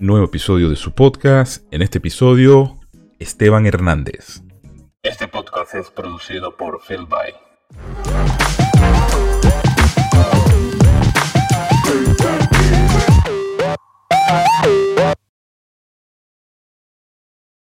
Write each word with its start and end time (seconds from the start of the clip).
nuevo 0.00 0.24
episodio 0.24 0.70
de 0.70 0.76
su 0.76 0.92
podcast. 0.92 1.62
En 1.70 1.82
este 1.82 1.98
episodio, 1.98 2.78
Esteban 3.18 3.66
Hernández. 3.66 4.42
Este 5.02 5.28
podcast 5.28 5.74
es 5.74 5.90
producido 5.90 6.56
por 6.56 6.80
Phil 6.80 7.04
By. 7.06 7.34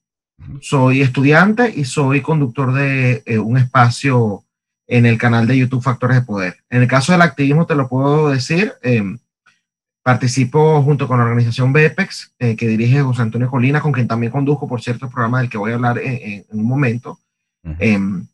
soy 0.61 1.01
estudiante 1.01 1.73
y 1.75 1.85
soy 1.85 2.21
conductor 2.21 2.73
de 2.73 3.23
eh, 3.25 3.39
un 3.39 3.57
espacio 3.57 4.43
en 4.87 5.05
el 5.05 5.17
canal 5.17 5.47
de 5.47 5.57
YouTube 5.57 5.83
Factores 5.83 6.17
de 6.17 6.23
Poder. 6.23 6.57
En 6.69 6.81
el 6.81 6.87
caso 6.87 7.11
del 7.11 7.21
activismo, 7.21 7.65
te 7.65 7.75
lo 7.75 7.87
puedo 7.87 8.29
decir, 8.29 8.73
eh, 8.83 9.03
participo 10.03 10.83
junto 10.83 11.07
con 11.07 11.17
la 11.17 11.23
organización 11.23 11.73
BEPEX, 11.73 12.33
eh, 12.37 12.55
que 12.55 12.67
dirige 12.67 13.01
José 13.01 13.23
Antonio 13.23 13.49
Colina, 13.49 13.81
con 13.81 13.91
quien 13.91 14.07
también 14.07 14.31
conduzco, 14.31 14.67
por 14.67 14.81
cierto, 14.81 15.05
el 15.05 15.11
programa 15.11 15.39
del 15.39 15.49
que 15.49 15.57
voy 15.57 15.71
a 15.71 15.75
hablar 15.75 15.97
en, 15.97 16.45
un 16.49 16.65
momento. 16.65 17.19
Em, 17.79 18.27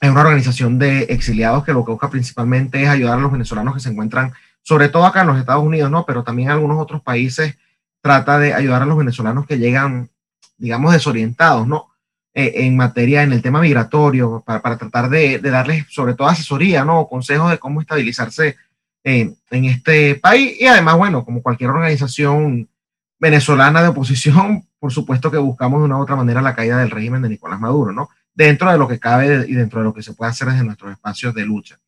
es 0.00 0.10
una 0.10 0.20
organización 0.20 0.78
de 0.78 1.02
exiliados 1.04 1.64
que 1.64 1.72
lo 1.72 1.84
que 1.84 1.90
busca 1.92 2.10
principalmente 2.10 2.82
es 2.82 2.88
ayudar 2.88 3.18
a 3.18 3.22
los 3.22 3.32
venezolanos 3.32 3.74
que 3.74 3.80
se 3.80 3.88
encuentran, 3.88 4.32
sobre 4.62 4.88
todo 4.88 5.06
acá 5.06 5.22
en 5.22 5.28
los 5.28 5.38
Estados 5.38 5.64
Unidos, 5.64 5.90
¿no? 5.90 6.04
Pero 6.04 6.22
también 6.22 6.48
en 6.48 6.54
algunos 6.54 6.78
otros 6.78 7.02
países 7.02 7.56
trata 8.00 8.38
de 8.38 8.54
ayudar 8.54 8.82
a 8.82 8.86
los 8.86 8.98
venezolanos 8.98 9.46
que 9.46 9.58
llegan, 9.58 10.10
digamos, 10.58 10.92
desorientados, 10.92 11.66
¿no? 11.66 11.88
Eh, 12.34 12.66
en 12.66 12.76
materia, 12.76 13.22
en 13.22 13.32
el 13.32 13.40
tema 13.40 13.60
migratorio, 13.60 14.42
para, 14.44 14.60
para 14.60 14.76
tratar 14.76 15.08
de, 15.08 15.38
de, 15.38 15.50
darles 15.50 15.86
sobre 15.88 16.14
todo 16.14 16.28
asesoría, 16.28 16.84
¿no? 16.84 17.08
Consejos 17.08 17.50
de 17.50 17.58
cómo 17.58 17.80
estabilizarse 17.80 18.56
en, 19.02 19.36
en 19.50 19.64
este 19.64 20.16
país. 20.16 20.60
Y 20.60 20.66
además, 20.66 20.98
bueno, 20.98 21.24
como 21.24 21.42
cualquier 21.42 21.70
organización 21.70 22.68
venezolana 23.18 23.82
de 23.82 23.88
oposición, 23.88 24.66
por 24.78 24.92
supuesto 24.92 25.30
que 25.30 25.38
buscamos 25.38 25.80
de 25.80 25.86
una 25.86 25.96
u 25.96 26.02
otra 26.02 26.16
manera 26.16 26.42
la 26.42 26.54
caída 26.54 26.78
del 26.78 26.90
régimen 26.90 27.22
de 27.22 27.30
Nicolás 27.30 27.58
Maduro, 27.58 27.92
¿no? 27.92 28.10
Dentro 28.36 28.70
de 28.70 28.78
lo 28.78 28.86
que 28.86 29.00
cabe 29.00 29.46
y 29.48 29.54
dentro 29.54 29.80
de 29.80 29.84
lo 29.86 29.92
que 29.92 30.02
se 30.02 30.12
puede 30.12 30.30
hacer 30.30 30.48
desde 30.48 30.62
nuestros 30.62 30.92
espacios 30.92 31.34
de 31.34 31.44
lucha. 31.44 31.78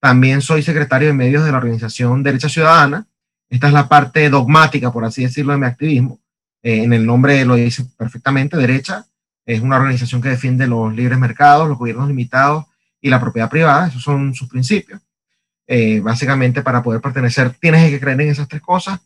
También 0.00 0.40
soy 0.40 0.62
secretario 0.62 1.06
de 1.06 1.14
medios 1.14 1.44
de 1.44 1.52
la 1.52 1.58
organización 1.58 2.22
Derecha 2.22 2.48
Ciudadana. 2.48 3.06
Esta 3.48 3.68
es 3.68 3.72
la 3.72 3.86
parte 3.86 4.28
dogmática, 4.30 4.90
por 4.90 5.04
así 5.04 5.22
decirlo, 5.22 5.52
de 5.52 5.58
mi 5.58 5.66
activismo. 5.66 6.18
Eh, 6.62 6.82
en 6.82 6.92
el 6.92 7.06
nombre 7.06 7.44
lo 7.44 7.54
dice 7.54 7.84
perfectamente, 7.96 8.56
derecha, 8.56 9.06
es 9.46 9.60
una 9.60 9.76
organización 9.76 10.20
que 10.20 10.30
defiende 10.30 10.66
los 10.66 10.92
libres 10.94 11.18
mercados, 11.18 11.68
los 11.68 11.78
gobiernos 11.78 12.08
limitados 12.08 12.64
y 13.00 13.10
la 13.10 13.20
propiedad 13.20 13.50
privada. 13.50 13.88
Esos 13.88 14.02
son 14.02 14.34
sus 14.34 14.48
principios. 14.48 15.00
Eh, 15.66 16.00
básicamente, 16.00 16.62
para 16.62 16.82
poder 16.82 17.00
pertenecer, 17.00 17.50
tienes 17.60 17.88
que 17.90 18.00
creer 18.00 18.20
en 18.20 18.30
esas 18.30 18.48
tres 18.48 18.62
cosas. 18.62 18.98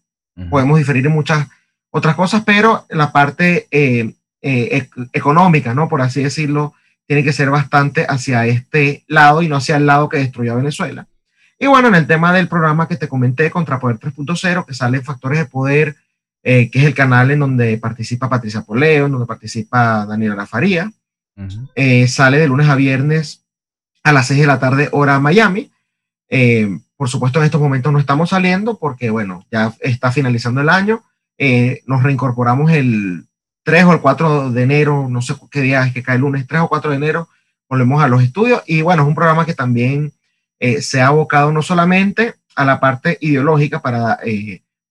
Podemos 0.49 0.78
diferir 0.78 1.06
en 1.06 1.12
muchas 1.12 1.47
otras 1.91 2.16
cosas, 2.16 2.43
pero 2.44 2.87
la 2.88 3.12
parte 3.12 3.69
eh, 3.71 4.15
eh, 4.43 4.88
económica, 5.12 5.75
¿no? 5.75 5.88
Por 5.88 6.03
así 6.03 6.22
decirlo, 6.22 6.75
tiene 7.06 7.22
que 7.22 7.32
ser 7.32 7.50
bastante 7.50 8.06
hacia 8.09 8.47
este 8.47 9.04
lado 9.06 9.42
y 9.42 9.48
no 9.48 9.56
hacia 9.56 9.76
el 9.76 9.87
lado 9.87 10.09
que 10.09 10.19
destruyó 10.19 10.53
a 10.53 10.56
Venezuela. 10.56 11.06
Y 11.59 11.66
bueno, 11.66 11.88
en 11.88 11.94
el 11.94 12.06
tema 12.06 12.32
del 12.32 12.48
programa 12.48 12.88
que 12.88 12.97
te 12.97 13.09
comenté, 13.09 13.50
Contrapoder 13.50 13.98
3.0, 13.98 14.66
que 14.66 14.75
sale 14.75 15.00
Factores 15.00 15.38
de 15.38 15.47
Poder 15.47 15.97
eh, 16.47 16.70
que 16.70 16.78
es 16.78 16.84
el 16.84 16.94
canal 16.94 17.31
en 17.31 17.38
donde 17.38 17.78
participa 17.78 18.28
Patricia 18.28 18.60
Poleo, 18.60 19.06
en 19.06 19.12
donde 19.12 19.26
participa 19.26 20.04
Daniela 20.04 20.34
Rafaría. 20.34 20.93
Eh, 21.75 22.06
sale 22.06 22.38
de 22.38 22.47
lunes 22.47 22.69
a 22.69 22.76
viernes 22.76 23.43
a 24.03 24.12
las 24.12 24.26
6 24.26 24.41
de 24.41 24.47
la 24.47 24.60
tarde, 24.60 24.91
hora 24.93 25.19
Miami. 25.20 25.72
Eh, 26.28 26.69
por 26.98 27.09
supuesto, 27.09 27.38
en 27.38 27.47
estos 27.47 27.62
momentos 27.62 27.91
no 27.91 27.98
estamos 27.98 28.28
saliendo 28.28 28.78
porque, 28.78 29.09
bueno, 29.09 29.47
ya 29.50 29.72
está 29.81 30.12
finalizando 30.12 30.60
el 30.60 30.69
año. 30.69 31.03
nos 31.87 32.03
reincorporamos 32.03 32.70
el 32.70 33.25
3 33.64 33.84
o 33.84 33.92
el 33.92 34.00
4 34.00 34.52
de 34.52 34.62
enero, 34.62 35.08
no 35.08 35.20
sé 35.20 35.34
qué 35.50 35.60
día 35.60 35.84
es 35.84 35.92
que 35.92 36.02
cae 36.02 36.16
el 36.16 36.20
lunes, 36.20 36.47
3 36.47 36.62
o 36.62 36.69
4 36.69 36.91
de 36.91 36.97
enero, 36.97 37.28
volvemos 37.69 38.02
a 38.02 38.08
los 38.08 38.22
estudios. 38.22 38.62
Y 38.66 38.82
bueno, 38.82 39.02
es 39.02 39.08
un 39.08 39.14
programa 39.14 39.44
que 39.44 39.54
también 39.54 40.12
se 40.80 41.02
ha 41.02 41.08
abocado 41.08 41.52
no 41.52 41.60
solamente 41.60 42.36
a 42.54 42.64
la 42.64 42.80
parte 42.80 43.19
ideológica 43.20 43.82
para 43.82 44.19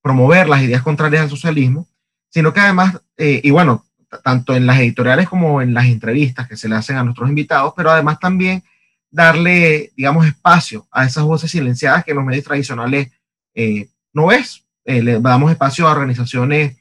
promover 0.04 0.50
las 0.50 0.62
ideas 0.62 0.84
contrarias 0.84 1.24
al 1.24 1.30
socialismo, 1.30 1.88
sino 2.30 2.54
que 2.54 2.60
además, 2.60 3.00
eh, 3.18 3.40
y 3.42 3.52
bueno, 3.52 3.86
tanto 4.24 4.54
en 4.54 4.68
las 4.68 4.78
editoriales 4.80 5.30
como 5.30 5.62
en 5.62 5.74
las 5.74 5.86
entrevistas 5.86 6.48
que 6.48 6.58
se 6.58 6.68
le 6.68 6.76
hacen 6.76 6.98
a 6.98 7.04
nuestros 7.04 7.30
invitados, 7.30 7.74
pero 7.76 7.90
además 7.90 8.20
también 8.20 8.64
darle, 9.10 9.92
digamos, 9.96 10.28
espacio 10.28 10.86
a 10.92 11.06
esas 11.06 11.24
voces 11.24 11.50
silenciadas 11.50 12.04
que 12.04 12.12
en 12.12 12.18
los 12.18 12.26
medios 12.26 12.44
tradicionales 12.44 13.12
eh, 13.56 13.88
no 14.12 14.28
ves. 14.28 14.64
Eh, 14.86 15.02
le 15.02 15.22
damos 15.22 15.50
espacio 15.50 15.88
a 15.88 15.92
organizaciones 15.92 16.76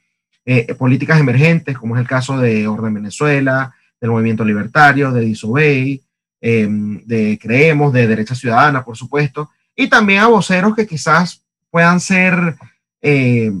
políticas 0.77 1.19
emergentes, 1.19 1.77
como 1.77 1.95
es 1.95 2.01
el 2.01 2.07
caso 2.07 2.37
de 2.37 2.67
Orden 2.67 2.93
Venezuela, 2.93 3.73
del 3.99 4.11
Movimiento 4.11 4.43
Libertario, 4.43 5.11
de 5.11 5.21
Disobey, 5.21 6.01
de 6.41 7.39
Creemos, 7.41 7.93
de 7.93 8.07
Derecha 8.07 8.35
Ciudadana, 8.35 8.83
por 8.83 8.97
supuesto, 8.97 9.49
y 9.75 9.87
también 9.87 10.19
a 10.19 10.27
voceros 10.27 10.75
que 10.75 10.85
quizás 10.85 11.41
puedan 11.69 11.99
ser 11.99 12.55
eh, 13.01 13.51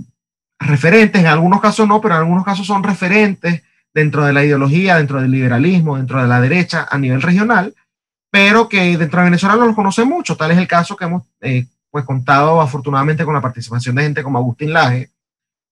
referentes, 0.59 1.21
en 1.21 1.27
algunos 1.27 1.61
casos 1.61 1.87
no, 1.87 1.99
pero 1.99 2.15
en 2.15 2.21
algunos 2.21 2.45
casos 2.45 2.67
son 2.67 2.83
referentes 2.83 3.63
dentro 3.93 4.23
de 4.23 4.33
la 4.33 4.43
ideología, 4.43 4.97
dentro 4.97 5.21
del 5.21 5.31
liberalismo, 5.31 5.97
dentro 5.97 6.21
de 6.21 6.27
la 6.27 6.39
derecha 6.41 6.87
a 6.89 6.97
nivel 6.97 7.21
regional, 7.21 7.73
pero 8.29 8.69
que 8.69 8.97
dentro 8.97 9.19
de 9.19 9.25
Venezuela 9.25 9.55
no 9.55 9.65
los 9.65 9.75
conoce 9.75 10.05
mucho. 10.05 10.35
Tal 10.35 10.51
es 10.51 10.57
el 10.57 10.67
caso 10.67 10.95
que 10.95 11.05
hemos 11.05 11.23
eh, 11.41 11.65
pues 11.91 12.05
contado 12.05 12.61
afortunadamente 12.61 13.25
con 13.25 13.33
la 13.33 13.41
participación 13.41 13.95
de 13.95 14.03
gente 14.03 14.23
como 14.23 14.39
Agustín 14.39 14.73
Laje, 14.73 15.09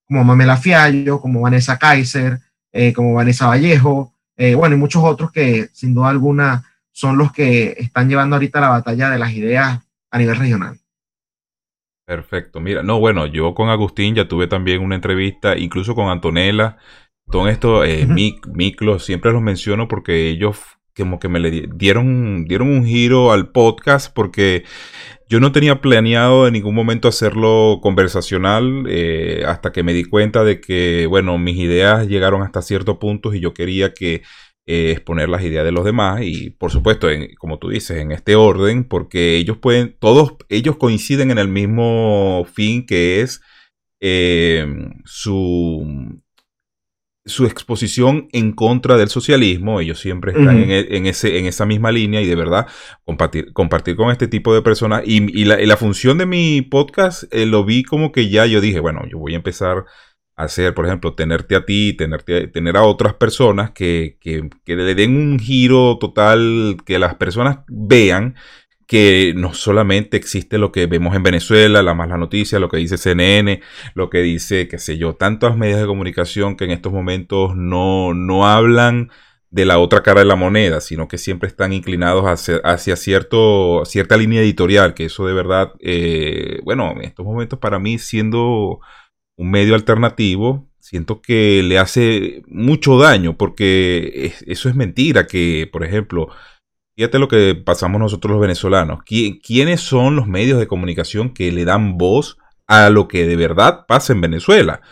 como 0.06 0.24
Mamela 0.24 0.56
Fiallo, 0.56 1.20
como 1.20 1.40
Vanessa 1.40 1.78
Kaiser, 1.78 2.38
eh, 2.72 2.92
como 2.92 3.14
Vanessa 3.14 3.46
Vallejo, 3.46 4.12
bueno, 4.56 4.74
y 4.74 4.78
muchos 4.78 5.04
otros 5.04 5.30
que 5.30 5.68
sin 5.72 5.94
duda 5.94 6.08
alguna 6.08 6.64
son 6.90 7.16
los 7.16 7.30
que 7.30 7.76
están 7.78 8.08
llevando 8.08 8.34
ahorita 8.34 8.60
la 8.60 8.70
batalla 8.70 9.08
de 9.08 9.18
las 9.18 9.32
ideas 9.32 9.80
a 10.10 10.18
nivel 10.18 10.36
regional. 10.36 10.78
Perfecto. 12.04 12.60
Mira, 12.60 12.82
no, 12.82 12.98
bueno, 12.98 13.26
yo 13.26 13.54
con 13.54 13.68
Agustín 13.68 14.14
ya 14.14 14.28
tuve 14.28 14.46
también 14.46 14.82
una 14.82 14.96
entrevista, 14.96 15.56
incluso 15.56 15.94
con 15.94 16.08
Antonella. 16.08 16.76
Todo 17.30 17.48
esto, 17.48 17.84
eh, 17.84 18.06
Miklo, 18.06 18.98
siempre 18.98 19.32
los 19.32 19.40
menciono 19.40 19.88
porque 19.88 20.28
ellos 20.28 20.58
como 20.96 21.18
que 21.18 21.28
me 21.28 21.40
le 21.40 21.68
dieron, 21.74 22.44
dieron 22.44 22.68
un 22.68 22.84
giro 22.84 23.32
al 23.32 23.50
podcast 23.50 24.12
porque 24.12 24.64
yo 25.32 25.40
no 25.40 25.50
tenía 25.50 25.80
planeado 25.80 26.46
en 26.46 26.52
ningún 26.52 26.74
momento 26.74 27.08
hacerlo 27.08 27.78
conversacional 27.82 28.84
eh, 28.86 29.44
hasta 29.46 29.72
que 29.72 29.82
me 29.82 29.94
di 29.94 30.04
cuenta 30.04 30.44
de 30.44 30.60
que, 30.60 31.06
bueno, 31.06 31.38
mis 31.38 31.56
ideas 31.56 32.06
llegaron 32.06 32.42
hasta 32.42 32.60
cierto 32.60 32.98
punto 32.98 33.32
y 33.32 33.40
yo 33.40 33.54
quería 33.54 33.94
que 33.94 34.16
eh, 34.66 34.90
exponer 34.90 35.30
las 35.30 35.42
ideas 35.42 35.64
de 35.64 35.72
los 35.72 35.86
demás 35.86 36.20
y 36.22 36.50
por 36.50 36.70
supuesto, 36.70 37.08
como 37.38 37.58
tú 37.58 37.70
dices, 37.70 37.96
en 37.96 38.12
este 38.12 38.36
orden, 38.36 38.84
porque 38.84 39.38
ellos 39.38 39.56
pueden, 39.56 39.96
todos 39.98 40.36
ellos 40.50 40.76
coinciden 40.76 41.30
en 41.30 41.38
el 41.38 41.48
mismo 41.48 42.46
fin 42.52 42.84
que 42.84 43.22
es 43.22 43.40
eh, 44.02 44.66
su 45.06 46.21
su 47.24 47.46
exposición 47.46 48.28
en 48.32 48.52
contra 48.52 48.96
del 48.96 49.08
socialismo, 49.08 49.80
ellos 49.80 50.00
siempre 50.00 50.32
están 50.32 50.58
e, 50.70 50.96
en, 50.96 51.06
ese, 51.06 51.38
en 51.38 51.46
esa 51.46 51.64
misma 51.66 51.92
línea 51.92 52.20
y 52.20 52.26
de 52.26 52.34
verdad 52.34 52.66
compartir, 53.04 53.52
compartir 53.52 53.96
con 53.96 54.10
este 54.10 54.26
tipo 54.26 54.54
de 54.54 54.62
personas. 54.62 55.02
Y, 55.04 55.44
la, 55.44 55.76
función 55.76 56.18
de 56.18 56.26
mi 56.26 56.62
podcast 56.62 57.24
eh, 57.32 57.46
lo 57.46 57.64
vi 57.64 57.84
como 57.84 58.10
que 58.12 58.28
ya 58.28 58.46
yo 58.46 58.60
dije, 58.60 58.80
bueno, 58.80 59.02
yo 59.08 59.18
voy 59.18 59.34
a 59.34 59.36
empezar 59.36 59.84
a 60.36 60.44
hacer, 60.44 60.74
por 60.74 60.86
ejemplo, 60.86 61.14
tenerte 61.14 61.54
a 61.54 61.64
ti, 61.64 61.94
tenerte, 61.96 62.48
tener 62.48 62.76
a 62.76 62.82
otras 62.82 63.14
personas 63.14 63.70
que, 63.70 64.18
que, 64.20 64.48
que 64.64 64.76
le 64.76 64.94
den 64.94 65.16
un 65.16 65.38
giro 65.38 65.98
total, 65.98 66.78
que 66.84 66.98
las 66.98 67.14
personas 67.14 67.58
vean 67.68 68.34
que 68.86 69.32
no 69.36 69.54
solamente 69.54 70.16
existe 70.16 70.58
lo 70.58 70.72
que 70.72 70.86
vemos 70.86 71.14
en 71.16 71.22
Venezuela, 71.22 71.82
la 71.82 71.94
mala 71.94 72.16
noticia, 72.16 72.58
lo 72.58 72.68
que 72.68 72.78
dice 72.78 72.98
CNN, 72.98 73.60
lo 73.94 74.10
que 74.10 74.18
dice, 74.18 74.68
qué 74.68 74.78
sé 74.78 74.98
yo, 74.98 75.14
tantos 75.14 75.56
medios 75.56 75.80
de 75.80 75.86
comunicación 75.86 76.56
que 76.56 76.64
en 76.64 76.72
estos 76.72 76.92
momentos 76.92 77.56
no, 77.56 78.14
no 78.14 78.46
hablan 78.46 79.10
de 79.50 79.66
la 79.66 79.78
otra 79.78 80.02
cara 80.02 80.20
de 80.20 80.26
la 80.26 80.34
moneda, 80.34 80.80
sino 80.80 81.08
que 81.08 81.18
siempre 81.18 81.46
están 81.46 81.74
inclinados 81.74 82.24
hacia, 82.24 82.56
hacia 82.64 82.96
cierto, 82.96 83.84
cierta 83.84 84.16
línea 84.16 84.40
editorial, 84.40 84.94
que 84.94 85.04
eso 85.04 85.26
de 85.26 85.34
verdad, 85.34 85.74
eh, 85.80 86.60
bueno, 86.64 86.92
en 86.92 87.02
estos 87.02 87.26
momentos 87.26 87.58
para 87.58 87.78
mí 87.78 87.98
siendo 87.98 88.80
un 89.36 89.50
medio 89.50 89.74
alternativo, 89.74 90.68
siento 90.80 91.20
que 91.20 91.62
le 91.62 91.78
hace 91.78 92.42
mucho 92.48 92.98
daño, 92.98 93.36
porque 93.36 94.32
eso 94.46 94.68
es 94.70 94.74
mentira, 94.74 95.26
que 95.26 95.68
por 95.70 95.84
ejemplo, 95.84 96.28
Fíjate 96.94 97.18
lo 97.18 97.28
que 97.28 97.54
pasamos 97.54 98.00
nosotros 98.00 98.32
los 98.32 98.40
venezolanos. 98.40 99.00
¿Quiénes 99.04 99.80
son 99.80 100.16
los 100.16 100.26
medios 100.26 100.58
de 100.58 100.66
comunicación 100.66 101.32
que 101.32 101.50
le 101.50 101.64
dan 101.64 101.96
voz 101.96 102.38
a 102.66 102.90
lo 102.90 103.08
que 103.08 103.26
de 103.26 103.36
verdad 103.36 103.86
pasa 103.86 104.12
en 104.12 104.20
Venezuela? 104.20 104.82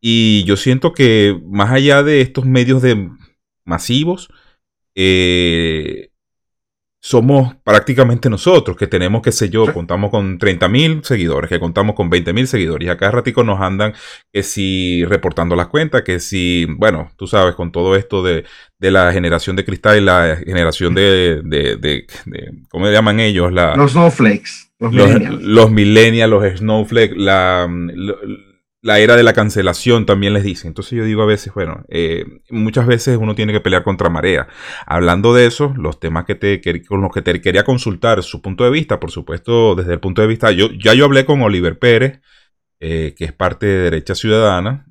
Y 0.00 0.44
yo 0.44 0.56
siento 0.56 0.92
que 0.92 1.40
más 1.46 1.70
allá 1.70 2.02
de 2.02 2.20
estos 2.20 2.44
medios 2.44 2.82
de 2.82 3.08
masivos, 3.64 4.28
eh, 4.94 6.10
somos 7.04 7.54
prácticamente 7.62 8.30
nosotros, 8.30 8.78
que 8.78 8.86
tenemos, 8.86 9.20
qué 9.20 9.30
sé 9.30 9.50
yo, 9.50 9.70
contamos 9.74 10.10
con 10.10 10.38
30 10.38 10.68
mil 10.70 11.04
seguidores, 11.04 11.50
que 11.50 11.60
contamos 11.60 11.94
con 11.94 12.08
20 12.08 12.32
mil 12.32 12.46
seguidores, 12.46 12.86
y 12.86 12.90
acá 12.90 13.10
ratico 13.10 13.44
nos 13.44 13.60
andan 13.60 13.92
que 14.32 14.42
si 14.42 15.04
reportando 15.04 15.54
las 15.54 15.66
cuentas, 15.66 16.00
que 16.00 16.18
si, 16.18 16.64
bueno, 16.78 17.10
tú 17.18 17.26
sabes, 17.26 17.56
con 17.56 17.72
todo 17.72 17.94
esto 17.94 18.22
de, 18.22 18.46
la 18.78 19.12
generación 19.12 19.54
de 19.54 19.66
cristal 19.66 19.98
y 19.98 20.00
la 20.00 20.38
generación 20.46 20.94
de, 20.94 21.42
de, 21.44 22.06
¿cómo 22.70 22.86
le 22.86 22.92
llaman 22.92 23.20
ellos? 23.20 23.52
La, 23.52 23.76
los 23.76 23.92
snowflakes. 23.92 24.70
Los, 24.78 24.90
millennials. 24.90 25.42
Los 25.42 25.70
millennials, 25.70 26.30
los 26.30 26.58
snowflakes, 26.58 27.16
la 27.18 27.68
la 27.68 28.53
era 28.92 29.16
de 29.16 29.22
la 29.22 29.32
cancelación 29.32 30.04
también 30.06 30.34
les 30.34 30.44
dice. 30.44 30.68
Entonces 30.68 30.92
yo 30.98 31.04
digo 31.04 31.22
a 31.22 31.26
veces, 31.26 31.54
bueno, 31.54 31.84
eh, 31.88 32.24
muchas 32.50 32.86
veces 32.86 33.16
uno 33.16 33.34
tiene 33.34 33.52
que 33.52 33.60
pelear 33.60 33.82
contra 33.82 34.10
marea. 34.10 34.46
Hablando 34.86 35.32
de 35.32 35.46
eso, 35.46 35.72
los 35.76 35.98
temas 36.00 36.24
que 36.26 36.34
te, 36.34 36.60
con 36.84 37.00
los 37.00 37.10
que 37.12 37.22
te 37.22 37.40
quería 37.40 37.64
consultar 37.64 38.22
su 38.22 38.42
punto 38.42 38.64
de 38.64 38.70
vista, 38.70 39.00
por 39.00 39.10
supuesto, 39.10 39.74
desde 39.74 39.94
el 39.94 40.00
punto 40.00 40.20
de 40.22 40.28
vista, 40.28 40.50
yo 40.52 40.70
ya 40.72 40.94
yo 40.94 41.06
hablé 41.06 41.24
con 41.24 41.40
Oliver 41.42 41.78
Pérez, 41.78 42.20
eh, 42.80 43.14
que 43.16 43.24
es 43.24 43.32
parte 43.32 43.66
de 43.66 43.82
Derecha 43.84 44.14
Ciudadana, 44.14 44.86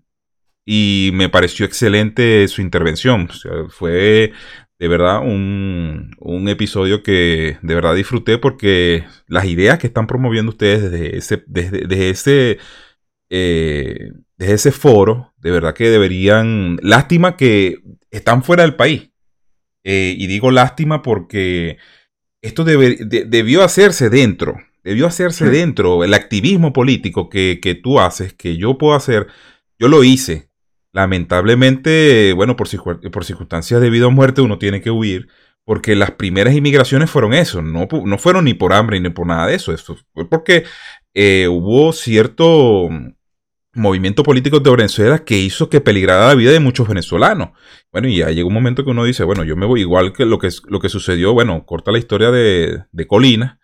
y 0.66 1.12
me 1.13 1.30
pareció 1.30 1.66
excelente 1.66 2.48
su 2.48 2.62
intervención. 2.62 3.30
fue 3.69 4.34
de 4.80 4.88
verdad 4.88 5.22
un, 5.22 6.12
un, 6.19 6.50
episodio 6.50 7.04
que 7.04 7.57
de 7.62 7.75
verdad 7.75 7.95
disfruté 7.95 8.38
porque 8.38 9.06
las 9.28 9.45
ideas 9.45 9.80
que 9.80 9.88
están 9.88 10.07
promoviendo 10.07 10.51
ustedes 10.51 10.92
desde 10.92 11.18
ese, 11.18 11.44
desde, 11.48 11.88
desde 11.88 12.10
ese 12.10 12.57
eh, 13.35 14.12
desde 14.38 14.53
ese 14.53 14.71
foro, 14.71 15.33
de 15.38 15.50
verdad 15.50 15.74
que 15.74 15.89
deberían, 15.89 16.77
lástima 16.83 17.35
que 17.35 17.80
están 18.12 18.44
fuera 18.44 18.62
del 18.62 18.75
país. 18.75 19.09
Eh, 19.83 20.13
y 20.15 20.27
digo 20.27 20.51
lástima 20.51 21.01
porque 21.01 21.77
esto 22.44 22.63
debió 22.63 23.63
hacerse 23.63 24.12
dentro, 24.12 24.57
debió 24.83 25.07
hacerse 25.07 25.50
dentro, 25.50 26.03
el 26.03 26.13
activismo 26.13 26.74
político 26.74 27.27
que, 27.27 27.80
tú 27.81 28.00
haces, 28.00 28.33
que 28.33 28.56
yo 28.56 28.77
puedo 28.77 28.94
hacer, 28.94 29.25
yo 29.80 29.88
lo 29.88 30.03
hice. 30.03 30.50
Lamentablemente, 30.91 32.33
bueno, 32.33 32.56
por, 32.56 32.69
por 33.09 33.25
circunstancias 33.25 33.81
de 33.81 33.89
vida 33.89 34.06
o 34.06 34.12
muerte 34.12 34.41
uno 34.41 34.59
tiene 34.59 34.80
que 34.80 34.91
huir, 34.91 35.27
porque 35.65 35.95
las 35.95 36.12
primeras 36.12 36.53
inmigraciones 36.53 37.09
fueron 37.09 37.33
eso, 37.33 37.63
no, 37.63 37.88
no 38.06 38.18
fueron 38.19 38.45
ni 38.45 38.53
por 38.53 38.74
hambre 38.74 39.00
ni 39.00 39.09
por 39.09 39.25
nada 39.25 39.47
de 39.47 39.56
eso, 39.56 39.74
eso 39.74 39.97
fue 40.13 40.30
porque 40.30 40.65
eh, 41.15 41.47
hubo 41.47 41.94
cierto 41.94 42.89
movimiento 43.73 44.23
político 44.23 44.59
de 44.59 44.69
Venezuela 44.69 45.25
que 45.25 45.37
hizo 45.37 45.69
que 45.69 45.81
peligrara 45.81 46.27
la 46.27 46.35
vida 46.35 46.51
de 46.51 46.59
muchos 46.59 46.87
venezolanos. 46.87 47.49
Bueno, 47.91 48.07
y 48.07 48.17
ya 48.17 48.29
llegó 48.29 48.47
un 48.47 48.53
momento 48.53 48.83
que 48.83 48.91
uno 48.91 49.03
dice, 49.03 49.23
bueno, 49.23 49.43
yo 49.43 49.55
me 49.55 49.65
voy 49.65 49.81
igual 49.81 50.13
que 50.13 50.25
lo 50.25 50.39
que, 50.39 50.49
lo 50.67 50.79
que 50.79 50.89
sucedió, 50.89 51.33
bueno, 51.33 51.65
corta 51.65 51.91
la 51.91 51.97
historia 51.97 52.31
de, 52.31 52.83
de 52.91 53.07
Colina, 53.07 53.59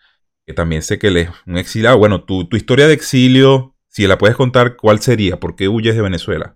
que 0.46 0.54
también 0.54 0.82
sé 0.82 0.98
que 0.98 1.08
él 1.08 1.18
es 1.18 1.30
un 1.46 1.58
exilado. 1.58 1.98
Bueno, 1.98 2.24
tu, 2.24 2.46
tu 2.46 2.58
historia 2.58 2.88
de 2.88 2.94
exilio, 2.94 3.76
si 3.88 4.08
la 4.08 4.18
puedes 4.18 4.36
contar, 4.36 4.76
¿cuál 4.76 5.00
sería? 5.00 5.40
¿Por 5.40 5.56
qué 5.56 5.68
huyes 5.68 5.96
de 5.96 6.02
Venezuela? 6.02 6.56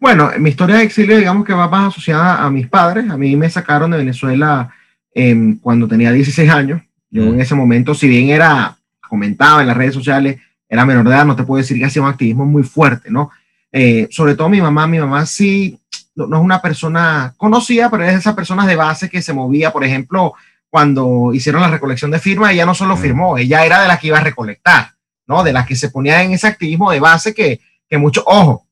Bueno, 0.00 0.30
mi 0.38 0.50
historia 0.50 0.76
de 0.76 0.84
exilio, 0.84 1.16
digamos 1.16 1.46
que 1.46 1.54
va 1.54 1.68
más 1.68 1.88
asociada 1.88 2.44
a 2.44 2.50
mis 2.50 2.68
padres. 2.68 3.08
A 3.10 3.16
mí 3.16 3.36
me 3.36 3.48
sacaron 3.48 3.90
de 3.90 3.98
Venezuela 3.98 4.74
em, 5.14 5.58
cuando 5.58 5.88
tenía 5.88 6.12
16 6.12 6.50
años. 6.50 6.82
Yo 7.10 7.22
mm. 7.22 7.34
en 7.34 7.40
ese 7.40 7.54
momento, 7.54 7.94
si 7.94 8.08
bien 8.08 8.28
era, 8.28 8.76
comentaba 9.08 9.60
en 9.60 9.68
las 9.68 9.76
redes 9.76 9.94
sociales, 9.94 10.40
era 10.68 10.84
menor 10.84 11.04
de 11.04 11.10
edad, 11.10 11.24
no 11.24 11.36
te 11.36 11.44
puedo 11.44 11.62
decir 11.62 11.78
que 11.78 11.86
hacía 11.86 12.02
un 12.02 12.08
activismo 12.08 12.44
muy 12.44 12.62
fuerte, 12.62 13.10
¿no? 13.10 13.30
Eh, 13.72 14.08
sobre 14.10 14.34
todo 14.34 14.48
mi 14.48 14.60
mamá, 14.60 14.86
mi 14.86 14.98
mamá 14.98 15.24
sí, 15.26 15.78
no, 16.14 16.24
es 16.24 16.42
una 16.42 16.60
persona 16.60 17.34
conocida, 17.36 17.90
pero 17.90 18.04
es 18.04 18.14
esa 18.14 18.34
persona 18.34 18.66
de 18.66 18.76
base 18.76 19.08
que 19.08 19.22
se 19.22 19.32
movía, 19.32 19.72
por 19.72 19.84
ejemplo, 19.84 20.34
cuando 20.70 21.32
hicieron 21.32 21.62
la 21.62 21.70
recolección 21.70 22.10
de 22.10 22.18
firmas, 22.18 22.52
ella 22.52 22.66
no 22.66 22.74
solo 22.74 22.96
mm. 22.96 22.98
firmó, 22.98 23.38
ella 23.38 23.64
era 23.64 23.82
de 23.82 23.88
las 23.88 23.98
que 23.98 24.08
iba 24.08 24.18
a 24.18 24.24
recolectar, 24.24 24.92
¿no? 25.26 25.42
De 25.42 25.52
las 25.52 25.66
que 25.66 25.76
se 25.76 25.90
ponía 25.90 26.22
en 26.22 26.32
ese 26.32 26.46
activismo 26.46 26.90
de 26.90 27.00
base 27.00 27.34
que, 27.34 27.60
que 27.88 27.98
mucho, 27.98 28.22
ojo, 28.26 28.66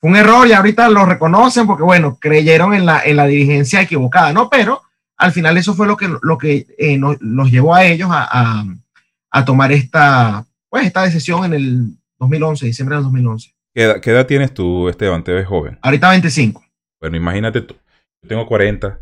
fue 0.00 0.10
un 0.10 0.16
error 0.16 0.46
y 0.46 0.52
ahorita 0.52 0.88
lo 0.88 1.04
reconocen 1.04 1.66
porque, 1.66 1.82
bueno, 1.82 2.18
creyeron 2.20 2.74
en 2.74 2.86
la, 2.86 3.02
en 3.04 3.16
la 3.16 3.26
dirigencia 3.26 3.80
equivocada, 3.80 4.32
¿no? 4.32 4.48
Pero 4.48 4.82
al 5.16 5.32
final 5.32 5.56
eso 5.56 5.74
fue 5.74 5.86
lo 5.86 5.96
que, 5.96 6.08
lo 6.22 6.38
que 6.38 6.66
eh, 6.78 6.98
nos, 6.98 7.50
llevó 7.50 7.74
a 7.74 7.84
ellos 7.84 8.10
a, 8.12 8.28
a, 8.30 8.64
a 9.30 9.44
tomar 9.44 9.70
esta, 9.72 10.44
pues 10.72 10.86
esta 10.86 11.02
decisión 11.02 11.44
en 11.44 11.52
el 11.52 11.98
2011, 12.18 12.64
diciembre 12.64 12.96
del 12.96 13.04
2011. 13.04 13.54
¿Qué 13.74 13.82
edad, 13.82 14.00
qué 14.00 14.10
edad 14.10 14.26
tienes 14.26 14.54
tú, 14.54 14.88
Esteban? 14.88 15.22
Te 15.22 15.32
ves 15.32 15.46
joven. 15.46 15.78
Ahorita 15.82 16.08
25. 16.08 16.64
Bueno, 16.98 17.18
imagínate 17.18 17.60
tú. 17.60 17.74
Yo 18.22 18.28
tengo 18.30 18.46
40 18.46 18.98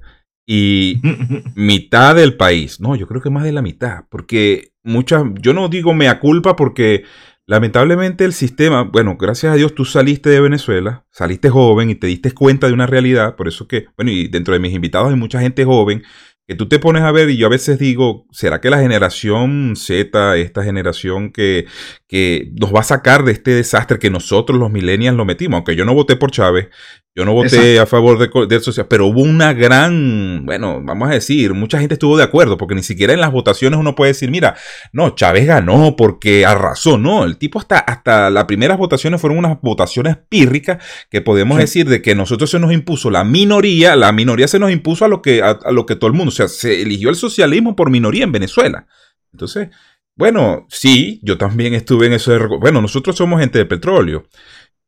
y 0.48 1.00
mitad 1.54 2.16
del 2.16 2.36
país. 2.36 2.80
No, 2.80 2.96
yo 2.96 3.06
creo 3.06 3.22
que 3.22 3.30
más 3.30 3.44
de 3.44 3.52
la 3.52 3.62
mitad. 3.62 4.06
Porque 4.08 4.72
muchas, 4.82 5.22
yo 5.40 5.54
no 5.54 5.68
digo 5.68 5.94
mea 5.94 6.18
culpa 6.18 6.56
porque 6.56 7.04
lamentablemente 7.46 8.24
el 8.24 8.32
sistema, 8.32 8.82
bueno, 8.82 9.16
gracias 9.16 9.52
a 9.52 9.56
Dios 9.56 9.72
tú 9.72 9.84
saliste 9.84 10.28
de 10.28 10.40
Venezuela, 10.40 11.04
saliste 11.12 11.50
joven 11.50 11.90
y 11.90 11.94
te 11.94 12.08
diste 12.08 12.32
cuenta 12.32 12.66
de 12.66 12.72
una 12.72 12.88
realidad. 12.88 13.36
Por 13.36 13.46
eso 13.46 13.68
que, 13.68 13.86
bueno, 13.96 14.10
y 14.10 14.26
dentro 14.26 14.54
de 14.54 14.60
mis 14.60 14.74
invitados 14.74 15.10
hay 15.10 15.16
mucha 15.16 15.40
gente 15.40 15.64
joven 15.64 16.02
que 16.50 16.56
tú 16.56 16.66
te 16.66 16.80
pones 16.80 17.04
a 17.04 17.12
ver 17.12 17.30
y 17.30 17.36
yo 17.36 17.46
a 17.46 17.48
veces 17.48 17.78
digo, 17.78 18.26
¿será 18.32 18.60
que 18.60 18.70
la 18.70 18.80
generación 18.80 19.74
Z, 19.76 20.36
esta 20.36 20.64
generación 20.64 21.30
que, 21.30 21.66
que 22.08 22.50
nos 22.60 22.74
va 22.74 22.80
a 22.80 22.82
sacar 22.82 23.22
de 23.22 23.30
este 23.30 23.52
desastre 23.52 24.00
que 24.00 24.10
nosotros 24.10 24.58
los 24.58 24.68
millennials 24.68 25.16
lo 25.16 25.24
metimos? 25.24 25.58
Aunque 25.58 25.76
yo 25.76 25.84
no 25.84 25.94
voté 25.94 26.16
por 26.16 26.32
Chávez, 26.32 26.66
yo 27.16 27.24
no 27.24 27.32
voté 27.32 27.80
a 27.80 27.86
favor 27.86 28.18
de, 28.18 28.46
de 28.46 28.56
eso, 28.56 28.88
pero 28.88 29.08
hubo 29.08 29.22
una 29.22 29.52
gran, 29.52 30.46
bueno, 30.46 30.80
vamos 30.80 31.10
a 31.10 31.14
decir, 31.14 31.54
mucha 31.54 31.80
gente 31.80 31.94
estuvo 31.94 32.16
de 32.16 32.22
acuerdo, 32.22 32.56
porque 32.56 32.76
ni 32.76 32.84
siquiera 32.84 33.12
en 33.12 33.20
las 33.20 33.32
votaciones 33.32 33.80
uno 33.80 33.96
puede 33.96 34.12
decir, 34.12 34.30
mira, 34.30 34.54
no, 34.92 35.10
Chávez 35.16 35.44
ganó 35.44 35.96
porque 35.96 36.46
arrasó, 36.46 36.98
no, 36.98 37.24
el 37.24 37.36
tipo 37.36 37.58
hasta, 37.58 37.80
hasta 37.80 38.30
las 38.30 38.44
primeras 38.44 38.78
votaciones 38.78 39.20
fueron 39.20 39.38
unas 39.38 39.60
votaciones 39.60 40.18
pírricas 40.28 40.82
que 41.10 41.20
podemos 41.20 41.58
decir 41.58 41.88
de 41.88 42.00
que 42.00 42.14
nosotros 42.14 42.48
se 42.48 42.60
nos 42.60 42.72
impuso 42.72 43.10
la 43.10 43.24
minoría, 43.24 43.96
la 43.96 44.12
minoría 44.12 44.46
se 44.46 44.60
nos 44.60 44.70
impuso 44.70 45.04
a 45.04 45.08
lo 45.08 45.20
que, 45.20 45.42
a, 45.42 45.58
lo 45.72 45.86
que 45.86 45.96
todo 45.96 46.08
el 46.08 46.16
mundo, 46.16 46.30
se 46.48 46.82
eligió 46.82 47.10
el 47.10 47.16
socialismo 47.16 47.76
por 47.76 47.90
minoría 47.90 48.24
en 48.24 48.32
Venezuela. 48.32 48.86
Entonces, 49.32 49.68
Bueno, 50.16 50.66
sí, 50.68 51.20
yo 51.22 51.38
también 51.38 51.72
estuve 51.74 52.06
en 52.06 52.12
eso. 52.14 52.36
bueno, 52.60 52.82
nosotros 52.82 53.16
somos 53.16 53.40
gente 53.40 53.58
de 53.58 53.66
petróleo. 53.66 54.26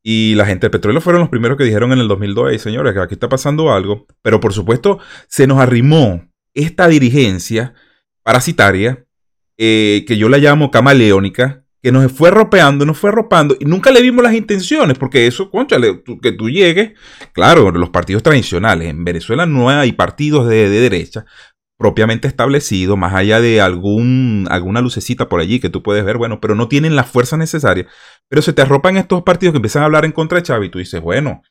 Y 0.02 0.34
la 0.34 0.46
gente 0.46 0.66
de 0.66 0.70
petróleo 0.70 1.00
fueron 1.00 1.20
los 1.20 1.30
primeros 1.30 1.56
que 1.56 1.64
dijeron 1.64 1.92
en 1.92 2.00
el 2.00 2.08
2002, 2.08 2.60
señores, 2.60 2.92
que 2.92 3.00
aquí 3.00 3.14
está 3.14 3.28
pasando 3.28 3.72
algo. 3.72 4.06
Pero 4.22 4.40
por 4.40 4.52
supuesto, 4.52 4.98
se 5.28 5.46
nos 5.46 5.58
arrimó 5.60 6.28
esta 6.54 6.88
dirigencia 6.88 7.74
parasitaria, 8.22 9.06
eh, 9.58 10.04
que 10.06 10.16
yo 10.18 10.28
la 10.28 10.38
llamo 10.38 10.70
camaleónica, 10.70 11.61
que 11.82 11.90
nos 11.90 12.12
fue 12.12 12.30
ropeando, 12.30 12.86
nos 12.86 12.98
fue 12.98 13.10
ropando, 13.10 13.56
y 13.58 13.64
nunca 13.64 13.90
le 13.90 14.00
vimos 14.00 14.22
las 14.22 14.34
intenciones, 14.34 14.96
porque 14.96 15.26
eso, 15.26 15.50
conchale, 15.50 16.02
que 16.22 16.32
tú 16.32 16.48
llegues, 16.48 16.92
claro, 17.32 17.70
los 17.72 17.90
partidos 17.90 18.22
tradicionales, 18.22 18.88
en 18.88 19.04
Venezuela 19.04 19.46
no 19.46 19.68
hay 19.68 19.92
partidos 19.92 20.48
de, 20.48 20.68
de 20.68 20.80
derecha, 20.80 21.24
propiamente 21.82 22.28
establecido, 22.28 22.96
más 22.96 23.12
allá 23.12 23.40
de 23.40 23.60
algún, 23.60 24.46
alguna 24.48 24.80
lucecita 24.80 25.28
por 25.28 25.40
allí 25.40 25.58
que 25.58 25.68
tú 25.68 25.82
puedes 25.82 26.04
ver, 26.04 26.16
bueno, 26.16 26.40
pero 26.40 26.54
no 26.54 26.68
tienen 26.68 26.94
la 26.94 27.02
fuerza 27.02 27.36
necesaria. 27.36 27.88
Pero 28.28 28.40
se 28.40 28.52
te 28.52 28.62
arropan 28.62 28.96
estos 28.96 29.24
partidos 29.24 29.52
que 29.52 29.56
empiezan 29.56 29.82
a 29.82 29.86
hablar 29.86 30.04
en 30.04 30.12
contra 30.12 30.38
de 30.38 30.44
Chávez 30.44 30.68
y 30.68 30.70
tú 30.70 30.78
dices, 30.78 31.00
bueno, 31.00 31.42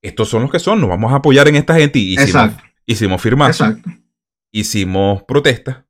estos 0.00 0.30
son 0.30 0.40
los 0.40 0.50
que 0.50 0.58
son, 0.58 0.80
nos 0.80 0.88
vamos 0.88 1.12
a 1.12 1.16
apoyar 1.16 1.48
en 1.48 1.56
esta 1.56 1.74
gente 1.74 1.98
y 1.98 2.14
hicimos, 2.14 2.52
hicimos 2.86 3.20
firmas, 3.20 3.62
hicimos 4.50 5.22
protestas. 5.24 5.84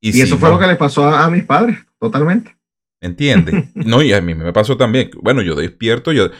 Y 0.00 0.20
eso 0.20 0.38
fue 0.38 0.50
lo 0.50 0.58
que 0.58 0.66
le 0.66 0.74
pasó 0.74 1.08
a, 1.08 1.30
mis 1.30 1.44
padres, 1.44 1.78
totalmente. 2.00 2.55
¿Entiendes? 3.00 3.66
no, 3.74 4.02
y 4.02 4.12
a 4.12 4.20
mí 4.20 4.34
me 4.34 4.52
pasó 4.52 4.76
también. 4.76 5.10
Bueno, 5.20 5.42
yo 5.42 5.54
despierto, 5.54 6.12
yo... 6.12 6.30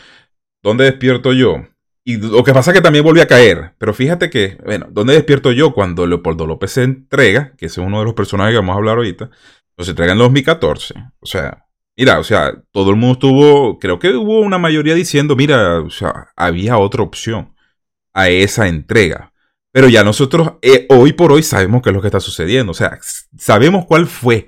¿Dónde 0.63 0.85
despierto 0.85 1.33
yo? 1.33 1.65
Y 2.09 2.17
lo 2.19 2.43
que 2.45 2.53
pasa 2.53 2.71
es 2.71 2.77
que 2.77 2.83
también 2.83 3.05
volví 3.05 3.21
a 3.21 3.27
caer. 3.27 3.75
Pero 3.79 3.93
fíjate 3.93 4.31
que, 4.31 4.59
bueno, 4.65 4.87
¿dónde 4.91 5.15
despierto 5.15 5.53
yo 5.53 5.73
cuando 5.73 6.07
Leopoldo 6.07 6.47
López 6.47 6.73
se 6.73 6.85
entrega? 6.85 7.53
Que 7.57 7.67
ese 7.67 7.81
es 7.81 7.87
uno 7.87 7.99
de 7.99 8.05
los 8.05 8.15
personajes 8.15 8.53
que 8.53 8.59
vamos 8.59 8.75
a 8.75 8.79
hablar 8.79 8.97
ahorita. 8.97 9.31
Se 9.79 9.91
entrega 9.91 10.13
en 10.13 10.19
2014. 10.19 10.95
O 11.21 11.27
sea, 11.27 11.67
mira, 11.97 12.19
o 12.19 12.25
sea, 12.25 12.55
todo 12.71 12.91
el 12.91 12.97
mundo 12.97 13.15
estuvo, 13.15 13.79
creo 13.79 13.99
que 13.99 14.11
hubo 14.11 14.41
una 14.41 14.59
mayoría 14.59 14.95
diciendo, 14.95 15.35
mira, 15.37 15.81
o 15.81 15.91
sea, 15.91 16.29
había 16.37 16.79
otra 16.79 17.03
opción 17.03 17.55
a 18.15 18.29
esa 18.29 18.69
entrega. 18.69 19.33
Pero 19.73 19.89
ya 19.89 20.05
nosotros 20.05 20.53
eh, 20.63 20.87
hoy 20.89 21.13
por 21.13 21.33
hoy 21.33 21.43
sabemos 21.43 21.83
qué 21.83 21.91
es 21.91 21.95
lo 21.95 22.01
que 22.01 22.09
está 22.09 22.21
sucediendo. 22.21 22.71
O 22.71 22.75
sea, 22.75 22.99
sabemos 23.37 23.85
cuál 23.85 24.07
fue 24.07 24.47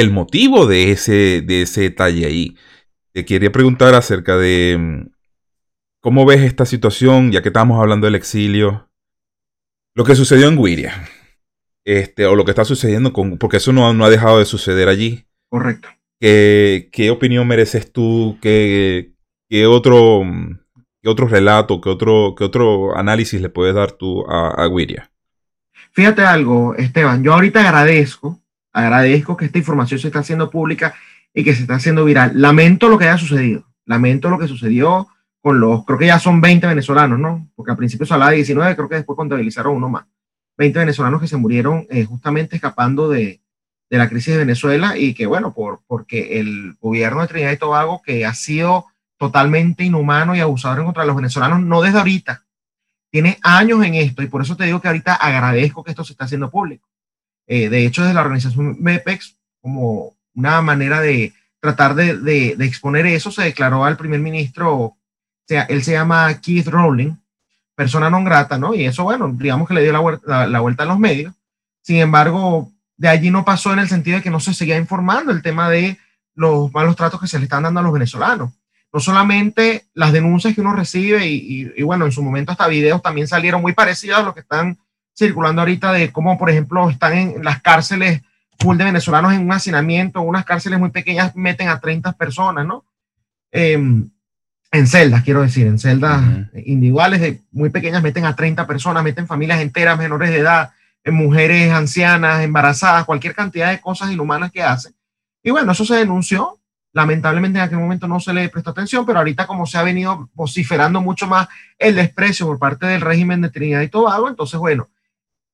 el 0.00 0.10
motivo 0.10 0.66
de 0.66 0.92
ese, 0.92 1.42
de 1.42 1.62
ese 1.62 1.82
detalle 1.82 2.26
ahí. 2.26 2.56
Te 3.12 3.24
quería 3.24 3.50
preguntar 3.50 3.94
acerca 3.94 4.36
de 4.36 4.76
mm, 4.78 5.18
¿Cómo 6.00 6.24
ves 6.24 6.42
esta 6.42 6.64
situación, 6.64 7.32
ya 7.32 7.42
que 7.42 7.48
estamos 7.48 7.80
hablando 7.80 8.06
del 8.06 8.14
exilio? 8.14 8.88
Lo 9.94 10.04
que 10.04 10.14
sucedió 10.14 10.46
en 10.46 10.56
Guiria. 10.56 11.08
Este, 11.84 12.24
o 12.26 12.36
lo 12.36 12.44
que 12.44 12.52
está 12.52 12.64
sucediendo 12.64 13.12
con. 13.12 13.36
Porque 13.36 13.56
eso 13.56 13.72
no, 13.72 13.92
no 13.92 14.04
ha 14.04 14.10
dejado 14.10 14.38
de 14.38 14.44
suceder 14.44 14.88
allí. 14.88 15.26
Correcto. 15.48 15.88
¿Qué, 16.20 16.88
qué 16.92 17.10
opinión 17.10 17.48
mereces 17.48 17.92
tú? 17.92 18.38
¿Qué, 18.40 19.12
qué 19.50 19.66
otro, 19.66 20.22
qué 21.02 21.08
otro 21.08 21.26
relato, 21.26 21.80
qué 21.80 21.88
otro, 21.88 22.34
qué 22.36 22.44
otro 22.44 22.96
análisis 22.96 23.40
le 23.40 23.48
puedes 23.48 23.74
dar 23.74 23.92
tú 23.92 24.24
a, 24.30 24.50
a 24.50 24.68
Guiria? 24.68 25.10
Fíjate 25.90 26.22
algo, 26.22 26.76
Esteban. 26.76 27.24
Yo 27.24 27.34
ahorita 27.34 27.60
agradezco, 27.60 28.40
agradezco 28.78 29.36
que 29.36 29.46
esta 29.46 29.58
información 29.58 29.98
se 30.00 30.06
está 30.06 30.20
haciendo 30.20 30.50
pública 30.50 30.94
y 31.34 31.44
que 31.44 31.54
se 31.54 31.62
está 31.62 31.74
haciendo 31.74 32.04
viral. 32.04 32.32
Lamento 32.34 32.88
lo 32.88 32.98
que 32.98 33.08
haya 33.08 33.18
sucedido. 33.18 33.64
Lamento 33.84 34.30
lo 34.30 34.38
que 34.38 34.48
sucedió 34.48 35.08
con 35.40 35.60
los, 35.60 35.84
creo 35.84 35.98
que 35.98 36.06
ya 36.06 36.18
son 36.18 36.40
20 36.40 36.66
venezolanos, 36.66 37.18
¿no? 37.18 37.48
Porque 37.54 37.70
al 37.70 37.76
principio 37.76 38.06
se 38.06 38.14
hablaba 38.14 38.30
de 38.30 38.38
19, 38.38 38.76
creo 38.76 38.88
que 38.88 38.96
después 38.96 39.16
contabilizaron 39.16 39.76
uno 39.76 39.88
más. 39.88 40.04
20 40.56 40.78
venezolanos 40.80 41.20
que 41.20 41.28
se 41.28 41.36
murieron 41.36 41.86
eh, 41.90 42.04
justamente 42.04 42.56
escapando 42.56 43.08
de, 43.08 43.40
de, 43.88 43.98
la 43.98 44.08
crisis 44.08 44.34
de 44.34 44.38
Venezuela 44.38 44.96
y 44.96 45.14
que, 45.14 45.26
bueno, 45.26 45.54
por, 45.54 45.80
porque 45.86 46.40
el 46.40 46.76
gobierno 46.80 47.22
de 47.22 47.28
Trinidad 47.28 47.52
y 47.52 47.56
Tobago, 47.56 48.02
que 48.02 48.26
ha 48.26 48.34
sido 48.34 48.86
totalmente 49.16 49.84
inhumano 49.84 50.34
y 50.34 50.40
abusador 50.40 50.84
contra 50.84 51.04
los 51.04 51.16
venezolanos, 51.16 51.60
no 51.60 51.82
desde 51.82 51.98
ahorita, 51.98 52.44
tiene 53.10 53.38
años 53.42 53.84
en 53.84 53.94
esto 53.94 54.22
y 54.22 54.26
por 54.26 54.42
eso 54.42 54.56
te 54.56 54.64
digo 54.64 54.80
que 54.80 54.88
ahorita 54.88 55.14
agradezco 55.14 55.82
que 55.82 55.90
esto 55.90 56.04
se 56.04 56.12
está 56.12 56.24
haciendo 56.24 56.50
público. 56.50 56.88
Eh, 57.48 57.68
de 57.68 57.84
hecho, 57.84 58.02
desde 58.02 58.14
la 58.14 58.20
organización 58.20 58.76
MEPEX, 58.78 59.36
como 59.60 60.14
una 60.34 60.62
manera 60.62 61.00
de 61.00 61.32
tratar 61.60 61.96
de, 61.96 62.18
de, 62.18 62.64
exponer 62.64 63.06
eso, 63.06 63.32
se 63.32 63.42
declaró 63.42 63.84
al 63.84 63.96
primer 63.96 64.20
ministro 64.20 64.98
sea, 65.48 65.62
él 65.62 65.82
se 65.82 65.92
llama 65.92 66.40
Keith 66.40 66.68
Rowling, 66.68 67.14
persona 67.74 68.10
non 68.10 68.24
grata, 68.24 68.58
¿no? 68.58 68.74
Y 68.74 68.84
eso, 68.84 69.04
bueno, 69.04 69.32
digamos 69.32 69.66
que 69.66 69.74
le 69.74 69.82
dio 69.82 69.92
la, 69.92 70.00
vuelta, 70.00 70.46
la, 70.46 70.60
vuelta 70.60 70.82
a 70.82 70.86
los 70.86 70.98
medios. 70.98 71.34
Sin 71.80 71.96
embargo, 71.96 72.70
de 72.96 73.08
allí 73.08 73.30
no 73.30 73.44
pasó 73.44 73.72
en 73.72 73.78
el 73.78 73.88
sentido 73.88 74.18
de 74.18 74.22
que 74.22 74.30
no 74.30 74.40
se 74.40 74.52
seguía 74.52 74.76
informando 74.76 75.32
el 75.32 75.42
tema 75.42 75.70
de 75.70 75.96
los 76.34 76.72
malos 76.72 76.96
tratos 76.96 77.20
que 77.20 77.26
se 77.26 77.38
le 77.38 77.44
están 77.44 77.62
dando 77.62 77.80
a 77.80 77.82
los 77.82 77.92
venezolanos. 77.92 78.52
No 78.92 79.00
solamente 79.00 79.86
las 79.94 80.12
denuncias 80.12 80.54
que 80.54 80.60
uno 80.60 80.74
recibe 80.74 81.26
y, 81.26 81.72
y, 81.76 81.82
bueno, 81.82 82.04
en 82.04 82.12
su 82.12 82.22
momento 82.22 82.52
hasta 82.52 82.68
videos 82.68 83.02
también 83.02 83.26
salieron 83.26 83.62
muy 83.62 83.72
parecidos 83.72 84.18
a 84.18 84.22
lo 84.22 84.34
que 84.34 84.40
están 84.40 84.78
circulando 85.18 85.62
ahorita 85.62 85.92
de 85.92 86.12
cómo, 86.12 86.38
por 86.38 86.48
ejemplo, 86.48 86.88
están 86.88 87.14
en 87.14 87.44
las 87.44 87.60
cárceles 87.60 88.22
full 88.56 88.76
de 88.76 88.84
venezolanos 88.84 89.32
en 89.32 89.42
un 89.42 89.52
hacinamiento, 89.52 90.20
unas 90.20 90.44
cárceles 90.44 90.78
muy 90.78 90.90
pequeñas 90.90 91.34
meten 91.34 91.68
a 91.68 91.80
30 91.80 92.12
personas, 92.12 92.64
¿no? 92.64 92.84
Eh, 93.50 93.72
en 94.70 94.86
celdas, 94.86 95.24
quiero 95.24 95.42
decir, 95.42 95.66
en 95.66 95.78
celdas 95.78 96.22
individuales 96.64 97.20
de 97.20 97.40
muy 97.50 97.70
pequeñas, 97.70 98.02
meten 98.02 98.26
a 98.26 98.36
30 98.36 98.66
personas, 98.66 99.02
meten 99.02 99.26
familias 99.26 99.60
enteras, 99.60 99.98
menores 99.98 100.30
de 100.30 100.38
edad, 100.38 100.70
en 101.02 101.14
mujeres 101.14 101.72
ancianas, 101.72 102.42
embarazadas, 102.42 103.04
cualquier 103.04 103.34
cantidad 103.34 103.70
de 103.70 103.80
cosas 103.80 104.12
inhumanas 104.12 104.52
que 104.52 104.62
hacen. 104.62 104.92
Y 105.42 105.50
bueno, 105.50 105.72
eso 105.72 105.84
se 105.84 105.96
denunció. 105.96 106.58
Lamentablemente 106.92 107.58
en 107.58 107.64
aquel 107.64 107.78
momento 107.78 108.06
no 108.06 108.20
se 108.20 108.32
le 108.32 108.48
prestó 108.50 108.70
atención, 108.70 109.06
pero 109.06 109.18
ahorita 109.18 109.46
como 109.46 109.66
se 109.66 109.78
ha 109.78 109.82
venido 109.82 110.28
vociferando 110.34 111.00
mucho 111.00 111.26
más 111.26 111.48
el 111.78 111.94
desprecio 111.96 112.46
por 112.46 112.58
parte 112.58 112.86
del 112.86 113.00
régimen 113.00 113.40
de 113.40 113.50
Trinidad 113.50 113.80
y 113.80 113.88
Tobago, 113.88 114.28
entonces 114.28 114.58
bueno, 114.60 114.88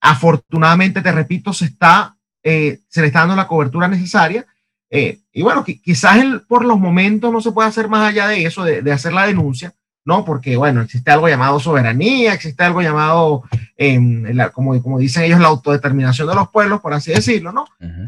afortunadamente, 0.04 1.00
te 1.00 1.10
repito, 1.10 1.52
se 1.52 1.64
está, 1.64 2.14
eh, 2.42 2.80
se 2.88 3.00
le 3.00 3.06
está 3.06 3.20
dando 3.20 3.36
la 3.36 3.48
cobertura 3.48 3.88
necesaria 3.88 4.46
eh, 4.90 5.22
y 5.32 5.42
bueno, 5.42 5.64
quizás 5.64 6.24
por 6.46 6.64
los 6.64 6.78
momentos 6.78 7.32
no 7.32 7.40
se 7.40 7.50
puede 7.50 7.68
hacer 7.68 7.88
más 7.88 8.10
allá 8.10 8.28
de 8.28 8.44
eso, 8.44 8.62
de, 8.62 8.92
hacer 8.92 9.12
la 9.12 9.26
denuncia, 9.26 9.74
¿no? 10.04 10.24
Porque, 10.24 10.56
bueno, 10.56 10.82
existe 10.82 11.10
algo 11.10 11.28
llamado 11.28 11.58
soberanía, 11.58 12.34
existe 12.34 12.62
algo 12.62 12.82
llamado, 12.82 13.42
em, 13.76 14.24
como, 14.52 14.80
como 14.82 14.98
dicen 15.00 15.24
ellos, 15.24 15.40
la 15.40 15.48
autodeterminación 15.48 16.28
de 16.28 16.34
los 16.34 16.48
pueblos, 16.50 16.80
por 16.80 16.92
así 16.92 17.10
decirlo, 17.10 17.50
¿no? 17.50 17.64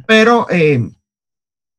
Pero, 0.06 0.46
em, 0.50 0.92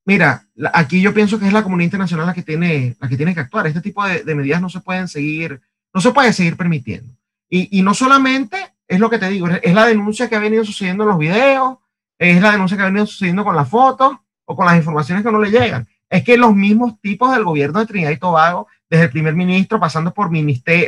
mira, 0.04 0.44
aquí 0.74 1.00
yo 1.00 1.14
pienso 1.14 1.40
que 1.40 1.48
es 1.48 1.54
la 1.54 1.64
comunidad 1.64 1.86
internacional 1.86 2.26
la 2.26 2.34
que 2.34 2.44
tiene, 2.44 2.98
la 3.00 3.08
que, 3.08 3.16
tiene 3.16 3.34
que 3.34 3.40
actuar. 3.40 3.68
Este 3.68 3.82
tipo 3.82 4.04
de, 4.04 4.36
medidas 4.36 4.62
no 4.62 4.70
se 4.70 4.82
pueden 4.82 5.08
seguir, 5.08 5.62
no 5.94 6.02
se 6.02 6.12
puede 6.12 6.34
seguir 6.34 6.58
permitiendo. 6.58 7.14
Y, 7.50 7.80
y 7.80 7.82
no 7.82 7.94
solamente 7.94 8.58
es 8.88 9.00
lo 9.00 9.10
que 9.10 9.20
te 9.20 9.30
digo, 9.30 9.48
es 9.48 9.74
la 9.74 9.86
denuncia 9.86 10.30
que 10.30 10.36
ha 10.36 10.40
venido 10.40 10.64
sucediendo 10.64 11.04
en 11.04 11.10
los 11.10 11.18
videos, 11.18 11.78
es 12.18 12.42
la 12.42 12.52
denuncia 12.52 12.78
que 12.78 12.84
ha 12.84 12.88
venido 12.88 13.06
sucediendo 13.06 13.44
con 13.44 13.56
las 13.56 13.70
fotos, 13.70 14.18
o 14.48 14.56
con 14.56 14.66
las 14.66 14.78
informaciones 14.78 15.24
que 15.24 15.32
no 15.32 15.42
le 15.42 15.52
llegan. 15.52 15.88
Es 16.10 16.24
que 16.24 16.38
los 16.38 16.56
mismos 16.56 17.00
tipos 17.02 17.32
del 17.34 17.44
gobierno 17.44 17.80
de 17.80 17.86
Trinidad 17.86 18.12
y 18.12 18.18
Tobago, 18.18 18.68
desde 18.90 19.06
el 19.06 19.10
primer 19.12 19.36
ministro, 19.36 19.80
pasando 19.80 20.14
por, 20.14 20.32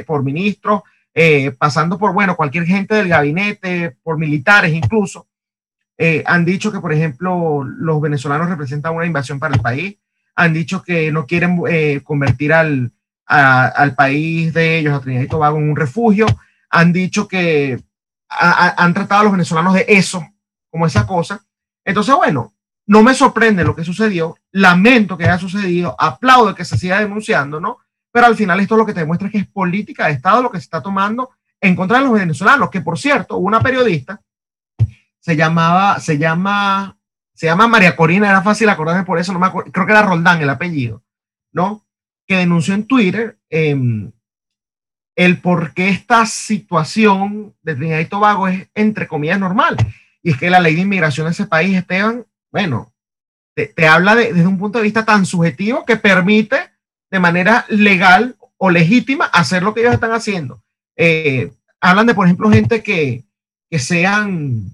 por 0.05 0.23
ministros, 0.23 0.81
eh, 1.13 1.51
pasando 1.51 1.97
por, 1.97 2.13
bueno, 2.13 2.37
cualquier 2.37 2.65
gente 2.65 2.95
del 2.95 3.09
gabinete, 3.09 3.97
por 4.01 4.17
militares 4.17 4.73
incluso, 4.73 5.27
eh, 5.97 6.23
han 6.25 6.45
dicho 6.45 6.71
que, 6.71 6.79
por 6.79 6.93
ejemplo, 6.93 7.63
los 7.63 7.99
venezolanos 7.99 8.49
representan 8.49 8.95
una 8.95 9.05
invasión 9.05 9.39
para 9.39 9.55
el 9.55 9.61
país, 9.61 9.97
han 10.35 10.53
dicho 10.53 10.81
que 10.81 11.11
no 11.11 11.25
quieren 11.27 11.61
eh, 11.69 11.99
convertir 12.01 12.53
al, 12.53 12.93
al 13.25 13.93
país 13.95 14.53
de 14.53 14.79
ellos, 14.79 14.93
a 14.93 15.01
Trinidad 15.01 15.23
y 15.23 15.27
Tobago, 15.27 15.57
en 15.57 15.69
un 15.69 15.75
refugio, 15.75 16.27
han 16.69 16.93
dicho 16.93 17.27
que 17.27 17.83
han 18.29 18.93
tratado 18.93 19.21
a 19.21 19.23
los 19.23 19.31
venezolanos 19.33 19.73
de 19.73 19.85
eso, 19.87 20.23
como 20.69 20.85
esa 20.85 21.05
cosa. 21.07 21.43
Entonces, 21.83 22.13
bueno, 22.15 22.53
no 22.85 23.03
me 23.03 23.13
sorprende 23.13 23.63
lo 23.63 23.75
que 23.75 23.83
sucedió, 23.83 24.37
lamento 24.51 25.17
que 25.17 25.25
haya 25.25 25.37
sucedido, 25.37 25.95
aplaudo 25.99 26.55
que 26.55 26.65
se 26.65 26.77
siga 26.77 26.99
denunciando, 26.99 27.59
¿no? 27.59 27.77
Pero 28.11 28.25
al 28.25 28.35
final 28.35 28.59
esto 28.59 28.77
lo 28.77 28.85
que 28.85 28.93
te 28.93 29.01
demuestra 29.01 29.27
es 29.27 29.31
que 29.31 29.37
es 29.39 29.47
política 29.47 30.07
de 30.07 30.13
Estado 30.13 30.41
lo 30.41 30.51
que 30.51 30.57
se 30.57 30.63
está 30.63 30.81
tomando 30.81 31.29
en 31.61 31.75
contra 31.75 31.99
de 31.99 32.05
los 32.05 32.13
venezolanos, 32.13 32.69
que 32.69 32.81
por 32.81 32.97
cierto, 32.97 33.37
una 33.37 33.61
periodista 33.61 34.21
se 35.19 35.35
llamaba, 35.35 35.99
se 35.99 36.17
llama, 36.17 36.97
se 37.33 37.45
llama 37.45 37.67
María 37.67 37.95
Corina, 37.95 38.29
era 38.29 38.41
fácil 38.41 38.69
acordarme 38.69 39.03
por 39.03 39.19
eso, 39.19 39.33
no 39.33 39.39
me 39.39 39.51
creo 39.51 39.85
que 39.85 39.91
era 39.91 40.01
Roldán 40.01 40.41
el 40.41 40.49
apellido, 40.49 41.03
¿no? 41.51 41.85
Que 42.25 42.37
denunció 42.37 42.73
en 42.73 42.87
Twitter 42.87 43.37
eh, 43.49 43.77
el 45.19 45.41
por 45.41 45.73
qué 45.73 45.89
esta 45.89 46.25
situación 46.25 47.53
de 47.61 47.75
Trinidad 47.75 47.99
y 47.99 48.05
Tobago 48.05 48.47
es, 48.47 48.69
entre 48.73 49.05
comillas, 49.05 49.37
normal. 49.37 49.75
Y 50.23 50.31
es 50.31 50.37
que 50.37 50.49
la 50.49 50.61
ley 50.61 50.75
de 50.75 50.81
inmigración 50.81 51.27
en 51.27 51.31
ese 51.31 51.45
país, 51.45 51.75
Esteban, 51.75 52.25
bueno, 52.53 52.93
te, 53.53 53.85
habla 53.85 54.15
desde 54.15 54.47
un 54.47 54.57
punto 54.57 54.77
de 54.77 54.85
vista 54.85 55.03
tan 55.03 55.25
subjetivo 55.25 55.83
que 55.83 55.97
permite 55.97 56.71
de 57.11 57.19
manera 57.19 57.65
legal 57.67 58.37
o 58.55 58.69
legítima 58.69 59.25
hacer 59.25 59.61
lo 59.61 59.73
que 59.73 59.81
ellos 59.81 59.93
están 59.93 60.13
haciendo. 60.13 60.63
Eh, 60.95 61.51
hablan 61.81 62.05
de, 62.05 62.15
por 62.15 62.25
ejemplo, 62.25 62.49
gente 62.49 62.81
que, 62.81 63.25
que 63.69 63.77
sean 63.77 64.73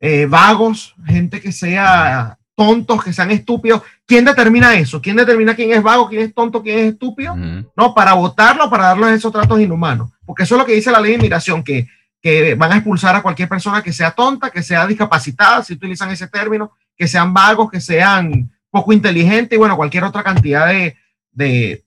eh, 0.00 0.26
vagos, 0.26 0.94
gente 1.06 1.40
que 1.40 1.52
sea 1.52 2.38
tontos, 2.56 3.04
que 3.04 3.12
sean 3.12 3.30
estúpidos. 3.30 3.82
¿Quién 4.06 4.24
determina 4.24 4.74
eso? 4.74 5.00
¿Quién 5.00 5.16
determina 5.16 5.54
quién 5.54 5.72
es 5.72 5.82
vago, 5.82 6.08
quién 6.08 6.22
es 6.22 6.34
tonto, 6.34 6.62
quién 6.62 6.78
es 6.78 6.92
estúpido? 6.94 7.36
No, 7.36 7.94
para 7.94 8.14
votarlo, 8.14 8.68
para 8.68 8.84
darles 8.84 9.10
esos 9.10 9.30
tratos 9.30 9.60
inhumanos. 9.60 10.10
Porque 10.24 10.42
eso 10.42 10.56
es 10.56 10.60
lo 10.60 10.66
que 10.66 10.72
dice 10.72 10.90
la 10.90 11.00
ley 11.00 11.12
de 11.12 11.18
inmigración, 11.18 11.62
que, 11.62 11.86
que 12.20 12.54
van 12.54 12.72
a 12.72 12.76
expulsar 12.76 13.14
a 13.14 13.22
cualquier 13.22 13.48
persona 13.48 13.82
que 13.82 13.92
sea 13.92 14.10
tonta, 14.10 14.50
que 14.50 14.62
sea 14.62 14.86
discapacitada, 14.86 15.62
si 15.62 15.74
utilizan 15.74 16.10
ese 16.10 16.26
término, 16.26 16.72
que 16.96 17.06
sean 17.06 17.32
vagos, 17.32 17.70
que 17.70 17.80
sean 17.80 18.50
poco 18.70 18.92
inteligentes 18.92 19.54
y 19.54 19.58
bueno, 19.58 19.76
cualquier 19.76 20.04
otra 20.04 20.22
cantidad 20.22 20.66
de, 20.66 20.96
de, 21.32 21.84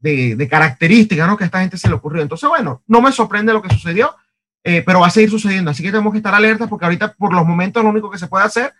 de, 0.00 0.48
características 0.48 1.28
¿no? 1.28 1.36
que 1.36 1.44
a 1.44 1.46
esta 1.46 1.60
gente 1.60 1.76
se 1.76 1.88
le 1.88 1.94
ocurrió. 1.94 2.22
Entonces, 2.22 2.48
bueno, 2.48 2.82
no 2.86 3.02
me 3.02 3.12
sorprende 3.12 3.52
lo 3.52 3.60
que 3.60 3.74
sucedió, 3.74 4.16
eh, 4.64 4.82
pero 4.84 5.00
va 5.00 5.08
a 5.08 5.10
seguir 5.10 5.30
sucediendo. 5.30 5.70
Así 5.70 5.82
que 5.82 5.90
tenemos 5.90 6.12
que 6.12 6.18
estar 6.18 6.34
alertas 6.34 6.68
porque 6.68 6.86
ahorita, 6.86 7.12
por 7.12 7.34
los 7.34 7.46
momentos, 7.46 7.82
lo 7.82 7.90
único 7.90 8.10
que 8.10 8.18
se 8.18 8.28
puede 8.28 8.44
hacer 8.44 8.72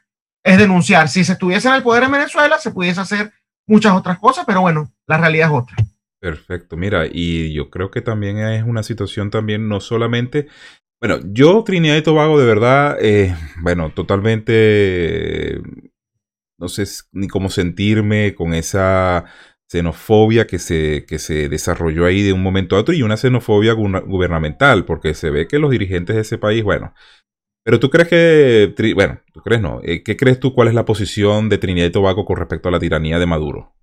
es 0.46 0.58
denunciar. 0.58 1.08
Si 1.08 1.24
se 1.24 1.32
estuviese 1.32 1.66
en 1.68 1.74
el 1.74 1.82
poder 1.82 2.04
en 2.04 2.12
Venezuela, 2.12 2.56
se 2.58 2.70
pudiese 2.70 3.00
hacer 3.00 3.32
muchas 3.66 3.94
otras 3.94 4.18
cosas, 4.20 4.44
pero 4.46 4.60
bueno, 4.60 4.92
la 5.08 5.18
realidad 5.18 5.48
es 5.48 5.54
otra. 5.54 5.76
Perfecto, 6.20 6.76
mira, 6.76 7.06
y 7.10 7.52
yo 7.52 7.68
creo 7.68 7.90
que 7.90 8.00
también 8.00 8.38
es 8.38 8.62
una 8.62 8.84
situación 8.84 9.30
también 9.30 9.68
no 9.68 9.80
solamente, 9.80 10.46
bueno, 11.00 11.18
yo 11.24 11.62
Trinidad 11.64 11.96
y 11.96 12.02
Tobago 12.02 12.38
de 12.38 12.46
verdad, 12.46 12.96
eh, 13.00 13.34
bueno, 13.60 13.90
totalmente, 13.90 15.60
no 16.58 16.68
sé 16.68 16.84
ni 17.10 17.26
cómo 17.26 17.50
sentirme 17.50 18.34
con 18.34 18.54
esa 18.54 19.24
xenofobia 19.68 20.46
que 20.46 20.60
se, 20.60 21.04
que 21.06 21.18
se 21.18 21.48
desarrolló 21.48 22.06
ahí 22.06 22.22
de 22.22 22.32
un 22.32 22.42
momento 22.42 22.76
a 22.76 22.80
otro 22.80 22.94
y 22.94 23.02
una 23.02 23.16
xenofobia 23.16 23.72
gubernamental, 23.72 24.84
porque 24.84 25.12
se 25.12 25.30
ve 25.30 25.48
que 25.48 25.58
los 25.58 25.72
dirigentes 25.72 26.14
de 26.14 26.22
ese 26.22 26.38
país, 26.38 26.62
bueno, 26.62 26.94
pero 27.66 27.80
tú 27.80 27.90
crees 27.90 28.06
que, 28.06 28.92
bueno, 28.94 29.18
tú 29.32 29.40
crees 29.40 29.60
no, 29.60 29.80
eh, 29.82 30.04
¿qué 30.04 30.16
crees 30.16 30.38
tú 30.38 30.54
cuál 30.54 30.68
es 30.68 30.74
la 30.74 30.84
posición 30.84 31.48
de 31.48 31.58
Trinidad 31.58 31.88
y 31.88 31.90
Tobago 31.90 32.24
con 32.24 32.36
respecto 32.36 32.68
a 32.68 32.70
la 32.70 32.78
tiranía 32.78 33.18
de 33.18 33.26
Maduro? 33.26 33.74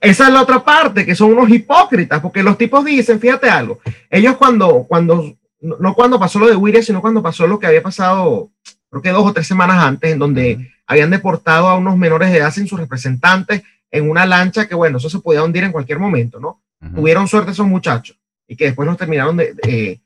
Esa 0.00 0.28
es 0.28 0.32
la 0.32 0.42
otra 0.42 0.64
parte, 0.64 1.04
que 1.04 1.16
son 1.16 1.32
unos 1.32 1.50
hipócritas, 1.50 2.20
porque 2.20 2.44
los 2.44 2.56
tipos 2.56 2.84
dicen, 2.84 3.18
fíjate 3.18 3.50
algo, 3.50 3.80
ellos 4.08 4.36
cuando, 4.36 4.84
cuando, 4.84 5.36
no 5.60 5.94
cuando 5.94 6.20
pasó 6.20 6.38
lo 6.38 6.46
de 6.46 6.54
Wiria, 6.54 6.80
sino 6.80 7.00
cuando 7.00 7.20
pasó 7.20 7.48
lo 7.48 7.58
que 7.58 7.66
había 7.66 7.82
pasado, 7.82 8.52
creo 8.88 9.02
que 9.02 9.10
dos 9.10 9.26
o 9.26 9.32
tres 9.32 9.48
semanas 9.48 9.82
antes, 9.82 10.12
en 10.12 10.20
donde 10.20 10.70
habían 10.86 11.10
deportado 11.10 11.66
a 11.66 11.76
unos 11.76 11.96
menores 11.96 12.30
de 12.30 12.38
edad 12.38 12.52
sin 12.52 12.68
sus 12.68 12.78
representantes 12.78 13.64
en 13.90 14.08
una 14.08 14.26
lancha 14.26 14.68
que, 14.68 14.76
bueno, 14.76 14.98
eso 14.98 15.10
se 15.10 15.18
podía 15.18 15.42
hundir 15.42 15.64
en 15.64 15.72
cualquier 15.72 15.98
momento, 15.98 16.38
¿no? 16.38 16.62
Tuvieron 16.94 17.26
suerte 17.26 17.50
esos 17.50 17.66
muchachos 17.66 18.16
y 18.46 18.54
que 18.54 18.66
después 18.66 18.86
nos 18.86 18.96
terminaron 18.96 19.36
de, 19.36 20.00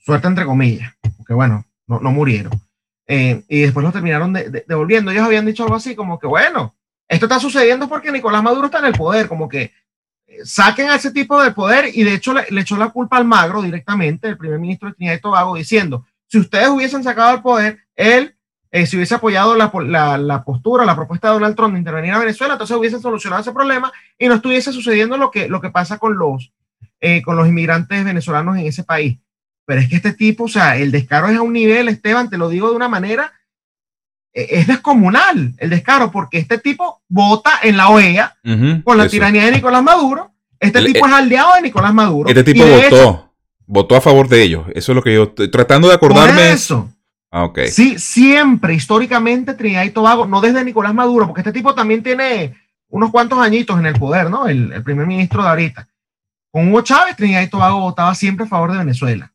suerte 0.00 0.26
entre 0.26 0.44
comillas, 0.44 0.92
porque 1.16 1.32
bueno, 1.32 1.64
no, 1.86 2.00
no 2.00 2.10
murieron. 2.10 2.52
Eh, 3.06 3.42
y 3.48 3.60
después 3.60 3.84
los 3.84 3.92
terminaron 3.92 4.32
devolviendo. 4.32 5.10
Ellos 5.10 5.24
habían 5.24 5.46
dicho 5.46 5.64
algo 5.64 5.76
así 5.76 5.94
como 5.94 6.18
que, 6.18 6.26
bueno, 6.26 6.74
esto 7.08 7.26
está 7.26 7.38
sucediendo 7.38 7.88
porque 7.88 8.12
Nicolás 8.12 8.42
Maduro 8.42 8.66
está 8.66 8.78
en 8.78 8.86
el 8.86 8.94
poder, 8.94 9.28
como 9.28 9.48
que 9.48 9.72
eh, 10.26 10.38
saquen 10.44 10.88
a 10.88 10.96
ese 10.96 11.10
tipo 11.10 11.42
de 11.42 11.50
poder 11.52 11.90
y 11.94 12.02
de 12.02 12.14
hecho 12.14 12.32
le, 12.32 12.60
echó 12.60 12.76
la 12.76 12.90
culpa 12.90 13.16
al 13.16 13.26
Magro 13.26 13.62
directamente, 13.62 14.28
el 14.28 14.38
primer 14.38 14.58
ministro 14.58 14.88
de 14.88 14.94
Trinidad 14.94 15.16
y 15.16 15.20
Tobago, 15.20 15.54
diciendo, 15.56 16.06
si 16.26 16.38
ustedes 16.38 16.68
hubiesen 16.68 17.04
sacado 17.04 17.34
el 17.34 17.42
poder, 17.42 17.78
él 17.94 18.34
eh, 18.74 18.86
si 18.86 18.96
hubiese 18.96 19.14
apoyado 19.14 19.54
la, 19.54 20.18
la, 20.18 20.42
postura, 20.42 20.84
la 20.84 20.96
propuesta 20.96 21.28
de 21.28 21.34
Donald 21.34 21.54
Trump 21.54 21.74
de 21.74 21.78
intervenir 21.78 22.12
a 22.12 22.18
Venezuela, 22.18 22.54
entonces 22.54 22.76
hubiese 22.76 22.98
solucionado 22.98 23.40
ese 23.40 23.52
problema 23.52 23.92
y 24.18 24.26
no 24.26 24.34
estuviese 24.34 24.72
sucediendo 24.72 25.16
lo 25.16 25.30
que, 25.30 25.48
lo 25.48 25.60
que 25.60 25.70
pasa 25.70 25.98
con 25.98 26.18
los, 26.18 26.52
eh, 27.00 27.22
con 27.22 27.36
los 27.36 27.46
inmigrantes 27.46 28.04
venezolanos 28.04 28.56
en 28.56 28.66
ese 28.66 28.82
país. 28.82 29.20
Pero 29.66 29.80
es 29.80 29.88
que 29.88 29.96
este 29.96 30.12
tipo, 30.12 30.44
o 30.44 30.48
sea, 30.48 30.76
el 30.76 30.90
descaro 30.90 31.28
es 31.28 31.36
a 31.36 31.42
un 31.42 31.52
nivel, 31.52 31.88
Esteban, 31.88 32.28
te 32.28 32.38
lo 32.38 32.48
digo 32.48 32.70
de 32.70 32.76
una 32.76 32.88
manera, 32.88 33.32
e, 34.32 34.46
es 34.50 34.66
descomunal 34.66 35.54
el 35.58 35.70
descaro, 35.70 36.10
porque 36.10 36.38
este 36.38 36.58
tipo 36.58 37.02
vota 37.08 37.52
en 37.62 37.76
la 37.76 37.88
OEA 37.88 38.36
con 38.84 38.98
la 38.98 39.08
tiranía 39.08 39.44
de 39.44 39.52
Nicolás 39.52 39.82
Maduro. 39.82 40.32
Este 40.60 40.82
tipo 40.82 41.06
eh, 41.06 41.08
es 41.08 41.14
aliado 41.14 41.54
de 41.54 41.62
Nicolás 41.62 41.94
Maduro. 41.94 42.28
Este 42.28 42.44
tipo 42.44 42.64
votó, 42.64 43.34
votó 43.66 43.96
a 43.96 44.00
favor 44.00 44.28
de 44.28 44.42
ellos. 44.42 44.66
Eso 44.74 44.92
es 44.92 44.96
lo 44.96 45.02
que 45.02 45.14
yo 45.14 45.24
estoy 45.24 45.50
tratando 45.50 45.88
de 45.88 45.94
acordarme. 45.94 46.52
eso. 46.52 46.90
Ah, 47.36 47.50
sí, 47.66 47.98
siempre, 47.98 48.74
históricamente, 48.74 49.54
Trinidad 49.54 49.82
y 49.82 49.90
Tobago, 49.90 50.24
no 50.24 50.40
desde 50.40 50.62
Nicolás 50.64 50.94
Maduro, 50.94 51.26
porque 51.26 51.40
este 51.40 51.52
tipo 51.52 51.74
también 51.74 52.00
tiene 52.00 52.54
unos 52.88 53.10
cuantos 53.10 53.40
añitos 53.40 53.76
en 53.76 53.86
el 53.86 53.94
poder, 53.94 54.30
¿no? 54.30 54.46
El, 54.46 54.80
primer 54.84 55.04
ministro 55.04 55.42
de 55.42 55.48
ahorita. 55.48 55.88
Con 56.52 56.68
Hugo 56.68 56.82
Chávez, 56.82 57.16
Trinidad 57.16 57.42
y 57.42 57.48
Tobago 57.48 57.80
votaba 57.80 58.14
siempre 58.14 58.46
a 58.46 58.48
favor 58.48 58.70
de 58.70 58.78
Venezuela. 58.78 59.32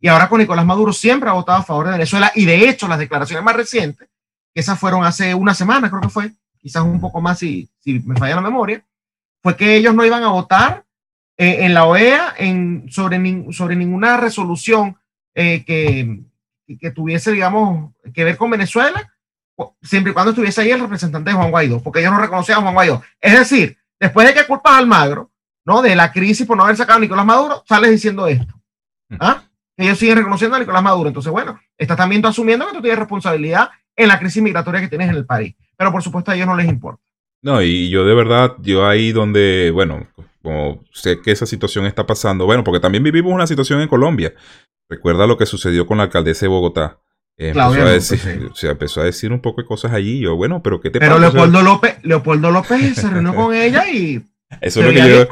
Y 0.00 0.08
ahora 0.08 0.28
con 0.28 0.40
Nicolás 0.40 0.64
Maduro 0.64 0.92
siempre 0.92 1.28
ha 1.28 1.34
votado 1.34 1.58
a 1.58 1.62
favor 1.62 1.86
de 1.86 1.92
Venezuela. 1.92 2.32
Y 2.34 2.46
de 2.46 2.68
hecho, 2.68 2.88
las 2.88 2.98
declaraciones 2.98 3.44
más 3.44 3.54
recientes, 3.54 4.08
que 4.52 4.60
esas 4.60 4.78
fueron 4.78 5.04
hace 5.04 5.34
una 5.34 5.54
semana, 5.54 5.90
creo 5.90 6.00
que 6.00 6.08
fue, 6.08 6.32
quizás 6.58 6.82
un 6.82 7.00
poco 7.00 7.20
más 7.20 7.38
si, 7.38 7.68
si 7.80 8.00
me 8.00 8.16
falla 8.16 8.36
la 8.36 8.40
memoria, 8.40 8.82
fue 9.42 9.56
que 9.56 9.76
ellos 9.76 9.94
no 9.94 10.04
iban 10.04 10.22
a 10.24 10.28
votar 10.28 10.84
eh, 11.36 11.64
en 11.64 11.74
la 11.74 11.84
OEA 11.84 12.34
en, 12.38 12.86
sobre, 12.90 13.52
sobre 13.52 13.76
ninguna 13.76 14.16
resolución 14.16 14.96
eh, 15.34 15.64
que, 15.64 16.22
que 16.78 16.90
tuviese, 16.90 17.32
digamos, 17.32 17.92
que 18.12 18.24
ver 18.24 18.36
con 18.36 18.50
Venezuela, 18.50 19.10
siempre 19.82 20.10
y 20.10 20.14
cuando 20.14 20.30
estuviese 20.30 20.62
ahí 20.62 20.70
el 20.70 20.80
representante 20.80 21.30
de 21.30 21.36
Juan 21.36 21.50
Guaidó, 21.50 21.82
porque 21.82 22.00
ellos 22.00 22.12
no 22.12 22.20
reconocían 22.20 22.58
a 22.58 22.62
Juan 22.62 22.74
Guaidó. 22.74 23.02
Es 23.20 23.38
decir, 23.38 23.76
después 23.98 24.26
de 24.26 24.34
que 24.34 24.46
culpas 24.46 24.74
al 24.74 24.86
Magro, 24.86 25.30
¿no? 25.64 25.82
De 25.82 25.94
la 25.94 26.10
crisis 26.12 26.46
por 26.46 26.56
no 26.56 26.64
haber 26.64 26.76
sacado 26.76 26.98
a 26.98 27.00
Nicolás 27.00 27.26
Maduro, 27.26 27.62
sales 27.66 27.90
diciendo 27.90 28.26
esto. 28.26 28.54
Mm. 29.08 29.16
¿Ah? 29.20 29.44
Ellos 29.80 29.98
siguen 29.98 30.18
reconociendo 30.18 30.56
a 30.56 30.60
Nicolás 30.60 30.82
Maduro. 30.82 31.08
Entonces, 31.08 31.32
bueno, 31.32 31.60
estás 31.76 31.96
también 31.96 32.24
asumiendo 32.24 32.66
que 32.66 32.72
tú 32.72 32.82
tienes 32.82 32.98
responsabilidad 32.98 33.70
en 33.96 34.08
la 34.08 34.18
crisis 34.18 34.42
migratoria 34.42 34.80
que 34.80 34.88
tienes 34.88 35.08
en 35.10 35.16
el 35.16 35.26
país. 35.26 35.54
Pero 35.76 35.92
por 35.92 36.02
supuesto 36.02 36.30
a 36.30 36.34
ellos 36.34 36.46
no 36.46 36.56
les 36.56 36.68
importa. 36.68 37.02
No, 37.42 37.62
y 37.62 37.88
yo 37.88 38.04
de 38.04 38.14
verdad, 38.14 38.56
yo 38.60 38.86
ahí 38.86 39.12
donde, 39.12 39.70
bueno, 39.72 40.06
como 40.42 40.84
sé 40.92 41.20
que 41.22 41.30
esa 41.30 41.46
situación 41.46 41.86
está 41.86 42.06
pasando, 42.06 42.44
bueno, 42.44 42.64
porque 42.64 42.80
también 42.80 43.02
vivimos 43.02 43.32
una 43.32 43.46
situación 43.46 43.80
en 43.80 43.88
Colombia 43.88 44.34
Recuerda 44.90 45.28
lo 45.28 45.38
que 45.38 45.46
sucedió 45.46 45.86
con 45.86 45.98
la 45.98 46.04
alcaldesa 46.04 46.46
de 46.46 46.48
Bogotá. 46.48 46.98
empezó, 47.36 47.86
a 47.86 47.90
decir, 47.90 48.50
empezó 48.62 49.00
a 49.00 49.04
decir 49.04 49.32
un 49.32 49.40
poco 49.40 49.62
de 49.62 49.66
cosas 49.68 49.92
allí. 49.92 50.18
yo, 50.18 50.34
bueno, 50.34 50.62
pero 50.62 50.80
¿qué 50.80 50.90
te 50.90 50.98
pero 50.98 51.14
pasa? 51.14 51.30
Pero 51.30 51.44
Leopoldo 51.44 51.62
López, 51.62 51.98
Leopoldo 52.02 52.50
López 52.50 52.96
se 52.96 53.08
reunió 53.08 53.34
con 53.34 53.54
ella 53.54 53.88
y. 53.88 54.20
Eso 54.60 54.80
es 54.80 54.86
lo 54.86 54.92
que 54.92 54.98
yo, 54.98 55.22
eh, 55.22 55.28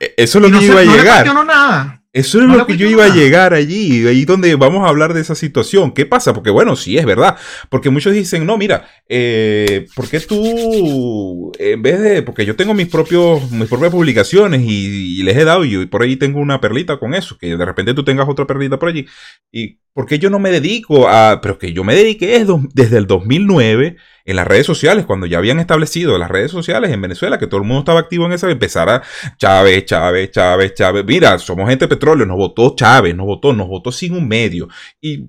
eh, 0.00 0.14
eso 0.16 0.38
es 0.38 0.42
lo 0.42 0.58
que 0.58 0.66
yo 0.66 0.72
iba 0.72 0.80
a 0.80 0.96
llegar. 0.96 1.26
No 1.26 1.44
nada. 1.44 1.95
Eso 2.16 2.40
es 2.40 2.48
lo 2.48 2.66
que 2.66 2.78
yo 2.78 2.88
iba 2.88 3.04
a 3.04 3.14
llegar 3.14 3.52
allí, 3.52 4.06
ahí 4.06 4.24
donde 4.24 4.54
vamos 4.54 4.86
a 4.86 4.88
hablar 4.88 5.12
de 5.12 5.20
esa 5.20 5.34
situación. 5.34 5.92
¿Qué 5.92 6.06
pasa? 6.06 6.32
Porque 6.32 6.48
bueno, 6.48 6.74
sí 6.74 6.96
es 6.96 7.04
verdad. 7.04 7.36
Porque 7.68 7.90
muchos 7.90 8.14
dicen, 8.14 8.46
no, 8.46 8.56
mira, 8.56 8.88
eh, 9.06 9.84
¿por 9.94 10.08
qué 10.08 10.18
tú, 10.20 11.52
en 11.58 11.82
vez 11.82 12.00
de, 12.00 12.22
porque 12.22 12.46
yo 12.46 12.56
tengo 12.56 12.72
mis 12.72 12.88
propios, 12.88 13.50
mis 13.50 13.68
propias 13.68 13.90
publicaciones 13.90 14.62
y, 14.64 15.22
les 15.24 15.36
he 15.36 15.44
dado 15.44 15.66
y 15.66 15.84
por 15.84 16.00
ahí 16.00 16.16
tengo 16.16 16.40
una 16.40 16.58
perlita 16.58 16.98
con 16.98 17.12
eso, 17.12 17.36
que 17.36 17.54
de 17.54 17.64
repente 17.66 17.92
tú 17.92 18.02
tengas 18.02 18.26
otra 18.26 18.46
perlita 18.46 18.78
por 18.78 18.88
allí. 18.88 19.04
¿Y 19.52 19.80
por 19.92 20.06
qué 20.06 20.18
yo 20.18 20.30
no 20.30 20.38
me 20.38 20.50
dedico 20.50 21.10
a, 21.10 21.40
pero 21.42 21.58
que 21.58 21.74
yo 21.74 21.84
me 21.84 21.94
dediqué 21.94 22.46
desde 22.72 22.96
el 22.96 23.06
2009 23.06 23.96
en 24.26 24.36
las 24.36 24.46
redes 24.46 24.66
sociales, 24.66 25.06
cuando 25.06 25.26
ya 25.26 25.38
habían 25.38 25.60
establecido 25.60 26.18
las 26.18 26.28
redes 26.28 26.50
sociales 26.50 26.90
en 26.90 27.00
Venezuela, 27.00 27.38
que 27.38 27.46
todo 27.46 27.60
el 27.60 27.66
mundo 27.66 27.80
estaba 27.80 28.00
activo 28.00 28.26
en 28.26 28.32
esa, 28.32 28.50
empezara 28.50 29.02
Chávez, 29.38 29.84
Chávez, 29.86 30.32
Chávez, 30.32 30.74
Chávez. 30.74 31.04
Mira, 31.06 31.38
somos 31.38 31.68
gente 31.68 31.84
de 31.84 31.88
petróleo, 31.88 32.26
nos 32.26 32.36
votó 32.36 32.74
Chávez, 32.74 33.14
nos 33.14 33.26
votó, 33.26 33.52
nos 33.52 33.68
votó 33.68 33.92
sin 33.92 34.14
un 34.14 34.26
medio. 34.26 34.68
Y, 35.00 35.24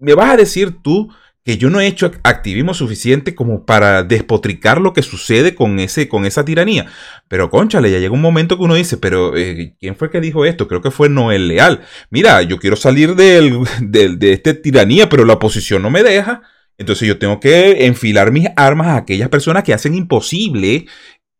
me 0.00 0.14
vas 0.14 0.32
a 0.32 0.36
decir 0.36 0.82
tú 0.82 1.08
que 1.44 1.56
yo 1.56 1.70
no 1.70 1.80
he 1.80 1.86
hecho 1.86 2.10
activismo 2.24 2.74
suficiente 2.74 3.36
como 3.36 3.64
para 3.64 4.02
despotricar 4.02 4.80
lo 4.80 4.92
que 4.92 5.02
sucede 5.02 5.54
con, 5.54 5.78
ese, 5.78 6.08
con 6.08 6.26
esa 6.26 6.44
tiranía. 6.44 6.86
Pero 7.28 7.50
conchale, 7.50 7.90
ya 7.90 7.98
llega 7.98 8.14
un 8.14 8.20
momento 8.20 8.56
que 8.56 8.64
uno 8.64 8.74
dice, 8.74 8.96
pero 8.96 9.36
eh, 9.36 9.76
¿quién 9.78 9.94
fue 9.94 10.10
que 10.10 10.20
dijo 10.20 10.44
esto? 10.44 10.66
Creo 10.66 10.82
que 10.82 10.90
fue 10.90 11.08
Noel 11.08 11.46
Leal. 11.46 11.82
Mira, 12.10 12.42
yo 12.42 12.58
quiero 12.58 12.74
salir 12.74 13.14
del, 13.14 13.60
de 13.80 14.32
esta 14.32 14.54
tiranía, 14.54 15.08
pero 15.08 15.24
la 15.24 15.34
oposición 15.34 15.82
no 15.82 15.90
me 15.90 16.02
deja. 16.02 16.42
Entonces 16.82 17.08
yo 17.08 17.18
tengo 17.18 17.40
que 17.40 17.86
enfilar 17.86 18.30
mis 18.30 18.48
armas 18.56 18.88
a 18.88 18.96
aquellas 18.96 19.28
personas 19.28 19.64
que 19.64 19.74
hacen 19.74 19.94
imposible 19.94 20.86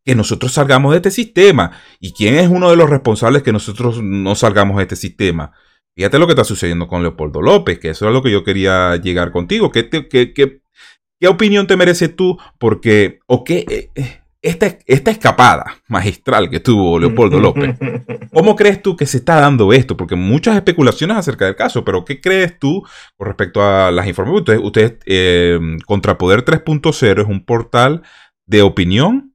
que 0.05 0.15
nosotros 0.15 0.53
salgamos 0.53 0.93
de 0.93 0.97
este 0.97 1.11
sistema. 1.11 1.73
¿Y 2.01 2.13
quién 2.13 2.35
es 2.37 2.49
uno 2.49 2.71
de 2.71 2.77
los 2.77 2.91
responsables 2.91 3.43
que 3.43 3.53
nosotros 3.53 4.03
no 4.03 4.35
salgamos 4.35 4.77
de 4.79 4.83
este 4.83 4.97
sistema? 4.97 5.53
Fíjate 5.95 6.19
lo 6.19 6.27
que 6.27 6.33
está 6.33 6.45
sucediendo 6.45 6.89
con 6.89 7.03
Leopoldo 7.03 7.43
López, 7.43 7.79
que 7.79 7.91
eso 7.91 8.07
es 8.09 8.13
lo 8.13 8.23
que 8.23 8.31
yo 8.31 8.45
quería 8.45 8.97
llegar 8.97 9.31
contigo. 9.31 9.71
¿Qué, 9.71 9.89
qué, 9.89 10.33
qué 10.33 11.29
opinión 11.29 11.67
te 11.67 11.77
mereces 11.77 12.17
tú? 12.17 12.39
Porque, 12.59 13.21
o 13.27 13.45
qué, 13.45 13.65
eh, 13.69 13.91
eh, 13.95 14.22
esta, 14.43 14.67
esta 14.87 15.11
escapada 15.13 15.77
magistral 15.89 16.51
que 16.51 16.61
tuvo 16.61 16.99
Leopoldo 16.99 17.39
López, 17.39 17.77
¿cómo 18.33 18.57
crees 18.57 18.83
tú 18.83 18.97
que 18.97 19.07
se 19.07 19.19
está 19.19 19.41
dando 19.41 19.73
esto? 19.73 19.97
Porque 19.97 20.17
muchas 20.17 20.57
especulaciones 20.57 21.17
acerca 21.17 21.47
del 21.47 21.57
caso, 21.57 21.85
pero 21.85 22.05
¿qué 22.05 22.21
crees 22.21 22.59
tú 22.59 22.85
con 23.17 23.29
respecto 23.29 23.63
a 23.63 23.93
las 23.93 24.07
informaciones? 24.09 24.61
Ustedes, 24.63 24.99
eh, 25.07 25.59
Contrapoder 25.87 26.45
3.0 26.45 27.23
es 27.23 27.29
un 27.29 27.45
portal 27.45 28.03
de 28.45 28.63
opinión 28.63 29.35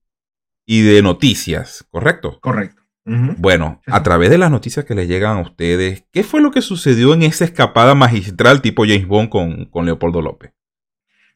y 0.65 0.82
de 0.82 1.02
noticias, 1.02 1.88
¿correcto? 1.89 2.39
Correcto. 2.41 2.84
Bueno, 3.10 3.82
a 3.88 4.04
través 4.04 4.30
de 4.30 4.38
las 4.38 4.52
noticias 4.52 4.84
que 4.84 4.93
les 4.93 5.08
llegan 5.08 5.38
a 5.38 5.41
ustedes, 5.41 6.04
¿qué 6.12 6.24
fue 6.24 6.41
lo 6.41 6.52
que 6.52 6.62
sucedió 6.62 7.13
en 7.13 7.24
esa 7.24 7.46
escapada 7.46 7.96
magistral 7.96 8.62
tipo 8.62 8.84
James 8.84 9.08
Bond 9.08 9.30
con, 9.30 9.65
con 9.67 9.86
Leopoldo 9.86 10.22
López? 10.22 10.52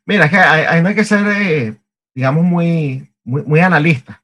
Mira, 0.06 0.26
es 0.26 0.32
que 0.32 0.38
ahí, 0.38 0.82
no 0.82 0.90
hay 0.90 0.96
que 0.96 1.06
ser, 1.06 1.26
eh, 1.28 1.78
digamos, 2.14 2.44
muy, 2.44 3.11
muy, 3.24 3.44
muy 3.44 3.60
analista, 3.60 4.24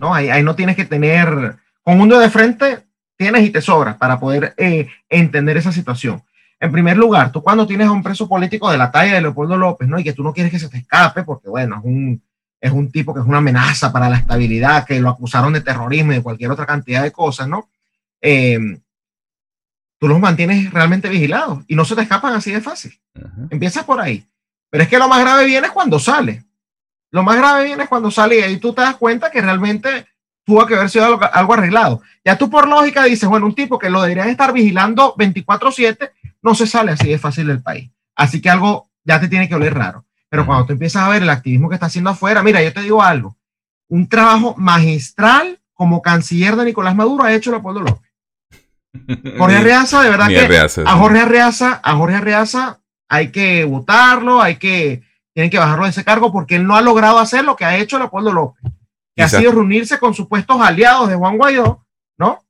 ¿no? 0.00 0.14
Ahí, 0.14 0.28
ahí, 0.28 0.42
no 0.42 0.54
tienes 0.54 0.76
que 0.76 0.84
tener, 0.84 1.56
con 1.82 2.00
un 2.00 2.08
dedo 2.08 2.20
de 2.20 2.30
frente 2.30 2.88
tienes 3.18 3.44
y 3.44 3.50
te 3.50 3.60
sobra 3.60 3.98
para 3.98 4.18
poder 4.18 4.54
eh, 4.56 4.88
entender 5.08 5.56
esa 5.56 5.72
situación. 5.72 6.22
En 6.60 6.72
primer 6.72 6.96
lugar, 6.96 7.30
tú 7.30 7.42
cuando 7.42 7.66
tienes 7.66 7.88
a 7.88 7.92
un 7.92 8.02
preso 8.02 8.28
político 8.28 8.70
de 8.70 8.78
la 8.78 8.90
talla 8.90 9.14
de 9.14 9.20
Leopoldo 9.20 9.56
López, 9.56 9.88
¿no? 9.88 9.98
Y 9.98 10.04
que 10.04 10.12
tú 10.12 10.22
no 10.22 10.32
quieres 10.32 10.52
que 10.52 10.58
se 10.58 10.68
te 10.68 10.78
escape, 10.78 11.24
porque 11.24 11.48
bueno, 11.48 11.76
es 11.78 11.84
un, 11.84 12.22
es 12.60 12.72
un 12.72 12.90
tipo 12.90 13.12
que 13.12 13.20
es 13.20 13.26
una 13.26 13.38
amenaza 13.38 13.92
para 13.92 14.08
la 14.08 14.16
estabilidad, 14.16 14.86
que 14.86 15.00
lo 15.00 15.10
acusaron 15.10 15.52
de 15.52 15.60
terrorismo 15.60 16.12
y 16.12 16.16
de 16.16 16.22
cualquier 16.22 16.50
otra 16.50 16.66
cantidad 16.66 17.02
de 17.02 17.12
cosas, 17.12 17.48
¿no? 17.48 17.68
Eh, 18.20 18.58
tú 19.98 20.08
los 20.08 20.20
mantienes 20.20 20.72
realmente 20.72 21.08
vigilados 21.08 21.64
y 21.66 21.74
no 21.74 21.84
se 21.84 21.96
te 21.96 22.02
escapan 22.02 22.34
así 22.34 22.52
de 22.52 22.60
fácil. 22.60 22.92
Empiezas 23.50 23.84
por 23.84 24.00
ahí. 24.00 24.24
Pero 24.70 24.84
es 24.84 24.88
que 24.88 24.98
lo 24.98 25.08
más 25.08 25.20
grave 25.20 25.44
viene 25.46 25.70
cuando 25.70 25.98
sale. 25.98 26.44
Lo 27.10 27.22
más 27.22 27.36
grave 27.36 27.64
viene 27.64 27.86
cuando 27.86 28.10
sale 28.10 28.38
y 28.38 28.42
ahí 28.42 28.56
tú 28.58 28.72
te 28.72 28.82
das 28.82 28.96
cuenta 28.96 29.30
que 29.30 29.40
realmente 29.40 30.06
tuvo 30.44 30.66
que 30.66 30.74
haber 30.74 30.90
sido 30.90 31.04
algo, 31.04 31.20
algo 31.32 31.54
arreglado. 31.54 32.02
Ya 32.24 32.36
tú 32.36 32.50
por 32.50 32.68
lógica 32.68 33.04
dices, 33.04 33.28
bueno, 33.28 33.46
un 33.46 33.54
tipo 33.54 33.78
que 33.78 33.90
lo 33.90 34.02
deberían 34.02 34.28
estar 34.28 34.52
vigilando 34.52 35.14
24/7 35.16 36.12
no 36.42 36.54
se 36.54 36.66
sale 36.66 36.92
así 36.92 37.08
de 37.08 37.18
fácil 37.18 37.46
del 37.46 37.62
país. 37.62 37.90
Así 38.14 38.40
que 38.40 38.50
algo 38.50 38.90
ya 39.04 39.20
te 39.20 39.28
tiene 39.28 39.48
que 39.48 39.54
oler 39.54 39.74
raro. 39.74 40.04
Pero 40.28 40.44
cuando 40.44 40.66
tú 40.66 40.72
empiezas 40.72 41.02
a 41.02 41.08
ver 41.08 41.22
el 41.22 41.30
activismo 41.30 41.68
que 41.68 41.74
está 41.74 41.86
haciendo 41.86 42.10
afuera, 42.10 42.42
mira, 42.42 42.62
yo 42.62 42.72
te 42.72 42.82
digo 42.82 43.02
algo, 43.02 43.36
un 43.88 44.08
trabajo 44.08 44.54
magistral 44.58 45.60
como 45.72 46.02
canciller 46.02 46.56
de 46.56 46.66
Nicolás 46.66 46.94
Maduro 46.94 47.24
ha 47.24 47.32
hecho 47.32 47.50
Leopoldo 47.50 47.80
López. 47.80 48.10
Jorge 49.38 49.56
Arreaza, 49.56 50.02
de 50.02 50.10
verdad 50.10 50.28
que 50.28 50.82
a 50.84 50.96
Jorge 50.96 51.20
Arreaza, 51.20 51.80
a 51.82 51.94
Jorge 51.94 52.16
Arreaza 52.16 52.80
hay 53.08 53.30
que 53.30 53.64
votarlo, 53.64 54.42
hay 54.42 54.56
que, 54.56 55.02
tienen 55.38 55.50
que 55.52 55.58
bajarlo 55.60 55.84
de 55.84 55.90
ese 55.90 56.02
cargo 56.02 56.32
porque 56.32 56.56
él 56.56 56.66
no 56.66 56.74
ha 56.74 56.80
logrado 56.80 57.20
hacer 57.20 57.44
lo 57.44 57.54
que 57.54 57.64
ha 57.64 57.76
hecho 57.76 57.96
Leopoldo 57.96 58.32
López, 58.32 58.72
que 59.14 59.22
ha 59.22 59.28
sido 59.28 59.52
reunirse 59.52 59.96
con 59.96 60.12
supuestos 60.12 60.60
aliados 60.60 61.08
de 61.08 61.14
Juan 61.14 61.36
Guaidó, 61.36 61.86
¿no? 62.18 62.44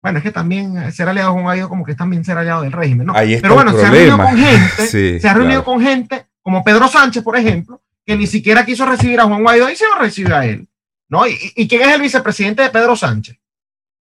Bueno, 0.00 0.18
es 0.18 0.22
que 0.22 0.30
también 0.30 0.92
ser 0.92 1.08
aliado 1.08 1.30
de 1.30 1.32
Juan 1.32 1.42
Guaidó 1.42 1.68
como 1.68 1.84
que 1.84 1.90
es 1.90 1.98
también 1.98 2.24
ser 2.24 2.38
aliado 2.38 2.62
del 2.62 2.70
régimen, 2.70 3.08
¿no? 3.08 3.14
Pero 3.14 3.52
bueno, 3.52 3.72
se 3.72 3.84
ha 3.84 3.90
reunido 3.90 4.16
con 4.16 4.36
gente, 4.36 4.86
se 5.20 5.28
ha 5.28 5.34
reunido 5.34 5.64
con 5.64 5.80
gente 5.80 6.26
como 6.40 6.62
Pedro 6.62 6.86
Sánchez, 6.86 7.24
por 7.24 7.36
ejemplo, 7.36 7.82
que 8.06 8.16
ni 8.16 8.28
siquiera 8.28 8.64
quiso 8.64 8.86
recibir 8.86 9.18
a 9.18 9.24
Juan 9.24 9.42
Guaidó 9.42 9.68
y 9.68 9.74
se 9.74 9.88
lo 9.88 9.96
recibió 9.96 10.36
a 10.36 10.46
él, 10.46 10.68
¿no? 11.08 11.26
¿Y, 11.26 11.36
y 11.56 11.66
quién 11.66 11.82
es 11.82 11.96
el 11.96 12.00
vicepresidente 12.00 12.62
de 12.62 12.70
Pedro 12.70 12.94
Sánchez? 12.94 13.36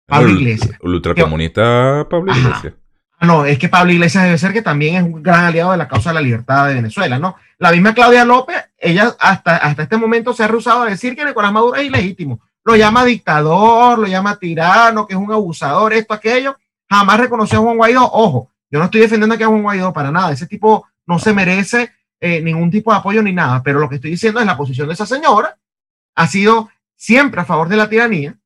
Pablo 0.06 0.30
Iglesias. 0.30 0.76
El 0.82 0.90
ultracomunista 0.90 2.04
Pablo 2.10 2.34
Iglesias. 2.34 2.74
No, 3.20 3.46
es 3.46 3.58
que 3.58 3.68
Pablo 3.68 3.92
Iglesias 3.92 4.24
debe 4.24 4.38
ser 4.38 4.52
que 4.52 4.62
también 4.62 4.96
es 4.96 5.02
un 5.02 5.22
gran 5.22 5.44
aliado 5.46 5.72
de 5.72 5.78
la 5.78 5.88
causa 5.88 6.10
de 6.10 6.14
la 6.14 6.20
libertad 6.20 6.68
de 6.68 6.74
Venezuela, 6.74 7.18
¿no? 7.18 7.36
La 7.58 7.72
misma 7.72 7.94
Claudia 7.94 8.24
López, 8.24 8.56
ella 8.78 9.14
hasta, 9.18 9.56
hasta 9.56 9.84
este 9.84 9.96
momento 9.96 10.34
se 10.34 10.44
ha 10.44 10.48
rehusado 10.48 10.82
a 10.82 10.90
decir 10.90 11.16
que 11.16 11.24
Nicolás 11.24 11.52
Maduro 11.52 11.76
es 11.76 11.86
ilegítimo. 11.86 12.40
Lo 12.62 12.76
llama 12.76 13.04
dictador, 13.04 13.98
lo 13.98 14.06
llama 14.06 14.36
tirano, 14.38 15.06
que 15.06 15.14
es 15.14 15.20
un 15.20 15.32
abusador, 15.32 15.92
esto, 15.94 16.12
aquello. 16.12 16.56
Jamás 16.90 17.20
reconoció 17.20 17.58
a 17.58 17.62
Juan 17.62 17.76
Guaidó. 17.76 18.04
Ojo, 18.04 18.50
yo 18.70 18.78
no 18.78 18.86
estoy 18.86 19.00
defendiendo 19.00 19.34
aquí 19.34 19.44
a 19.44 19.48
Juan 19.48 19.62
Guaidó 19.62 19.92
para 19.92 20.10
nada. 20.10 20.32
Ese 20.32 20.46
tipo 20.46 20.86
no 21.06 21.18
se 21.18 21.32
merece 21.32 21.92
eh, 22.20 22.42
ningún 22.42 22.70
tipo 22.70 22.92
de 22.92 22.98
apoyo 22.98 23.22
ni 23.22 23.32
nada. 23.32 23.62
Pero 23.62 23.78
lo 23.78 23.88
que 23.88 23.94
estoy 23.94 24.10
diciendo 24.10 24.40
es 24.40 24.46
la 24.46 24.56
posición 24.56 24.88
de 24.88 24.94
esa 24.94 25.06
señora. 25.06 25.56
Ha 26.16 26.26
sido 26.26 26.68
siempre 26.96 27.40
a 27.40 27.44
favor 27.44 27.68
de 27.68 27.76
la 27.76 27.88
tiranía, 27.88 28.36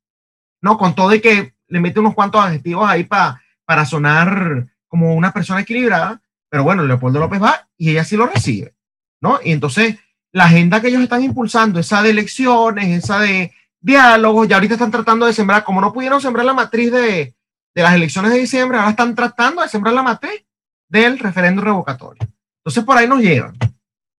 ¿no? 0.60 0.76
Con 0.78 0.94
todo 0.94 1.14
y 1.14 1.20
que 1.20 1.54
le 1.68 1.80
mete 1.80 1.98
unos 1.98 2.14
cuantos 2.14 2.44
adjetivos 2.44 2.88
ahí 2.88 3.04
para 3.04 3.40
para 3.70 3.86
sonar 3.86 4.66
como 4.88 5.14
una 5.14 5.32
persona 5.32 5.60
equilibrada, 5.60 6.20
pero 6.48 6.64
bueno, 6.64 6.82
Leopoldo 6.82 7.20
López 7.20 7.40
va 7.40 7.68
y 7.78 7.90
ella 7.90 8.02
sí 8.02 8.16
lo 8.16 8.26
recibe, 8.26 8.74
¿no? 9.20 9.38
Y 9.44 9.52
entonces 9.52 9.96
la 10.32 10.46
agenda 10.46 10.80
que 10.80 10.88
ellos 10.88 11.02
están 11.02 11.22
impulsando, 11.22 11.78
esa 11.78 12.02
de 12.02 12.10
elecciones, 12.10 13.04
esa 13.04 13.20
de 13.20 13.52
diálogos, 13.80 14.48
ya 14.48 14.56
ahorita 14.56 14.74
están 14.74 14.90
tratando 14.90 15.24
de 15.24 15.32
sembrar, 15.32 15.62
como 15.62 15.80
no 15.80 15.92
pudieron 15.92 16.20
sembrar 16.20 16.44
la 16.46 16.52
matriz 16.52 16.90
de, 16.90 17.36
las 17.76 17.94
elecciones 17.94 18.32
de 18.32 18.40
diciembre, 18.40 18.76
ahora 18.76 18.90
están 18.90 19.14
tratando 19.14 19.62
de 19.62 19.68
sembrar 19.68 19.94
la 19.94 20.02
matriz 20.02 20.44
del 20.88 21.20
referéndum 21.20 21.64
revocatorio. 21.64 22.28
Entonces 22.64 22.82
por 22.82 22.98
ahí 22.98 23.06
nos 23.06 23.20
llevan. 23.20 23.56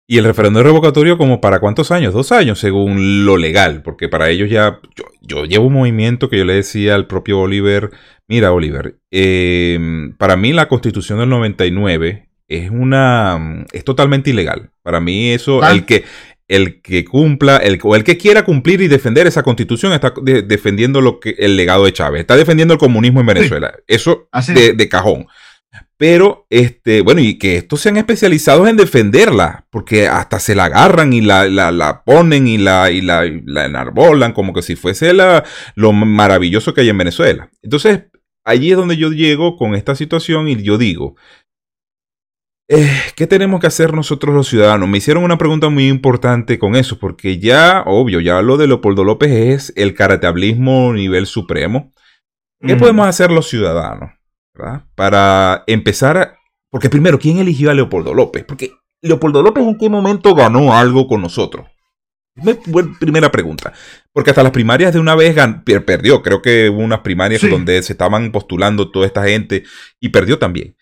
Y 0.07 0.17
el 0.17 0.23
referéndum 0.23 0.63
revocatorio, 0.63 1.17
como 1.17 1.41
para 1.41 1.59
cuántos 1.59 1.91
años? 1.91 2.13
Dos 2.13 2.31
años, 2.31 2.57
según 2.57 3.25
lo 3.25 3.35
legal, 3.35 3.81
porque 3.81 4.07
para 4.07 4.29
ellos 4.29 4.49
ya, 4.49 4.79
yo, 5.21 5.45
llevo 5.45 5.67
un 5.67 5.73
movimiento 5.73 6.29
que 6.29 6.37
yo 6.37 6.45
le 6.45 6.55
decía 6.55 6.95
al 6.95 7.07
propio 7.07 7.39
Oliver, 7.39 7.91
mira 8.31 8.53
Oliver, 8.53 8.95
em, 9.11 10.15
para 10.15 10.37
mí 10.37 10.53
la 10.53 10.69
constitución 10.69 11.19
del 11.19 11.27
99 11.27 12.29
es 12.47 12.71
una, 12.71 13.65
es 13.73 13.83
totalmente 13.83 14.29
ilegal. 14.29 14.69
Para 14.83 15.01
mí 15.01 15.31
eso, 15.31 15.61
el 15.69 15.85
que, 15.85 16.05
el 16.47 16.81
que 16.81 17.03
cumpla, 17.03 17.57
el, 17.57 17.77
o 17.83 17.93
el 17.93 18.05
que 18.05 18.15
quiera 18.15 18.45
cumplir 18.45 18.79
y 18.79 18.87
defender 18.87 19.27
esa 19.27 19.43
constitución 19.43 19.91
está 19.91 20.13
defendiendo 20.23 21.01
lo 21.01 21.19
que, 21.19 21.35
el 21.39 21.57
legado 21.57 21.83
de 21.83 21.91
Chávez, 21.91 22.21
está 22.21 22.37
defendiendo 22.37 22.73
el 22.73 22.79
comunismo 22.79 23.19
en 23.19 23.25
Venezuela. 23.25 23.73
Eso 23.85 24.29
de, 24.47 24.71
de, 24.71 24.87
cajón. 24.87 25.27
Pero, 25.97 26.47
este, 26.49 27.01
bueno, 27.01 27.21
y 27.21 27.37
que 27.37 27.57
estos 27.57 27.81
sean 27.81 27.97
especializados 27.97 28.67
en 28.67 28.75
defenderla, 28.75 29.67
porque 29.69 30.07
hasta 30.07 30.39
se 30.39 30.55
la 30.55 30.65
agarran 30.65 31.13
y 31.13 31.21
la, 31.21 31.47
la, 31.47 32.03
ponen 32.03 32.47
y 32.47 32.57
la, 32.57 32.89
y 32.89 33.01
la, 33.01 33.25
enarbolan 33.25 34.33
como 34.33 34.51
que 34.51 34.63
si 34.63 34.75
fuese 34.75 35.13
la, 35.13 35.43
lo 35.75 35.93
maravilloso 35.93 36.73
que 36.73 36.81
hay 36.81 36.89
en 36.89 36.97
Venezuela. 36.97 37.51
Entonces, 37.61 38.05
allí 38.43 38.71
es 38.71 38.77
donde 38.77 38.97
yo 38.97 39.11
llego 39.11 39.57
con 39.57 39.75
esta 39.75 39.95
situación 39.95 40.47
y 40.47 40.61
yo 40.61 40.77
digo, 40.77 41.15
eh, 42.73 42.89
¿qué 43.17 43.27
tenemos 43.27 43.59
que 43.59 43.67
hacer 43.67 43.93
nosotros 43.93 44.33
los 44.33 44.47
ciudadanos? 44.47 44.87
Me 44.87 44.99
hicieron 44.99 45.25
una 45.25 45.37
pregunta 45.37 45.67
muy 45.67 45.89
importante 45.89 46.57
con 46.57 46.75
eso, 46.75 46.99
porque 46.99 47.37
ya, 47.37 47.83
obvio, 47.85 48.21
ya 48.21 48.41
lo 48.41 48.55
de 48.55 48.67
Leopoldo 48.67 49.03
López 49.03 49.31
es 49.31 49.73
el 49.75 49.93
caratablismo 49.93 50.93
nivel 50.93 51.25
supremo. 51.25 51.93
¿Qué 52.65 52.75
podemos 52.75 53.07
hacer 53.07 53.31
los 53.31 53.49
ciudadanos? 53.49 54.11
Para 54.95 55.63
empezar, 55.67 56.37
porque 56.69 56.89
primero, 56.89 57.19
¿quién 57.19 57.39
eligió 57.39 57.71
a 57.71 57.73
Leopoldo 57.73 58.13
López? 58.13 58.45
Porque 58.45 58.71
Leopoldo 59.01 59.41
López 59.41 59.65
en 59.65 59.77
qué 59.77 59.89
momento 59.89 60.35
ganó 60.35 60.73
algo 60.73 61.07
con 61.07 61.21
nosotros. 61.21 61.67
Primera 62.99 63.31
pregunta. 63.31 63.73
Porque 64.13 64.29
hasta 64.29 64.43
las 64.43 64.51
primarias 64.51 64.93
de 64.93 64.99
una 64.99 65.15
vez 65.15 65.35
perdió. 65.85 66.21
Creo 66.21 66.41
que 66.41 66.69
hubo 66.69 66.79
unas 66.79 66.99
primarias 66.99 67.41
donde 67.41 67.81
se 67.83 67.93
estaban 67.93 68.31
postulando 68.31 68.89
toda 68.89 69.05
esta 69.05 69.23
gente 69.23 69.63
y 69.99 70.09
perdió 70.09 70.39
también. 70.39 70.75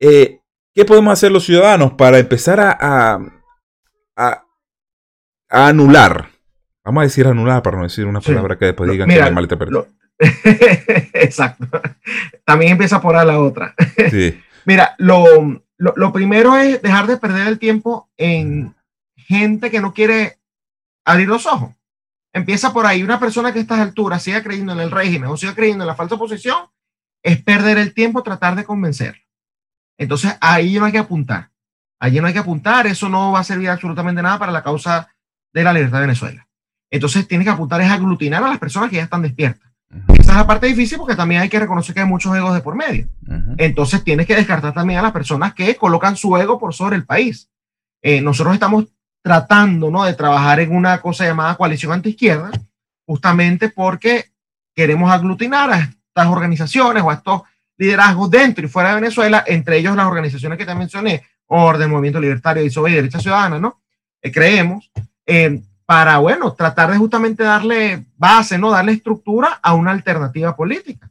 Eh, 0.00 0.40
¿Qué 0.74 0.84
podemos 0.84 1.12
hacer 1.12 1.30
los 1.30 1.44
ciudadanos 1.44 1.92
para 1.92 2.18
empezar 2.18 2.60
a, 2.60 3.20
a, 4.16 4.44
anular? 5.48 6.30
Vamos 6.84 7.02
a 7.02 7.04
decir 7.04 7.26
anular 7.26 7.62
para 7.62 7.76
no 7.76 7.84
decir 7.84 8.06
una 8.06 8.20
palabra 8.20 8.58
que 8.58 8.66
después 8.66 8.90
digan 8.90 9.08
que 9.08 9.14
que 9.14 9.30
mal 9.30 9.48
te 9.48 9.56
perdió. 9.56 9.86
Exacto. 10.18 11.80
También 12.44 12.72
empieza 12.72 13.00
por 13.00 13.16
a 13.16 13.24
la 13.24 13.40
otra. 13.40 13.74
Mira, 14.64 14.94
lo, 14.98 15.24
lo, 15.78 16.12
primero 16.12 16.56
es 16.56 16.80
dejar 16.82 17.06
de 17.06 17.16
perder 17.16 17.48
el 17.48 17.58
tiempo 17.58 18.10
en 18.16 18.74
gente 19.16 19.70
que 19.70 19.80
no 19.80 19.92
quiere 19.92 20.38
abrir 21.04 21.28
los 21.28 21.46
ojos. 21.46 21.74
Empieza 22.32 22.72
por 22.72 22.86
ahí. 22.86 23.02
Una 23.02 23.20
persona 23.20 23.52
que 23.52 23.60
a 23.60 23.62
estas 23.62 23.78
alturas 23.78 24.22
siga 24.22 24.42
creyendo 24.42 24.72
en 24.72 24.80
el 24.80 24.90
régimen 24.90 25.30
o 25.30 25.36
siga 25.36 25.54
creyendo 25.54 25.84
en 25.84 25.88
la 25.88 25.94
falsa 25.94 26.16
posición, 26.16 26.66
es 27.22 27.42
perder 27.42 27.78
el 27.78 27.94
tiempo 27.94 28.22
tratar 28.22 28.56
de 28.56 28.64
convencer. 28.64 29.22
Entonces 29.96 30.36
ahí 30.40 30.78
no 30.78 30.84
hay 30.84 30.92
que 30.92 30.98
apuntar. 30.98 31.50
Allí 32.00 32.20
no 32.20 32.26
hay 32.26 32.32
que 32.32 32.40
apuntar. 32.40 32.86
Eso 32.86 33.08
no 33.08 33.32
va 33.32 33.40
a 33.40 33.44
servir 33.44 33.70
absolutamente 33.70 34.20
nada 34.20 34.38
para 34.38 34.52
la 34.52 34.62
causa 34.62 35.08
de 35.52 35.64
la 35.64 35.72
libertad 35.72 35.98
de 35.98 36.06
Venezuela. 36.06 36.48
Entonces 36.90 37.26
tienes 37.26 37.46
que 37.46 37.50
apuntar 37.50 37.80
es 37.80 37.90
aglutinar 37.90 38.42
a 38.42 38.48
las 38.48 38.58
personas 38.58 38.90
que 38.90 38.96
ya 38.96 39.02
están 39.02 39.22
despiertas. 39.22 39.70
Esa 40.18 40.32
es 40.32 40.36
la 40.36 40.46
parte 40.46 40.66
difícil 40.66 40.98
porque 40.98 41.14
también 41.14 41.40
hay 41.40 41.48
que 41.48 41.60
reconocer 41.60 41.94
que 41.94 42.00
hay 42.00 42.06
muchos 42.06 42.36
egos 42.36 42.52
de 42.54 42.60
por 42.60 42.74
medio. 42.74 43.08
Entonces 43.58 44.02
tienes 44.02 44.26
que 44.26 44.34
descartar 44.34 44.74
también 44.74 44.98
a 44.98 45.02
las 45.02 45.12
personas 45.12 45.54
que 45.54 45.76
colocan 45.76 46.16
su 46.16 46.36
ego 46.36 46.58
por 46.58 46.74
sobre 46.74 46.96
el 46.96 47.04
país. 47.04 47.48
Eh, 48.02 48.20
nosotros 48.20 48.54
estamos 48.54 48.86
tratando 49.24 49.90
¿no? 49.90 50.04
de 50.04 50.12
trabajar 50.12 50.60
en 50.60 50.76
una 50.76 51.00
cosa 51.00 51.24
llamada 51.24 51.54
coalición 51.54 51.92
antiizquierda, 51.92 52.50
justamente 53.06 53.70
porque 53.70 54.26
queremos 54.74 55.10
aglutinar 55.10 55.72
a 55.72 55.78
estas 55.78 56.26
organizaciones 56.26 57.02
o 57.02 57.08
a 57.08 57.14
estos 57.14 57.40
liderazgos 57.78 58.30
dentro 58.30 58.66
y 58.66 58.68
fuera 58.68 58.90
de 58.90 58.96
Venezuela, 58.96 59.42
entre 59.46 59.78
ellos 59.78 59.96
las 59.96 60.06
organizaciones 60.06 60.58
que 60.58 60.66
te 60.66 60.74
mencioné, 60.74 61.22
Orden, 61.46 61.90
Movimiento 61.90 62.20
Libertario, 62.20 62.62
y 62.62 62.92
Derecha 62.92 63.18
Ciudadana, 63.18 63.58
¿no? 63.58 63.80
Eh, 64.20 64.30
creemos. 64.30 64.90
Eh, 65.24 65.62
para, 65.86 66.18
bueno, 66.18 66.52
tratar 66.52 66.90
de 66.90 66.98
justamente 66.98 67.44
darle 67.44 68.04
base, 68.18 68.58
¿no? 68.58 68.70
Darle 68.70 68.92
estructura 68.92 69.58
a 69.62 69.72
una 69.72 69.90
alternativa 69.90 70.54
política. 70.54 71.10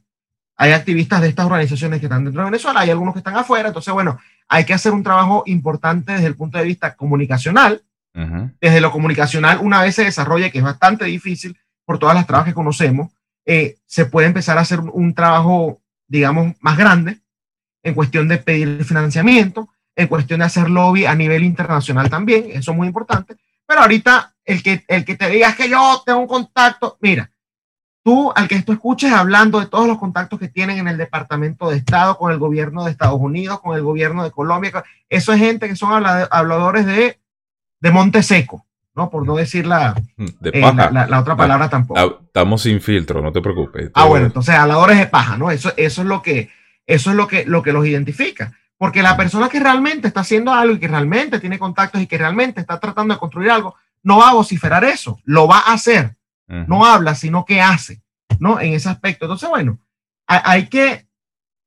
Hay 0.56 0.70
activistas 0.70 1.20
de 1.20 1.28
estas 1.28 1.46
organizaciones 1.46 1.98
que 1.98 2.06
están 2.06 2.24
dentro 2.24 2.42
de 2.42 2.50
Venezuela, 2.50 2.80
hay 2.80 2.90
algunos 2.90 3.12
que 3.12 3.18
están 3.18 3.36
afuera, 3.36 3.68
entonces, 3.68 3.92
bueno, 3.92 4.20
hay 4.46 4.64
que 4.64 4.74
hacer 4.74 4.92
un 4.92 5.02
trabajo 5.02 5.42
importante 5.46 6.12
desde 6.12 6.28
el 6.28 6.36
punto 6.36 6.58
de 6.58 6.64
vista 6.64 6.94
comunicacional. 6.94 7.82
Desde 8.60 8.80
lo 8.80 8.92
comunicacional, 8.92 9.58
una 9.60 9.82
vez 9.82 9.96
se 9.96 10.04
desarrolla, 10.04 10.50
que 10.50 10.58
es 10.58 10.64
bastante 10.64 11.04
difícil 11.04 11.58
por 11.84 11.98
todas 11.98 12.14
las 12.14 12.26
trabas 12.26 12.46
que 12.46 12.54
conocemos, 12.54 13.12
eh, 13.44 13.76
se 13.86 14.06
puede 14.06 14.28
empezar 14.28 14.56
a 14.56 14.60
hacer 14.60 14.80
un, 14.80 15.14
trabajo, 15.14 15.82
digamos, 16.06 16.54
más 16.60 16.78
grande 16.78 17.20
en 17.82 17.94
cuestión 17.94 18.28
de 18.28 18.38
pedir 18.38 18.84
financiamiento, 18.84 19.68
en 19.96 20.06
cuestión 20.06 20.40
de 20.40 20.46
hacer 20.46 20.70
lobby 20.70 21.06
a 21.06 21.14
nivel 21.14 21.42
internacional 21.42 22.08
también, 22.08 22.46
eso 22.52 22.70
es 22.70 22.76
muy 22.76 22.86
importante. 22.86 23.36
Pero 23.66 23.80
ahorita 23.80 24.34
el 24.44 24.62
que, 24.62 24.84
el 24.86 25.04
que 25.04 25.16
te 25.16 25.28
diga 25.28 25.54
que 25.54 25.68
yo 25.68 26.02
tengo 26.06 26.20
un 26.20 26.26
contacto, 26.26 26.96
mira, 27.00 27.30
tú 28.04 28.32
al 28.34 28.46
que 28.46 28.54
esto 28.54 28.72
escuches 28.72 29.12
hablando 29.12 29.58
de 29.58 29.66
todos 29.66 29.88
los 29.88 29.98
contactos 29.98 30.38
que 30.38 30.48
tienen 30.48 30.78
en 30.78 30.88
el 30.88 30.98
Departamento 30.98 31.70
de 31.70 31.78
Estado, 31.78 32.16
con 32.16 32.30
el 32.30 32.38
gobierno 32.38 32.84
de 32.84 32.92
Estados 32.92 33.20
Unidos, 33.20 33.60
con 33.60 33.76
el 33.76 33.82
gobierno 33.82 34.22
de 34.22 34.30
Colombia, 34.30 34.84
eso 35.08 35.32
es 35.32 35.40
gente 35.40 35.68
que 35.68 35.76
son 35.76 36.04
habladores 36.30 36.86
de, 36.86 37.18
de 37.84 37.90
Monte 37.90 38.22
Seco, 38.22 38.64
¿no? 38.94 39.10
Por 39.10 39.26
no 39.26 39.36
decir 39.36 39.66
la, 39.66 39.94
De 40.16 40.50
eh, 40.54 40.60
paja. 40.62 40.90
la, 40.90 41.06
la 41.06 41.20
otra 41.20 41.36
palabra 41.36 41.68
tampoco. 41.68 42.22
Estamos 42.24 42.62
sin 42.62 42.80
filtro, 42.80 43.20
no 43.20 43.30
te 43.30 43.42
preocupes. 43.42 43.90
Ah, 43.92 44.06
bueno, 44.06 44.24
entonces 44.24 44.54
habladores 44.54 44.98
de 44.98 45.06
paja, 45.06 45.36
¿no? 45.36 45.50
Eso, 45.50 45.70
eso 45.76 46.00
es 46.00 46.08
lo 46.08 46.22
que, 46.22 46.50
eso 46.86 47.10
es 47.10 47.16
lo 47.16 47.28
que, 47.28 47.44
lo 47.44 47.62
que 47.62 47.74
los 47.74 47.86
identifica. 47.86 48.54
Porque 48.78 49.02
la 49.02 49.18
persona 49.18 49.50
que 49.50 49.60
realmente 49.60 50.08
está 50.08 50.20
haciendo 50.20 50.50
algo 50.54 50.76
y 50.76 50.80
que 50.80 50.88
realmente 50.88 51.38
tiene 51.40 51.58
contactos 51.58 52.00
y 52.00 52.06
que 52.06 52.16
realmente 52.16 52.62
está 52.62 52.80
tratando 52.80 53.12
de 53.12 53.20
construir 53.20 53.50
algo, 53.50 53.74
no 54.02 54.16
va 54.16 54.30
a 54.30 54.34
vociferar 54.34 54.82
eso, 54.82 55.20
lo 55.24 55.46
va 55.46 55.58
a 55.58 55.74
hacer. 55.74 56.16
No 56.46 56.86
habla, 56.86 57.14
sino 57.14 57.44
que 57.44 57.60
hace, 57.60 58.00
¿no? 58.38 58.60
En 58.60 58.72
ese 58.72 58.88
aspecto. 58.88 59.26
Entonces, 59.26 59.48
bueno, 59.50 59.78
hay, 60.26 60.68
que 60.68 61.06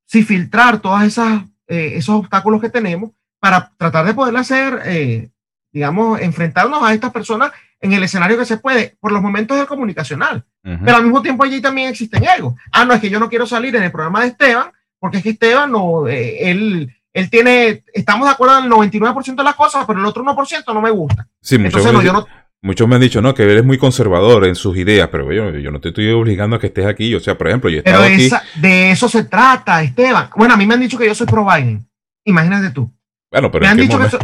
sí, 0.07 0.23
filtrar 0.23 0.79
todos 0.79 1.19
eh, 1.67 1.91
esos 1.95 2.15
obstáculos 2.15 2.59
que 2.59 2.69
tenemos 2.69 3.11
para 3.39 3.71
tratar 3.77 4.05
de 4.05 4.15
poder 4.15 4.35
hacer, 4.35 4.81
eh, 4.85 5.29
digamos, 5.77 6.19
enfrentarnos 6.21 6.81
a 6.83 6.93
estas 6.93 7.11
personas 7.11 7.51
en 7.79 7.93
el 7.93 8.01
escenario 8.03 8.37
que 8.37 8.45
se 8.45 8.57
puede, 8.57 8.95
por 8.99 9.11
los 9.11 9.21
momentos 9.21 9.55
del 9.57 9.67
comunicacional. 9.67 10.43
Pero 10.63 10.97
al 10.97 11.03
mismo 11.03 11.21
tiempo 11.21 11.43
allí 11.43 11.61
también 11.61 11.87
existen 11.89 12.23
egos. 12.25 12.55
Ah, 12.71 12.83
no, 12.83 12.93
es 12.93 12.99
que 12.99 13.09
yo 13.09 13.19
no 13.19 13.29
quiero 13.29 13.45
salir 13.45 13.75
en 13.75 13.83
el 13.83 13.91
programa 13.91 14.21
de 14.21 14.27
Esteban, 14.27 14.71
porque 14.99 15.17
es 15.17 15.23
que 15.23 15.29
Esteban 15.29 15.71
no, 15.71 16.07
eh, 16.07 16.49
él, 16.49 16.93
él 17.13 17.29
tiene, 17.29 17.83
estamos 17.93 18.27
de 18.27 18.33
acuerdo 18.33 18.57
en 18.57 18.65
el 18.65 18.71
99% 18.71 19.35
de 19.35 19.43
las 19.43 19.55
cosas, 19.55 19.85
pero 19.85 19.99
el 19.99 20.05
otro 20.05 20.23
1% 20.25 20.73
no 20.73 20.81
me 20.81 20.89
gusta. 20.89 21.27
Sí, 21.41 21.55
Entonces, 21.55 21.93
no, 21.93 22.01
yo 22.01 22.11
no, 22.11 22.25
muchos 22.61 22.87
me 22.87 22.95
han 22.95 23.01
dicho, 23.01 23.21
no, 23.21 23.33
que 23.35 23.43
eres 23.43 23.63
muy 23.63 23.77
conservador 23.77 24.45
en 24.47 24.55
sus 24.55 24.75
ideas, 24.75 25.07
pero 25.11 25.31
yo, 25.31 25.51
yo 25.51 25.69
no 25.71 25.79
te 25.79 25.89
estoy 25.89 26.09
obligando 26.09 26.55
a 26.55 26.59
que 26.59 26.67
estés 26.67 26.87
aquí. 26.87 27.13
O 27.15 27.19
sea, 27.19 27.37
por 27.37 27.47
ejemplo, 27.47 27.69
yo 27.69 27.79
he 27.79 27.83
pero 27.83 27.97
estado 27.97 28.13
aquí. 28.13 28.25
esa- 28.25 28.43
de 28.55 28.91
eso 28.91 29.07
se 29.07 29.23
trata, 29.25 29.81
Esteban. 29.83 30.29
Bueno, 30.35 30.55
a 30.55 30.57
mí 30.57 30.65
me 30.65 30.73
han 30.73 30.79
dicho 30.81 30.97
que 30.97 31.05
yo 31.05 31.13
soy 31.15 31.27
pro 31.27 31.45
Biden. 31.45 31.87
Imagínate 32.25 32.71
tú. 32.71 32.91
Bueno, 33.31 33.51
pero 33.51 33.61
Me 33.61 33.67
¿en 33.67 33.71
han 33.71 33.77
dicho 33.87 33.99
que 33.99 34.09
so- 34.09 34.19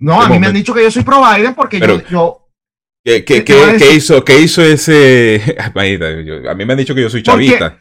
No, 0.00 0.18
¿Qué 0.20 0.24
a 0.26 0.28
mí 0.28 0.38
me 0.38 0.46
han 0.48 0.54
dicho 0.54 0.72
que 0.74 0.82
yo 0.82 0.90
soy 0.90 1.02
pro 1.02 1.20
Biden 1.20 1.54
porque 1.54 1.78
Pero- 1.78 2.00
yo, 2.02 2.08
yo 2.08 2.44
¿Qué, 3.24 3.92
hizo, 3.94 4.22
qué 4.24 4.38
hizo 4.40 4.62
ese? 4.62 5.56
A 5.58 5.70
mí 6.54 6.64
me 6.64 6.72
han 6.72 6.78
dicho 6.78 6.94
que 6.94 7.00
yo 7.02 7.08
soy 7.08 7.22
chavista. 7.22 7.80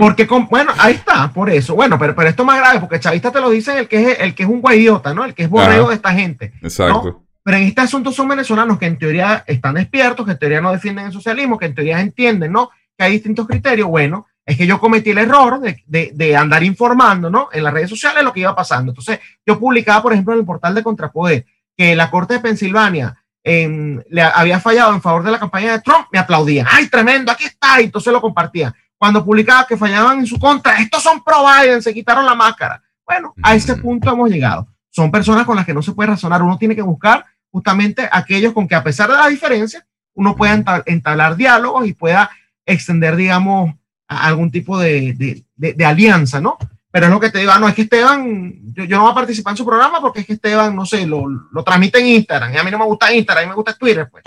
Porque, 0.00 0.26
con- 0.26 0.46
bueno, 0.48 0.72
ahí 0.78 0.94
está, 0.94 1.32
por 1.32 1.48
eso. 1.48 1.74
Bueno, 1.76 1.96
pero, 1.98 2.14
pero 2.14 2.28
esto 2.28 2.42
es 2.42 2.46
más 2.46 2.58
grave, 2.58 2.80
porque 2.80 2.98
chavista 2.98 3.30
te 3.30 3.40
lo 3.40 3.50
dicen 3.50 3.78
el 3.78 3.86
que 3.88 4.10
es, 4.12 4.20
el 4.20 4.34
que 4.34 4.42
es 4.42 4.48
un 4.48 4.60
guayota, 4.60 5.14
¿no? 5.14 5.24
El 5.24 5.32
que 5.34 5.44
es 5.44 5.48
borrego 5.50 5.88
de 5.90 5.94
esta 5.94 6.12
gente. 6.12 6.52
Exacto. 6.60 7.22
Pero 7.44 7.56
en 7.58 7.64
este 7.64 7.82
asunto 7.82 8.10
son 8.10 8.26
venezolanos 8.28 8.78
que 8.78 8.86
en 8.86 8.98
teoría 8.98 9.44
están 9.46 9.74
despiertos, 9.74 10.24
que 10.26 10.32
en 10.32 10.38
teoría 10.38 10.60
no 10.62 10.72
defienden 10.72 11.06
el 11.06 11.12
socialismo, 11.12 11.58
que 11.58 11.66
en 11.66 11.74
teoría 11.74 12.00
entienden, 12.00 12.50
¿no? 12.50 12.70
Que 12.96 13.04
hay 13.04 13.12
distintos 13.12 13.46
criterios. 13.46 13.86
Bueno, 13.86 14.26
es 14.46 14.56
que 14.56 14.66
yo 14.66 14.80
cometí 14.80 15.10
el 15.10 15.18
error 15.18 15.60
de, 15.60 15.84
de- 15.86 16.10
de 16.14 16.34
andar 16.36 16.64
informando, 16.64 17.28
¿no? 17.30 17.48
En 17.52 17.62
las 17.62 17.72
redes 17.72 17.90
sociales 17.90 18.24
lo 18.24 18.32
que 18.32 18.40
iba 18.40 18.56
pasando. 18.56 18.90
Entonces, 18.92 19.20
yo 19.46 19.58
publicaba, 19.60 20.02
por 20.02 20.12
ejemplo, 20.14 20.32
en 20.34 20.40
el 20.40 20.46
portal 20.46 20.74
de 20.74 20.82
Contrapoder, 20.82 21.44
que 21.76 21.94
la 21.96 22.10
Corte 22.10 22.34
de 22.34 22.40
Pensilvania 22.40 23.16
le 23.44 24.22
había 24.22 24.58
fallado 24.60 24.94
en 24.94 25.02
favor 25.02 25.22
de 25.22 25.30
la 25.30 25.38
campaña 25.38 25.72
de 25.72 25.80
Trump, 25.80 26.06
me 26.12 26.18
aplaudían. 26.18 26.66
¡Ay, 26.70 26.88
tremendo! 26.88 27.30
Aquí 27.30 27.44
está. 27.44 27.80
Y 27.80 27.84
entonces 27.84 28.12
lo 28.12 28.20
compartían. 28.20 28.74
Cuando 28.96 29.24
publicaba 29.24 29.66
que 29.66 29.76
fallaban 29.76 30.20
en 30.20 30.26
su 30.26 30.38
contra, 30.38 30.78
estos 30.78 31.02
son 31.02 31.22
pro 31.22 31.44
Biden, 31.44 31.82
se 31.82 31.92
quitaron 31.92 32.24
la 32.24 32.34
máscara. 32.34 32.82
Bueno, 33.06 33.34
a 33.42 33.54
ese 33.54 33.76
punto 33.76 34.10
hemos 34.10 34.30
llegado. 34.30 34.66
Son 34.88 35.10
personas 35.10 35.44
con 35.44 35.56
las 35.56 35.66
que 35.66 35.74
no 35.74 35.82
se 35.82 35.92
puede 35.92 36.10
razonar. 36.10 36.40
Uno 36.42 36.56
tiene 36.56 36.74
que 36.74 36.80
buscar 36.82 37.24
justamente 37.50 38.08
aquellos 38.10 38.52
con 38.54 38.66
que 38.66 38.74
a 38.76 38.82
pesar 38.82 39.10
de 39.10 39.16
la 39.16 39.28
diferencia, 39.28 39.84
uno 40.14 40.34
pueda 40.36 40.54
enta- 40.56 40.82
entablar 40.86 41.36
diálogos 41.36 41.86
y 41.86 41.92
pueda 41.92 42.30
extender, 42.64 43.14
digamos, 43.16 43.74
algún 44.08 44.50
tipo 44.50 44.78
de, 44.78 45.12
de- 45.12 45.44
de- 45.56 45.72
de 45.74 45.84
alianza, 45.84 46.40
¿no? 46.40 46.56
Pero 46.94 47.06
es 47.06 47.12
lo 47.12 47.18
que 47.18 47.28
te 47.30 47.40
digo, 47.40 47.50
ah, 47.52 47.58
no, 47.58 47.66
es 47.68 47.74
que 47.74 47.82
Esteban, 47.82 48.54
yo, 48.72 48.84
yo 48.84 48.96
no 48.96 49.02
voy 49.02 49.10
a 49.10 49.14
participar 49.16 49.50
en 49.50 49.56
su 49.56 49.66
programa 49.66 50.00
porque 50.00 50.20
es 50.20 50.26
que 50.26 50.34
Esteban, 50.34 50.76
no 50.76 50.86
sé, 50.86 51.04
lo, 51.08 51.26
lo 51.28 51.64
transmite 51.64 51.98
en 51.98 52.06
Instagram 52.06 52.54
y 52.54 52.56
a 52.56 52.62
mí 52.62 52.70
no 52.70 52.78
me 52.78 52.84
gusta 52.84 53.12
Instagram, 53.12 53.42
a 53.42 53.46
mí 53.46 53.48
me 53.50 53.56
gusta 53.56 53.74
Twitter, 53.74 54.08
pues. 54.08 54.22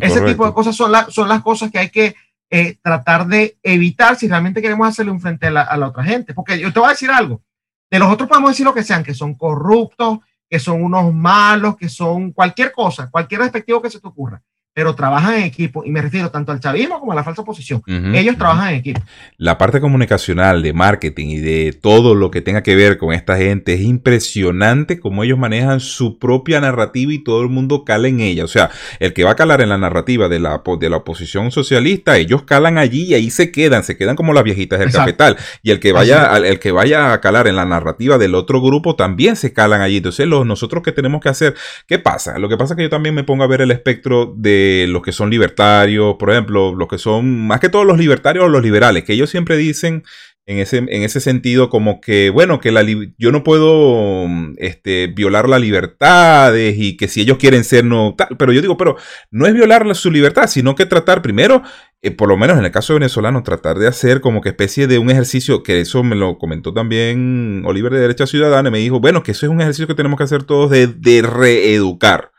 Ese 0.00 0.14
correcto. 0.14 0.24
tipo 0.32 0.46
de 0.46 0.54
cosas 0.54 0.74
son, 0.74 0.92
la- 0.92 1.10
son 1.10 1.28
las 1.28 1.42
cosas 1.42 1.70
que 1.70 1.78
hay 1.78 1.90
que 1.90 2.14
eh, 2.48 2.78
tratar 2.82 3.26
de 3.26 3.58
evitar 3.62 4.16
si 4.16 4.28
realmente 4.28 4.62
queremos 4.62 4.88
hacerle 4.88 5.12
un 5.12 5.20
frente 5.20 5.48
a 5.48 5.50
la, 5.50 5.60
a 5.62 5.76
la 5.76 5.88
otra 5.88 6.04
gente. 6.04 6.32
Porque 6.32 6.58
yo 6.58 6.72
te 6.72 6.80
voy 6.80 6.86
a 6.88 6.92
decir 6.92 7.10
algo, 7.10 7.42
de 7.90 7.98
los 7.98 8.10
otros 8.10 8.30
podemos 8.30 8.50
decir 8.50 8.64
lo 8.64 8.72
que 8.72 8.82
sean, 8.82 9.04
que 9.04 9.12
son 9.12 9.34
corruptos, 9.34 10.20
que 10.48 10.58
son 10.58 10.82
unos 10.82 11.12
malos, 11.12 11.76
que 11.76 11.90
son 11.90 12.32
cualquier 12.32 12.72
cosa, 12.72 13.10
cualquier 13.10 13.42
despectivo 13.42 13.82
que 13.82 13.90
se 13.90 14.00
te 14.00 14.08
ocurra, 14.08 14.40
pero 14.76 14.94
trabajan 14.94 15.36
en 15.36 15.44
equipo, 15.44 15.86
y 15.86 15.90
me 15.90 16.02
refiero 16.02 16.30
tanto 16.30 16.52
al 16.52 16.60
chavismo 16.60 17.00
como 17.00 17.12
a 17.12 17.14
la 17.14 17.24
falsa 17.24 17.40
oposición. 17.40 17.82
Ellos 17.86 18.36
trabajan 18.36 18.74
en 18.74 18.80
equipo. 18.80 19.00
La 19.38 19.56
parte 19.56 19.80
comunicacional, 19.80 20.62
de 20.62 20.74
marketing 20.74 21.28
y 21.28 21.38
de 21.38 21.72
todo 21.72 22.14
lo 22.14 22.30
que 22.30 22.42
tenga 22.42 22.62
que 22.62 22.76
ver 22.76 22.98
con 22.98 23.14
esta 23.14 23.38
gente 23.38 23.72
es 23.72 23.80
impresionante 23.80 25.00
cómo 25.00 25.24
ellos 25.24 25.38
manejan 25.38 25.80
su 25.80 26.18
propia 26.18 26.60
narrativa 26.60 27.10
y 27.10 27.24
todo 27.24 27.40
el 27.40 27.48
mundo 27.48 27.86
cala 27.86 28.08
en 28.08 28.20
ella. 28.20 28.44
O 28.44 28.48
sea, 28.48 28.68
el 29.00 29.14
que 29.14 29.24
va 29.24 29.30
a 29.30 29.34
calar 29.34 29.62
en 29.62 29.70
la 29.70 29.78
narrativa 29.78 30.28
de 30.28 30.40
la, 30.40 30.62
de 30.78 30.90
la 30.90 30.98
oposición 30.98 31.50
socialista, 31.52 32.18
ellos 32.18 32.42
calan 32.42 32.76
allí 32.76 33.04
y 33.04 33.14
ahí 33.14 33.30
se 33.30 33.50
quedan, 33.50 33.82
se 33.82 33.96
quedan 33.96 34.14
como 34.14 34.34
las 34.34 34.44
viejitas 34.44 34.78
del 34.78 34.88
Exacto. 34.88 35.06
capital. 35.06 35.36
Y 35.62 35.70
el 35.70 35.80
que 35.80 35.92
vaya, 35.92 36.36
el 36.36 36.58
que 36.58 36.72
vaya 36.72 37.14
a 37.14 37.22
calar 37.22 37.48
en 37.48 37.56
la 37.56 37.64
narrativa 37.64 38.18
del 38.18 38.34
otro 38.34 38.60
grupo 38.60 38.94
también 38.94 39.36
se 39.36 39.54
calan 39.54 39.80
allí. 39.80 39.96
Entonces, 39.96 40.26
los, 40.26 40.44
nosotros 40.44 40.82
que 40.82 40.92
tenemos 40.92 41.22
que 41.22 41.30
hacer, 41.30 41.54
¿qué 41.86 41.98
pasa? 41.98 42.38
Lo 42.38 42.50
que 42.50 42.58
pasa 42.58 42.74
es 42.74 42.76
que 42.76 42.82
yo 42.82 42.90
también 42.90 43.14
me 43.14 43.24
pongo 43.24 43.42
a 43.42 43.46
ver 43.46 43.62
el 43.62 43.70
espectro 43.70 44.34
de 44.36 44.65
los 44.88 45.02
que 45.02 45.12
son 45.12 45.30
libertarios, 45.30 46.16
por 46.18 46.30
ejemplo, 46.30 46.74
los 46.74 46.88
que 46.88 46.98
son, 46.98 47.46
más 47.46 47.60
que 47.60 47.68
todos 47.68 47.86
los 47.86 47.98
libertarios 47.98 48.44
o 48.44 48.48
los 48.48 48.62
liberales, 48.62 49.04
que 49.04 49.12
ellos 49.14 49.30
siempre 49.30 49.56
dicen 49.56 50.02
en 50.48 50.58
ese, 50.58 50.76
en 50.78 51.02
ese 51.02 51.20
sentido 51.20 51.68
como 51.70 52.00
que, 52.00 52.30
bueno, 52.30 52.60
que 52.60 52.70
la, 52.70 52.84
yo 53.18 53.32
no 53.32 53.42
puedo 53.42 54.28
mm, 54.28 54.54
este, 54.58 55.08
violar 55.08 55.48
las 55.48 55.60
libertades 55.60 56.76
y 56.78 56.96
que 56.96 57.08
si 57.08 57.20
ellos 57.22 57.38
quieren 57.38 57.64
ser 57.64 57.84
no 57.84 58.14
tal, 58.16 58.28
pero 58.38 58.52
yo 58.52 58.60
digo, 58.62 58.76
pero 58.76 58.96
no 59.32 59.46
es 59.48 59.54
violar 59.54 59.84
la- 59.84 59.94
su 59.94 60.10
libertad, 60.10 60.46
sino 60.46 60.76
que 60.76 60.86
tratar 60.86 61.20
primero, 61.20 61.62
eh, 62.00 62.12
por 62.12 62.28
lo 62.28 62.36
menos 62.36 62.58
en 62.58 62.64
el 62.64 62.70
caso 62.70 62.94
venezolano, 62.94 63.42
tratar 63.42 63.76
de 63.78 63.88
hacer 63.88 64.20
como 64.20 64.40
que 64.40 64.50
especie 64.50 64.86
de 64.86 64.98
un 64.98 65.10
ejercicio, 65.10 65.64
que 65.64 65.80
eso 65.80 66.04
me 66.04 66.14
lo 66.14 66.38
comentó 66.38 66.72
también 66.72 67.62
Oliver 67.66 67.92
de 67.92 68.00
Derecha 68.00 68.26
Ciudadana, 68.28 68.68
y 68.68 68.72
me 68.72 68.78
dijo, 68.78 69.00
bueno, 69.00 69.24
que 69.24 69.32
eso 69.32 69.46
es 69.46 69.50
un 69.50 69.60
ejercicio 69.60 69.88
que 69.88 69.94
tenemos 69.94 70.16
que 70.16 70.24
hacer 70.24 70.44
todos 70.44 70.70
de, 70.70 70.86
de 70.86 71.22
reeducar 71.22 72.30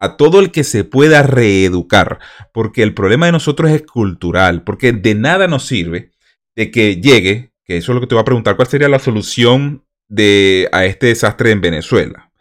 a 0.00 0.16
todo 0.16 0.40
el 0.40 0.50
que 0.50 0.64
se 0.64 0.84
pueda 0.84 1.22
reeducar, 1.22 2.18
porque 2.52 2.82
el 2.82 2.94
problema 2.94 3.26
de 3.26 3.32
nosotros 3.32 3.70
es 3.70 3.82
cultural, 3.82 4.64
porque 4.64 4.92
de 4.92 5.14
nada 5.14 5.46
nos 5.46 5.66
sirve 5.66 6.12
de 6.56 6.70
que 6.70 6.96
llegue, 6.96 7.52
que 7.64 7.76
eso 7.76 7.92
es 7.92 7.94
lo 7.94 8.00
que 8.00 8.06
te 8.06 8.14
voy 8.14 8.22
a 8.22 8.24
preguntar, 8.24 8.56
¿cuál 8.56 8.68
sería 8.68 8.88
la 8.88 8.98
solución 8.98 9.84
de, 10.08 10.68
a 10.72 10.86
este 10.86 11.08
desastre 11.08 11.50
en 11.50 11.60
Venezuela? 11.60 12.32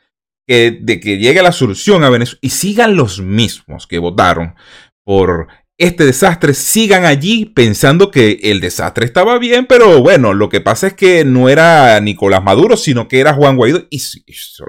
Que, 0.48 0.80
de 0.82 1.00
que 1.00 1.18
llegue 1.18 1.44
la 1.44 1.52
solución 1.52 2.04
a 2.04 2.10
Venezuela 2.10 2.40
y 2.42 2.50
sigan 2.50 2.96
los 2.96 3.22
mismos 3.22 3.86
que 3.86 4.00
votaron 4.00 4.56
por 5.04 5.48
este 5.80 6.06
desastre, 6.06 6.54
sigan 6.54 7.06
allí 7.06 7.46
pensando 7.46 8.12
que 8.12 8.38
el 8.44 8.60
desastre 8.60 9.06
estaba 9.06 9.40
bien, 9.40 9.66
pero 9.66 10.02
bueno, 10.02 10.34
lo 10.34 10.50
que 10.50 10.60
pasa 10.62 10.88
es 10.88 10.94
que 10.94 11.24
no 11.24 11.48
era 11.50 12.00
Nicolás 12.02 12.44
Maduro, 12.44 12.76
sino 12.78 13.08
que 13.08 13.20
era 13.22 13.34
Juan 13.34 13.56
Guaidó 13.56 13.88
y 13.90 14.02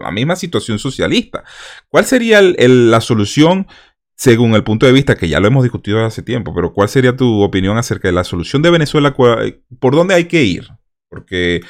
la 0.01 0.11
misma 0.13 0.37
situación 0.37 0.79
socialista. 0.79 1.43
¿Cuál 1.89 2.05
sería 2.05 2.39
el- 2.39 2.55
el- 2.59 2.91
la 2.93 3.01
solución 3.01 3.67
según 4.15 4.55
el 4.55 4.63
punto 4.63 4.87
de 4.87 4.93
vista 4.93 5.17
que 5.17 5.29
ya 5.29 5.41
lo 5.41 5.49
hemos 5.49 5.65
discutido 5.65 6.05
hace 6.05 6.23
tiempo, 6.23 6.55
pero 6.55 6.73
cuál 6.73 6.89
sería 6.89 7.17
tu 7.17 7.43
opinión 7.43 7.77
acerca 7.77 8.07
de 8.07 8.13
la 8.13 8.23
solución 8.23 8.63
de 8.63 8.71
Venezuela? 8.71 9.11
¿Cuál- 9.11 9.61
¿Por 9.81 9.97
dónde 9.97 10.15
hay 10.15 10.25
que 10.27 10.45
ir? 10.45 10.69
Porque 11.09 11.61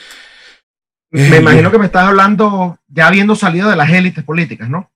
Me 1.12 1.38
imagino 1.38 1.70
que 1.72 1.79
me 1.79 1.87
estás 1.87 2.07
hablando 2.09 2.79
ya 2.88 3.09
habiendo 3.09 3.35
salido 3.35 3.70
de 3.70 3.76
las 3.76 3.90
élites 3.90 4.22
políticas, 4.22 4.68
¿no? 4.68 4.92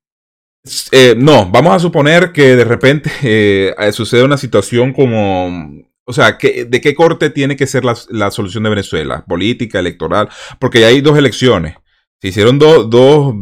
Eh, 0.92 1.14
no, 1.16 1.50
vamos 1.50 1.74
a 1.74 1.79
suponer 1.79 2.33
que 2.33 2.57
de 2.57 2.64
repente 2.64 3.11
eh, 3.22 3.74
sucede 3.92 4.22
una 4.24 4.38
situación 4.38 4.92
como, 4.92 5.70
o 6.05 6.12
sea, 6.12 6.38
que, 6.38 6.64
¿de 6.64 6.81
qué 6.81 6.94
corte 6.94 7.31
tiene 7.31 7.57
que 7.57 7.66
ser 7.66 7.85
la, 7.85 7.94
la 8.09 8.31
solución 8.31 8.62
de 8.64 8.70
Venezuela? 8.70 9.24
Política, 9.27 9.79
electoral, 9.79 10.29
porque 10.59 10.81
ya 10.81 10.87
hay 10.88 11.00
dos 11.00 11.18
elecciones. 11.18 11.74
Se 12.22 12.29
hicieron 12.29 12.59
do- 12.59 12.85
dos- 12.85 13.35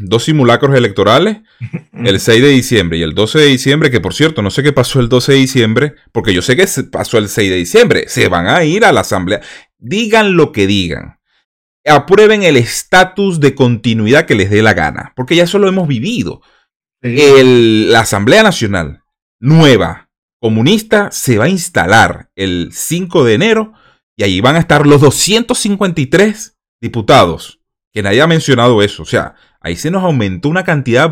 dos 0.00 0.24
simulacros 0.24 0.74
electorales, 0.76 1.38
el 1.94 2.20
6 2.20 2.42
de 2.42 2.48
diciembre 2.48 2.98
y 2.98 3.02
el 3.02 3.14
12 3.14 3.38
de 3.38 3.46
diciembre, 3.46 3.90
que 3.90 4.00
por 4.00 4.12
cierto, 4.12 4.42
no 4.42 4.50
sé 4.50 4.62
qué 4.62 4.74
pasó 4.74 5.00
el 5.00 5.08
12 5.08 5.32
de 5.32 5.38
diciembre, 5.38 5.94
porque 6.12 6.34
yo 6.34 6.42
sé 6.42 6.54
que 6.56 6.66
pasó 6.92 7.16
el 7.16 7.30
6 7.30 7.48
de 7.50 7.56
diciembre. 7.56 8.04
Se 8.08 8.28
van 8.28 8.48
a 8.48 8.62
ir 8.64 8.84
a 8.84 8.92
la 8.92 9.00
asamblea. 9.00 9.40
Digan 9.78 10.36
lo 10.36 10.52
que 10.52 10.66
digan. 10.66 11.18
Aprueben 11.86 12.42
el 12.42 12.56
estatus 12.58 13.40
de 13.40 13.54
continuidad 13.54 14.26
que 14.26 14.34
les 14.34 14.50
dé 14.50 14.60
la 14.60 14.74
gana, 14.74 15.12
porque 15.16 15.36
ya 15.36 15.44
eso 15.44 15.58
lo 15.58 15.68
hemos 15.68 15.88
vivido. 15.88 16.42
El- 17.06 17.92
la 17.92 18.00
Asamblea 18.00 18.42
Nacional 18.42 19.02
nueva 19.40 20.08
comunista 20.40 21.10
se 21.10 21.38
va 21.38 21.44
a 21.44 21.48
instalar 21.48 22.30
el 22.36 22.70
5 22.72 23.24
de 23.24 23.34
enero 23.34 23.72
y 24.16 24.22
ahí 24.24 24.40
van 24.40 24.56
a 24.56 24.60
estar 24.60 24.86
los 24.86 25.00
253 25.00 26.56
diputados 26.80 27.60
que 27.92 28.02
nadie 28.02 28.20
ha 28.22 28.26
mencionado 28.26 28.82
eso. 28.82 29.02
O 29.02 29.06
sea, 29.06 29.34
ahí 29.60 29.76
se 29.76 29.90
nos 29.90 30.02
aumentó 30.04 30.48
una 30.48 30.64
cantidad 30.64 31.10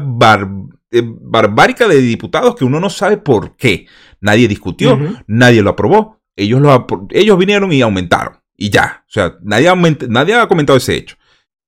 eh, 0.90 1.02
barbárica 1.02 1.88
de 1.88 2.00
diputados 2.00 2.54
que 2.56 2.64
uno 2.64 2.80
no 2.80 2.90
sabe 2.90 3.16
por 3.16 3.56
qué. 3.56 3.86
Nadie 4.20 4.48
discutió, 4.48 4.98
nadie 5.26 5.62
lo 5.62 5.70
aprobó. 5.70 6.20
Ellos, 6.36 6.60
lo, 6.60 6.86
ellos 7.10 7.38
vinieron 7.38 7.72
y 7.72 7.80
aumentaron. 7.80 8.38
Y 8.56 8.70
ya. 8.70 9.04
O 9.08 9.10
sea, 9.12 9.34
nadie, 9.42 9.70
nadie 10.08 10.34
ha 10.34 10.46
comentado 10.48 10.76
ese 10.76 10.96
hecho. 10.96 11.16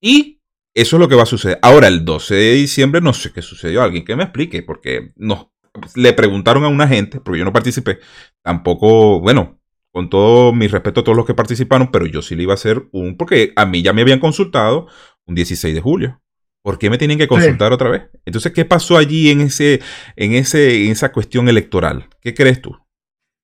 Y 0.01 0.36
eso 0.77 0.97
es 0.97 1.01
lo 1.01 1.09
que 1.09 1.15
va 1.15 1.23
a 1.23 1.27
suceder. 1.27 1.59
Ahora, 1.63 1.89
el 1.89 2.05
12 2.05 2.35
de 2.35 2.53
diciembre, 2.53 3.01
no 3.01 3.15
sé 3.15 3.33
qué 3.33 3.41
sucedió. 3.41 3.83
Alguien 3.83 4.05
que 4.05 4.15
me 4.15 4.25
explique, 4.25 4.63
porque 4.63 5.13
no, 5.17 5.55
le 5.95 6.13
preguntaron 6.13 6.65
a 6.65 6.69
una 6.69 6.87
gente, 6.87 7.19
porque 7.19 7.39
yo 7.39 7.47
no 7.47 7.53
participé. 7.53 7.99
Tampoco, 8.43 9.19
bueno, 9.21 9.59
con 9.91 10.11
todo 10.11 10.53
mi 10.53 10.67
respeto 10.67 11.01
a 11.01 11.05
todos 11.05 11.17
los 11.17 11.25
que 11.25 11.33
participaron, 11.33 11.91
pero 11.91 12.05
yo 12.05 12.21
sí 12.21 12.37
le 12.37 12.43
iba 12.43 12.53
a 12.53 12.57
hacer 12.57 12.89
un, 12.93 13.17
porque 13.17 13.55
a 13.57 13.65
mí 13.65 13.81
ya 13.81 13.95
me 13.95 14.03
habían 14.03 14.19
consultado 14.19 14.87
un 15.25 15.35
16 15.35 15.75
de 15.75 15.81
julio. 15.81 16.21
¿Por 16.63 16.79
qué 16.79 16.91
me 16.91 16.99
tienen 16.99 17.17
que 17.17 17.29
consultar 17.29 17.73
otra 17.73 17.89
vez? 17.89 18.03
Entonces, 18.27 18.53
¿qué 18.53 18.67
pasó 18.67 18.99
allí 18.99 19.31
en, 19.31 19.41
ese, 19.41 19.81
en, 20.17 20.35
ese, 20.35 20.85
en 20.85 20.93
esa 20.93 21.11
cuestión 21.11 21.49
electoral? 21.49 22.11
¿Qué 22.21 22.35
crees 22.35 22.61
tú? 22.61 22.77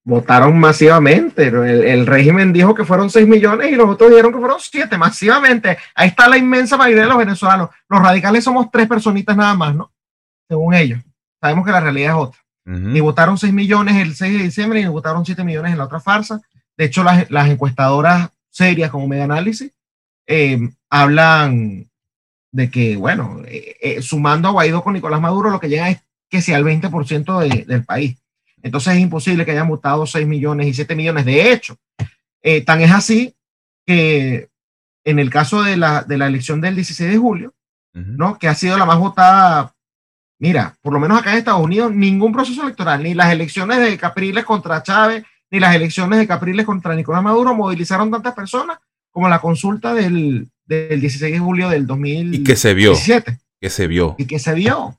Votaron 0.04 0.58
masivamente. 0.58 1.46
El, 1.46 2.06
régimen 2.06 2.52
dijo 2.52 2.74
que 2.74 2.84
fueron 2.84 3.08
6 3.08 3.26
millones 3.28 3.70
y 3.70 3.76
los 3.76 3.88
otros 3.88 4.10
dijeron 4.10 4.32
que 4.32 4.38
fueron 4.38 4.58
7, 4.58 4.98
masivamente. 4.98 5.78
Ahí 5.94 6.08
está 6.08 6.28
la 6.28 6.38
inmensa 6.38 6.76
mayoría 6.76 7.04
de 7.04 7.08
los 7.08 7.18
venezolanos. 7.18 7.70
Los 7.88 8.00
radicales 8.00 8.42
somos 8.42 8.70
tres 8.70 8.88
personitas 8.88 9.36
nada 9.36 9.54
más, 9.54 9.74
¿no? 9.74 9.92
Según 10.48 10.74
ellos. 10.74 11.00
Sabemos 11.40 11.64
que 11.64 11.72
la 11.72 11.80
realidad 11.80 12.10
es 12.10 12.16
otra. 12.16 12.40
Y 12.64 13.00
votaron 13.00 13.38
6 13.38 13.52
millones 13.52 13.96
el 13.96 14.14
6 14.14 14.38
de 14.38 14.44
diciembre 14.44 14.80
y 14.80 14.86
votaron 14.86 15.26
7 15.26 15.42
millones 15.42 15.72
en 15.72 15.78
la 15.78 15.84
otra 15.84 15.98
farsa. 15.98 16.40
De 16.76 16.84
hecho, 16.84 17.02
las, 17.02 17.28
las 17.28 17.48
encuestadoras 17.48 18.30
serias 18.50 18.90
como 18.90 19.08
Mega 19.08 19.24
Análisis 19.24 19.72
eh, 20.26 20.70
hablan 20.88 21.90
de 22.52 22.70
que, 22.70 22.96
bueno, 22.96 23.42
eh, 23.46 23.76
eh, 23.80 24.02
sumando 24.02 24.48
a 24.48 24.52
Guaidó 24.52 24.84
con 24.84 24.92
Nicolás 24.92 25.20
Maduro, 25.20 25.50
lo 25.50 25.58
que 25.58 25.68
llega 25.68 25.90
es 25.90 26.02
que 26.30 26.42
sea 26.42 26.58
el 26.58 26.64
20% 26.64 27.66
del 27.66 27.84
país. 27.84 28.21
Entonces 28.62 28.94
es 28.94 29.00
imposible 29.00 29.44
que 29.44 29.50
hayan 29.50 29.68
votado 29.68 30.06
6 30.06 30.26
millones 30.26 30.66
y 30.66 30.74
7 30.74 30.94
millones. 30.94 31.24
De 31.24 31.52
hecho, 31.52 31.76
eh, 32.42 32.62
tan 32.62 32.80
es 32.80 32.90
así 32.90 33.34
que 33.86 34.48
en 35.04 35.18
el 35.18 35.30
caso 35.30 35.62
de 35.62 35.76
la, 35.76 36.02
de 36.02 36.18
la 36.18 36.26
elección 36.26 36.60
del 36.60 36.76
16 36.76 37.10
de 37.10 37.18
julio, 37.18 37.54
¿no? 37.92 38.38
que 38.38 38.48
ha 38.48 38.54
sido 38.54 38.78
la 38.78 38.86
más 38.86 38.98
votada, 38.98 39.74
mira, 40.38 40.76
por 40.80 40.92
lo 40.92 41.00
menos 41.00 41.18
acá 41.18 41.32
en 41.32 41.38
Estados 41.38 41.60
Unidos, 41.60 41.92
ningún 41.92 42.32
proceso 42.32 42.62
electoral, 42.62 43.02
ni 43.02 43.14
las 43.14 43.32
elecciones 43.32 43.80
de 43.80 43.98
Capriles 43.98 44.44
contra 44.44 44.82
Chávez, 44.82 45.24
ni 45.50 45.60
las 45.60 45.74
elecciones 45.74 46.18
de 46.18 46.26
Capriles 46.26 46.64
contra 46.64 46.94
Nicolás 46.94 47.22
Maduro 47.22 47.54
movilizaron 47.54 48.10
tantas 48.10 48.34
personas 48.34 48.78
como 49.10 49.28
la 49.28 49.40
consulta 49.40 49.92
del, 49.92 50.48
del 50.64 51.00
16 51.00 51.32
de 51.34 51.38
julio 51.38 51.68
del 51.68 51.86
2017. 51.86 52.40
Y 52.40 52.44
que 52.44 52.56
se 52.56 52.74
vio. 52.74 52.94
Que 53.60 53.70
se 53.70 53.86
vio. 53.86 54.16
Y 54.18 54.24
que 54.26 54.38
se 54.38 54.54
vio. 54.54 54.98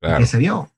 Y 0.00 0.16
que 0.18 0.26
se 0.26 0.38
vio. 0.38 0.71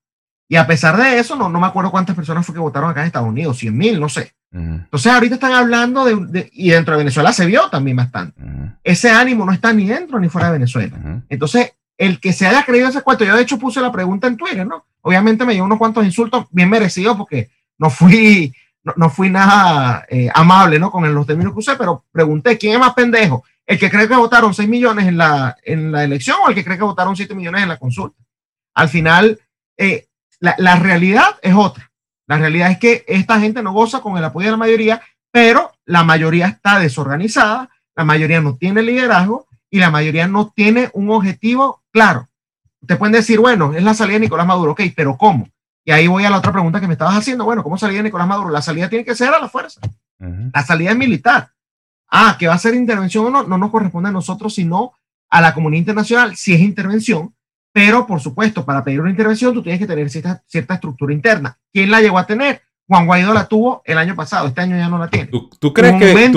Y 0.49 0.57
a 0.57 0.67
pesar 0.67 0.97
de 0.97 1.19
eso, 1.19 1.37
no, 1.37 1.49
no 1.49 1.61
me 1.61 1.67
acuerdo 1.67 1.91
cuántas 1.91 2.15
personas 2.15 2.45
fue 2.45 2.55
que 2.55 2.61
votaron 2.61 2.91
acá 2.91 3.01
en 3.01 3.07
Estados 3.07 3.29
Unidos, 3.29 3.59
100 3.59 3.77
mil, 3.77 4.01
no 4.01 4.09
sé. 4.09 4.35
Entonces 4.53 5.13
ahorita 5.13 5.35
están 5.35 5.53
hablando 5.53 6.05
de, 6.05 6.49
y 6.53 6.71
dentro 6.71 6.95
de 6.95 6.99
Venezuela 6.99 7.33
se 7.33 7.45
vio 7.45 7.69
también 7.71 7.97
bastante. 7.97 8.41
Ese 8.85 9.11
ánimo 9.11 9.45
no 9.45 9.53
está 9.53 9.73
ni 9.73 9.87
dentro 9.87 10.21
ni 10.21 10.29
fuera 10.29 10.47
de 10.47 10.53
Venezuela. 10.55 11.23
Entonces, 11.29 11.73
el 11.99 12.21
que 12.21 12.33
se 12.33 12.47
haya 12.47 12.65
creído 12.65 12.89
ese 12.89 13.03
cuento, 13.03 13.25
yo 13.25 13.35
de 13.35 13.43
hecho 13.43 13.59
puse 13.59 13.81
la 13.81 13.91
pregunta 13.91 14.29
en 14.29 14.37
Twitter, 14.37 14.65
¿no? 14.65 14.87
Obviamente 15.01 15.45
me 15.45 15.55
dio 15.55 15.65
unos 15.65 15.79
cuantos 15.79 16.05
insultos 16.05 16.47
bien 16.51 16.71
merecidos 16.71 17.17
porque 17.17 17.51
no 17.79 17.91
fui, 17.91 18.55
no, 18.97 19.11
fui 19.11 19.29
nada 19.29 20.07
eh, 20.09 20.31
amable, 20.33 20.79
¿no? 20.79 20.91
Con 20.91 21.13
los 21.13 21.27
términos 21.27 21.53
que 21.53 21.59
usé, 21.59 21.77
pero 21.77 22.05
pregunté, 22.13 22.57
¿quién 22.57 22.75
es 22.75 22.81
más 22.81 22.95
pendejo? 22.95 23.45
¿El 23.67 23.79
que 23.79 23.91
cree 23.91 24.07
que 24.07 24.15
votaron 24.15 24.55
6 24.55 24.69
millones 24.69 25.07
en 25.07 25.17
la, 25.17 25.57
en 25.65 25.91
la 25.91 26.05
elección 26.05 26.37
o 26.45 26.49
el 26.49 26.55
que 26.55 26.65
cree 26.65 26.77
que 26.77 26.85
votaron 26.85 27.17
7 27.17 27.35
millones 27.35 27.63
en 27.63 27.69
la 27.69 27.77
consulta? 27.77 28.17
Al 28.75 28.89
final, 28.89 29.39
eh, 29.77 30.07
la, 30.57 30.77
realidad 30.77 31.39
es 31.43 31.55
otra. 31.55 31.91
La 32.27 32.39
realidad 32.39 32.71
es 32.71 32.79
que 32.79 33.05
esta 33.07 33.41
gente 33.41 33.63
no 33.63 33.73
goza 33.73 34.01
con 34.01 34.17
el 34.17 34.25
apoyo 34.25 34.47
de 34.47 34.53
la 34.53 34.57
mayoría, 34.57 35.03
pero 35.31 35.73
la 35.85 36.05
mayoría 36.05 36.47
está 36.47 36.79
desorganizada, 36.79 37.71
la 37.95 38.05
mayoría 38.05 38.41
no 38.41 38.57
tiene 38.57 38.83
liderazgo 38.83 39.47
y 39.71 39.79
la 39.79 39.91
mayoría 39.91 40.27
no 40.27 40.53
tiene 40.55 40.91
un 40.93 41.11
objetivo 41.11 41.83
claro. 41.91 42.29
Te 42.87 42.97
pueden 42.97 43.13
decir, 43.13 43.41
bueno, 43.41 43.73
es 43.75 43.83
la 43.83 43.95
salida 43.95 44.15
de 44.15 44.21
Nicolás 44.21 44.47
Maduro, 44.47 44.73
ok, 44.73 44.83
pero 44.95 45.17
¿cómo? 45.17 45.49
Y 45.85 45.93
ahí 45.93 46.07
voy 46.07 46.25
a 46.25 46.31
la 46.31 46.39
otra 46.39 46.53
pregunta 46.53 46.81
que 46.81 46.87
me 46.87 46.95
estabas 46.95 47.17
haciendo, 47.17 47.45
bueno, 47.45 47.63
¿cómo 47.63 47.77
salía 47.77 48.03
Nicolás 48.03 48.29
Maduro? 48.29 48.51
La 48.51 48.63
salida 48.63 48.89
tiene 48.89 49.05
que 49.05 49.15
ser 49.15 49.33
a 49.35 49.39
la 49.39 49.49
fuerza. 49.49 49.81
La 50.19 50.65
salida 50.65 50.91
es 50.91 50.97
militar. 50.97 51.51
Ah, 52.11 52.37
que 52.39 52.47
va 52.47 52.55
a 52.55 52.59
ser 52.59 52.75
intervención 52.75 53.27
o 53.27 53.31
no, 53.31 53.43
no 53.43 53.59
nos 53.59 53.71
corresponde 53.71 54.09
a 54.09 54.13
nosotros, 54.13 54.55
sino 54.55 54.93
a 55.29 55.41
la 55.41 55.53
comunidad 55.53 55.81
internacional. 55.81 56.37
Si 56.37 56.55
es 56.55 56.61
intervención, 56.61 57.35
pero, 57.75 58.07
por 58.07 58.21
supuesto, 58.21 58.65
para 58.65 58.85
pedir 58.85 59.01
una 59.01 59.11
intervención 59.11 59.53
tú 59.53 59.61
tienes 59.61 59.81
que 59.81 59.87
tener 59.89 60.09
cierta, 60.09 60.41
cierta 60.47 60.75
estructura 60.75 61.13
interna. 61.13 61.59
¿Quién 61.73 61.91
la 61.91 62.01
llegó 62.01 62.19
a 62.19 62.27
tener? 62.27 62.63
Juan 62.87 63.05
Guaidó 63.05 63.35
la 63.35 63.49
tuvo 63.49 63.83
el 63.85 63.99
año 63.99 64.15
pasado, 64.15 64.47
este 64.47 64.61
año 64.61 64.77
ya 64.77 64.89
no 64.89 64.97
la 64.97 65.09
tiene. 65.09 65.29
¿Tú, 65.59 65.75
crees, 65.75 65.95
que, 65.95 66.33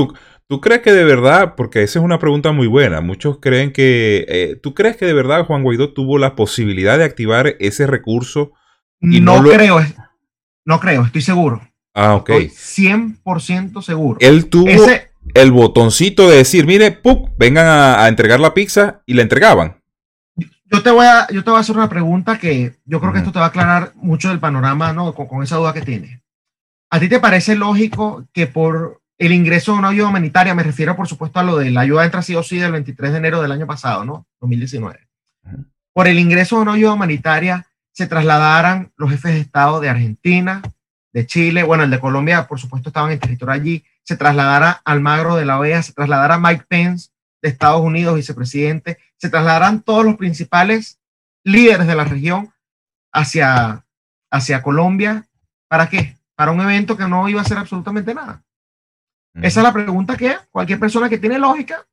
tú, 0.47 0.61
crees 0.61 0.81
que 0.81 0.91
de 0.91 1.03
verdad, 1.03 1.53
porque 1.55 1.83
esa 1.83 1.99
es 1.99 2.05
una 2.05 2.17
pregunta 2.17 2.53
muy 2.53 2.65
buena, 2.65 3.01
muchos 3.01 3.37
creen 3.39 3.71
que, 3.71 4.25
eh, 4.27 4.59
¿tú 4.63 4.73
crees 4.73 4.97
que 4.97 5.05
de 5.05 5.13
verdad 5.13 5.45
Juan 5.45 5.61
Guaidó 5.61 5.93
tuvo 5.93 6.17
la 6.17 6.35
posibilidad 6.35 6.97
de 6.97 7.03
activar 7.03 7.55
ese 7.59 7.85
recurso? 7.85 8.53
Y 8.99 9.21
no, 9.21 9.43
creo, 9.43 9.79
no 10.65 10.79
creo, 10.79 11.05
estoy 11.05 11.21
seguro. 11.21 11.61
Ah, 11.93 12.15
ok. 12.15 12.31
Estoy 12.31 12.87
100% 12.87 13.83
seguro. 13.83 14.17
Él 14.21 14.49
tuvo 14.49 14.71
el 15.35 15.51
botoncito 15.51 16.27
de 16.27 16.37
decir, 16.37 16.65
mire, 16.65 16.99
vengan 17.37 17.67
a 17.67 18.07
entregar 18.07 18.39
la 18.39 18.55
pizza 18.55 19.03
y 19.05 19.13
la 19.13 19.21
entregaban 19.21 19.76
yo 20.69 20.83
te 20.83 20.91
voy 20.91 21.05
a, 21.05 21.27
yo 21.27 21.43
te 21.43 21.49
voy 21.49 21.57
a 21.57 21.61
hacer 21.61 21.75
una 21.75 21.89
pregunta 21.89 22.37
que 22.37 22.75
yo 22.85 22.99
creo 22.99 23.13
que 23.13 23.19
esto 23.19 23.31
te 23.31 23.39
va 23.39 23.45
a 23.45 23.49
aclarar 23.49 23.91
mucho 23.95 24.29
del 24.29 24.39
panorama, 24.39 24.93
¿no? 24.93 25.13
Con, 25.13 25.43
esa 25.43 25.57
duda 25.57 25.73
que 25.73 25.81
tienes. 25.81 26.19
¿A 26.89 26.99
ti 26.99 27.09
te 27.09 27.19
parece 27.19 27.55
lógico 27.55 28.25
que 28.33 28.47
por 28.47 29.01
el 29.17 29.31
ingreso 29.31 29.73
de 29.73 29.79
una 29.79 29.89
ayuda 29.89 30.09
humanitaria, 30.09 30.53
me 30.53 30.63
refiero 30.63 30.95
por 30.95 31.07
supuesto 31.07 31.39
a 31.39 31.43
lo 31.43 31.57
de 31.57 31.71
la 31.71 31.81
ayuda 31.81 32.05
entre 32.05 32.21
sí 32.21 32.35
o 32.35 32.43
sí 32.43 32.57
del 32.57 32.71
23 32.71 33.11
de 33.11 33.17
enero 33.17 33.41
del 33.41 33.51
año 33.51 33.65
pasado, 33.65 34.05
¿no? 34.05 34.25
2019. 34.41 34.99
Por 35.93 36.07
el 36.07 36.19
ingreso 36.19 36.57
de 36.57 36.61
una 36.63 36.73
ayuda 36.73 36.93
humanitaria 36.93 37.65
se 37.91 38.07
trasladaran 38.07 38.91
los 38.95 39.09
jefes 39.09 39.33
de 39.33 39.39
Estado 39.39 39.79
de 39.79 39.89
Argentina, 39.89 40.61
de 41.13 41.25
Chile, 41.25 41.63
bueno, 41.63 41.83
el 41.83 41.89
de 41.89 41.99
Colombia, 41.99 42.47
por 42.47 42.59
supuesto, 42.59 42.89
estaban 42.89 43.11
en 43.11 43.19
territorio 43.19 43.53
allí, 43.53 43.83
se 44.03 44.17
trasladara 44.17 44.81
Almagro 44.85 45.35
de 45.35 45.45
la 45.45 45.57
OEA, 45.57 45.81
se 45.81 45.93
trasladara 45.93 46.37
Mike 46.37 46.65
Pence 46.67 47.09
de 47.47 47.53
Estados 47.53 47.81
Unidos, 47.81 48.15
vicepresidente, 48.15 48.97
se 49.17 49.29
trasladarán 49.29 49.81
todos 49.81 50.03
los 50.03 50.17
principales 50.17 50.99
líderes 51.43 51.87
de 51.87 51.95
la 51.95 52.03
región 52.03 52.53
hacia, 53.13 53.85
hacia 54.29 54.61
Colombia. 54.61 55.25
¿Para 55.69 55.89
qué? 55.89 56.17
Para 56.35 56.51
un 56.51 56.61
evento 56.61 56.97
que 56.97 57.07
no 57.07 57.27
iba 57.29 57.41
a 57.41 57.45
ser 57.45 57.57
absolutamente 57.57 58.13
nada. 58.13 58.43
Esa 59.33 59.59
es 59.59 59.63
la 59.63 59.73
pregunta 59.73 60.17
que 60.17 60.35
cualquier 60.51 60.79
persona 60.79 61.09
que 61.09 61.19
tiene 61.19 61.37
lógica 61.37 61.85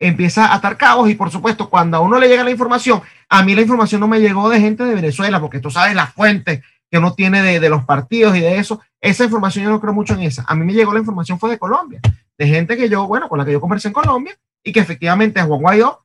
empieza 0.00 0.46
a 0.46 0.56
atar 0.56 0.76
cabos 0.76 1.08
y 1.08 1.14
por 1.14 1.30
supuesto 1.30 1.70
cuando 1.70 1.96
a 1.96 2.00
uno 2.00 2.18
le 2.18 2.26
llega 2.26 2.42
la 2.42 2.50
información, 2.50 3.00
a 3.28 3.44
mí 3.44 3.54
la 3.54 3.62
información 3.62 4.00
no 4.00 4.08
me 4.08 4.20
llegó 4.20 4.48
de 4.48 4.60
gente 4.60 4.82
de 4.84 4.96
Venezuela 4.96 5.40
porque 5.40 5.60
tú 5.60 5.70
sabes 5.70 5.94
las 5.94 6.12
fuentes 6.12 6.64
que 6.90 6.98
uno 6.98 7.14
tiene 7.14 7.40
de, 7.40 7.60
de 7.60 7.68
los 7.68 7.84
partidos 7.84 8.36
y 8.36 8.40
de 8.40 8.58
eso, 8.58 8.80
esa 9.00 9.24
información 9.24 9.64
yo 9.64 9.70
no 9.70 9.80
creo 9.80 9.94
mucho 9.94 10.14
en 10.14 10.22
esa. 10.22 10.44
A 10.48 10.56
mí 10.56 10.64
me 10.64 10.72
llegó 10.72 10.92
la 10.92 10.98
información 10.98 11.38
fue 11.38 11.50
de 11.50 11.58
Colombia, 11.58 12.00
de 12.38 12.46
gente 12.46 12.76
que 12.76 12.88
yo, 12.88 13.06
bueno, 13.06 13.28
con 13.28 13.38
la 13.38 13.44
que 13.44 13.52
yo 13.52 13.60
conversé 13.60 13.88
en 13.88 13.94
Colombia 13.94 14.36
y 14.62 14.72
que 14.72 14.80
efectivamente 14.80 15.40
a 15.40 15.44
Juan 15.44 15.60
Guaidó, 15.60 16.04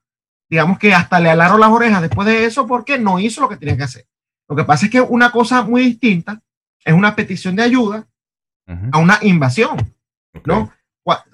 digamos 0.50 0.80
que 0.80 0.94
hasta 0.94 1.20
le 1.20 1.30
alaron 1.30 1.60
las 1.60 1.70
orejas 1.70 2.02
después 2.02 2.28
de 2.28 2.46
eso 2.46 2.68
porque 2.68 2.98
no 2.98 3.20
hizo 3.20 3.42
lo 3.42 3.50
que 3.50 3.58
tenía 3.58 3.78
que 3.78 3.84
hacer. 3.84 4.08
Lo 4.48 4.56
que 4.56 4.64
pasa 4.64 4.86
es 4.86 4.92
que 4.92 5.02
una 5.02 5.32
cosa 5.32 5.62
muy 5.62 5.84
distinta 5.84 6.42
es 6.84 6.94
una 6.94 7.16
petición 7.16 7.56
de 7.56 7.64
ayuda 7.64 8.08
a 8.92 9.00
una 9.00 9.18
invasión, 9.22 9.78
¿no? 10.46 10.72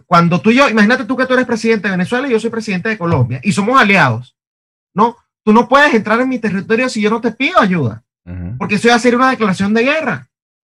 Cuando 0.05 0.39
tú 0.39 0.51
y 0.51 0.55
yo, 0.55 0.69
imagínate 0.69 1.05
tú 1.05 1.17
que 1.17 1.25
tú 1.25 1.33
eres 1.33 1.45
presidente 1.45 1.87
de 1.87 1.93
Venezuela 1.93 2.27
y 2.27 2.31
yo 2.31 2.39
soy 2.39 2.49
presidente 2.49 2.89
de 2.89 2.97
Colombia 2.97 3.39
y 3.43 3.51
somos 3.51 3.79
aliados, 3.79 4.37
¿no? 4.93 5.17
Tú 5.43 5.51
no 5.51 5.67
puedes 5.67 5.93
entrar 5.93 6.19
en 6.21 6.29
mi 6.29 6.39
territorio 6.39 6.87
si 6.89 7.01
yo 7.01 7.09
no 7.09 7.19
te 7.21 7.31
pido 7.31 7.59
ayuda, 7.59 8.03
porque 8.57 8.75
eso 8.75 8.89
va 8.89 8.95
a 8.95 8.99
ser 8.99 9.15
una 9.15 9.31
declaración 9.31 9.73
de 9.73 9.83
guerra, 9.83 10.29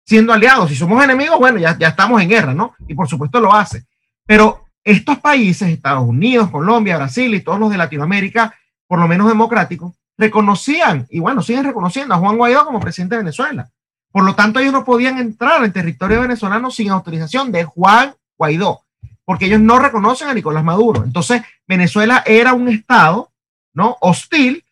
siendo 0.05 0.33
aliados. 0.33 0.69
Si 0.69 0.75
somos 0.75 1.03
enemigos, 1.03 1.39
bueno, 1.39 1.57
ya, 1.57 1.77
ya 1.77 1.89
estamos 1.89 2.21
en 2.21 2.29
guerra, 2.29 2.53
¿no? 2.53 2.75
Y 2.87 2.93
por 2.93 3.07
supuesto 3.07 3.39
lo 3.39 3.53
hace. 3.53 3.85
Pero 4.25 4.65
estos 4.83 5.19
países, 5.19 5.69
Estados 5.69 6.07
Unidos, 6.07 6.49
Colombia, 6.49 6.97
Brasil 6.97 7.33
y 7.33 7.41
todos 7.41 7.59
los 7.59 7.69
de 7.69 7.77
Latinoamérica, 7.77 8.55
por 8.87 8.99
lo 8.99 9.07
menos 9.07 9.27
democráticos, 9.27 9.93
reconocían, 10.17 11.07
y 11.09 11.19
bueno, 11.19 11.41
siguen 11.41 11.65
reconociendo 11.65 12.13
a 12.13 12.17
Juan 12.17 12.37
Guaidó 12.37 12.65
como 12.65 12.79
presidente 12.79 13.15
de 13.15 13.23
Venezuela. 13.23 13.69
Por 14.11 14.23
lo 14.23 14.35
tanto, 14.35 14.59
ellos 14.59 14.73
no 14.73 14.83
podían 14.83 15.17
entrar 15.17 15.63
en 15.63 15.71
territorio 15.71 16.21
venezolano 16.21 16.69
sin 16.69 16.89
autorización 16.89 17.51
de 17.51 17.63
Juan 17.63 18.13
Guaidó, 18.37 18.81
porque 19.23 19.45
ellos 19.45 19.61
no 19.61 19.79
reconocen 19.79 20.27
a 20.27 20.33
Nicolás 20.33 20.63
Maduro. 20.63 21.03
Entonces, 21.03 21.41
Venezuela 21.67 22.23
era 22.25 22.53
un 22.53 22.67
estado, 22.67 23.31
¿no? 23.73 23.97
Hostil, 24.01 24.65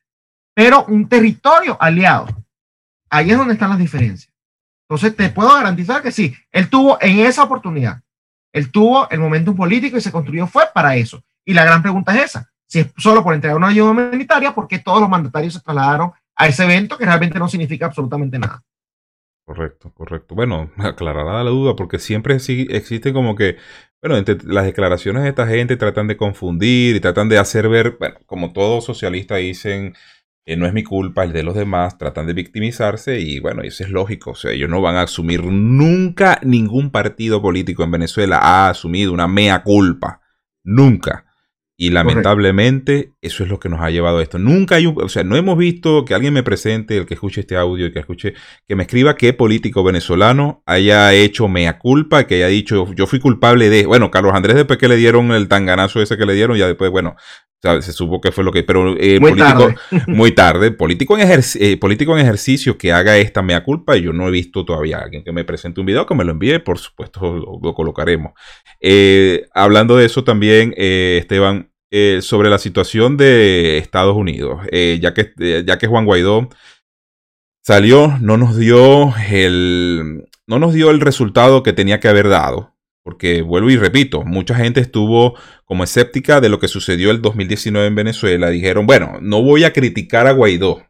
pero 0.54 0.86
un 0.86 1.08
territorio 1.08 1.78
aliado. 1.80 2.28
Ahí 3.10 3.32
es 3.32 3.38
donde 3.38 3.54
están 3.54 3.70
las 3.70 3.80
diferencias. 3.80 4.32
Entonces, 4.88 5.16
te 5.16 5.30
puedo 5.30 5.54
garantizar 5.54 6.02
que 6.02 6.12
sí, 6.12 6.36
él 6.52 6.70
tuvo 6.70 6.98
en 7.00 7.20
esa 7.20 7.44
oportunidad 7.44 8.02
él 8.52 8.72
tuvo 8.72 9.10
el 9.10 9.20
momento 9.20 9.56
político 9.56 9.98
y 9.98 10.02
se 10.02 10.12
construyó 10.12 10.48
fue 10.48 10.66
para 10.74 10.96
eso. 10.96 11.24
Y 11.46 11.54
la 11.54 11.66
gran 11.66 11.82
pregunta 11.82 12.16
es 12.16 12.26
esa. 12.26 12.52
si 12.68 12.80
es 12.80 12.88
solo 12.98 13.24
por 13.24 13.34
entregar 13.34 13.58
una 13.58 13.70
ayuda 13.70 13.92
humanitaria, 13.92 14.54
porque 14.54 14.80
todos 14.80 15.02
los 15.02 15.10
mandatarios 15.10 15.54
se 15.54 15.62
trasladaron 15.62 16.12
a 16.36 16.48
ese 16.48 16.64
evento 16.64 16.98
que 16.98 17.06
realmente 17.06 17.40
no 17.40 17.48
significa 17.48 17.88
absolutamente 17.88 18.38
nada. 18.38 18.64
Correcto, 19.46 19.92
correcto. 19.96 20.36
Bueno, 20.36 20.70
aclarará 20.78 21.44
la 21.44 21.50
duda 21.50 21.76
porque 21.76 21.98
siempre 21.98 22.36
existe 22.36 23.14
como 23.14 23.36
que, 23.36 23.58
bueno, 24.02 24.16
entre 24.18 24.38
las 24.44 24.66
declaraciones 24.66 25.24
de 25.24 25.30
esta 25.30 25.48
gente 25.48 25.76
tratan 25.76 26.08
de 26.08 26.18
confundir 26.18 26.96
y 26.96 27.00
tratan 27.00 27.30
de 27.30 27.40
hacer 27.40 27.68
ver, 27.68 27.98
bueno, 28.00 28.18
como 28.28 28.54
todos 28.54 28.86
socialistas 28.86 29.40
dicen, 29.40 29.96
eh, 30.46 30.56
no 30.56 30.66
es 30.66 30.74
mi 30.74 30.84
culpa, 30.84 31.24
el 31.24 31.34
de 31.34 31.44
los 31.44 31.56
demás, 31.56 31.98
tratan 31.98 32.28
de 32.28 32.34
victimizarse 32.34 33.20
y 33.20 33.40
bueno, 33.40 33.62
eso 33.62 33.84
es 33.84 33.90
lógico, 33.90 34.32
o 34.32 34.36
sea, 34.36 34.52
ellos 34.52 34.70
no 34.70 34.82
van 34.82 34.96
a 34.96 35.04
asumir 35.04 35.44
nunca, 35.44 36.40
ningún 36.44 36.90
partido 36.90 37.42
político 37.42 37.84
en 37.84 37.92
Venezuela 37.92 38.40
ha 38.42 38.70
asumido 38.70 39.14
una 39.14 39.28
mea 39.28 39.64
culpa, 39.64 40.22
nunca. 40.64 41.26
Y 41.82 41.92
lamentablemente 41.92 43.14
eso 43.22 43.42
es 43.42 43.50
lo 43.50 43.58
que 43.58 43.70
nos 43.70 43.80
ha 43.80 43.90
llevado 43.90 44.18
a 44.18 44.22
esto. 44.22 44.38
Nunca 44.38 44.76
hay 44.76 44.86
un, 44.86 45.02
o 45.02 45.08
sea, 45.08 45.24
no 45.24 45.38
hemos 45.38 45.58
visto 45.58 46.04
que 46.04 46.14
alguien 46.14 46.34
me 46.34 46.44
presente, 46.44 46.98
el 46.98 47.06
que 47.06 47.14
escuche 47.14 47.40
este 47.40 47.56
audio 47.56 47.86
y 47.86 47.94
que 47.94 48.00
escuche, 48.00 48.34
que 48.68 48.76
me 48.76 48.84
escriba 48.84 49.16
qué 49.16 49.32
político 49.32 49.82
venezolano 49.82 50.62
haya 50.66 51.14
hecho 51.14 51.48
mea 51.48 51.80
culpa, 51.80 52.28
que 52.28 52.36
haya 52.36 52.48
dicho 52.48 52.94
yo 52.96 53.08
fui 53.08 53.22
culpable 53.22 53.70
de, 53.70 53.86
bueno, 53.86 54.12
Carlos 54.12 54.34
Andrés 54.34 54.58
después 54.58 54.78
que 54.78 54.90
le 54.90 54.98
dieron 54.98 55.32
el 55.32 55.48
tanganazo 55.48 56.02
ese 56.02 56.18
que 56.18 56.26
le 56.26 56.34
dieron, 56.34 56.58
ya 56.58 56.68
después, 56.68 56.92
bueno, 56.92 57.16
se 57.62 57.92
supo 57.92 58.22
que 58.22 58.32
fue 58.32 58.44
lo 58.44 58.52
que, 58.52 58.64
pero 58.64 58.96
eh, 58.98 59.20
muy 59.20 59.32
político, 59.32 59.60
tarde. 59.60 59.76
muy 60.08 60.32
tarde, 60.32 60.72
político 60.72 61.18
en, 61.18 61.42
eh, 61.60 61.78
político 61.78 62.18
en 62.18 62.24
ejercicio 62.24 62.78
que 62.78 62.94
haga 62.94 63.18
esta 63.18 63.42
mea 63.42 63.64
culpa, 63.64 63.98
yo 63.98 64.14
no 64.14 64.28
he 64.28 64.32
visto 64.32 64.64
todavía 64.64 64.98
a 64.98 65.04
alguien 65.04 65.24
que 65.24 65.32
me 65.32 65.44
presente 65.44 65.80
un 65.80 65.86
video, 65.86 66.06
que 66.06 66.16
me 66.16 66.24
lo 66.24 66.32
envíe, 66.32 66.60
por 66.60 66.80
supuesto 66.80 67.60
lo, 67.62 67.74
colocaremos. 67.74 68.34
Eh, 68.80 69.48
hablando 69.54 69.98
de 69.98 70.06
eso 70.06 70.24
también, 70.24 70.74
Esteban, 70.78 71.72
eh, 71.92 72.20
sobre 72.22 72.50
la 72.50 72.60
situación 72.60 73.18
de 73.18 73.78
Estados 73.78 74.16
Unidos, 74.16 74.62
ya, 74.72 75.14
que, 75.14 75.34
ya 75.66 75.78
que 75.78 75.88
Juan 75.88 76.06
Guaidó 76.06 76.50
salió, 77.62 78.18
no 78.22 78.38
nos 78.38 78.58
dio 78.58 79.14
el, 79.30 80.26
no 80.48 80.60
nos 80.60 80.74
dio 80.74 80.92
el 80.92 81.02
resultado 81.02 81.62
que 81.62 81.74
tenía 81.74 82.00
que 82.00 82.08
haber 82.08 82.30
dado. 82.30 82.74
Porque 83.10 83.42
vuelvo 83.42 83.72
y 83.72 83.76
repito, 83.76 84.24
mucha 84.24 84.54
gente 84.54 84.80
estuvo 84.82 85.36
como 85.66 85.84
escéptica 85.84 86.42
de 86.42 86.50
lo 86.50 86.60
que 86.60 86.68
sucedió 86.68 87.10
el 87.10 87.24
2019 87.24 87.88
en 87.88 87.96
Venezuela. 87.96 88.52
Dijeron, 88.52 88.86
bueno, 88.86 89.18
no 89.20 89.42
voy 89.42 89.64
a 89.64 89.74
criticar 89.74 90.28
a 90.28 90.32
Guaidó, 90.32 90.86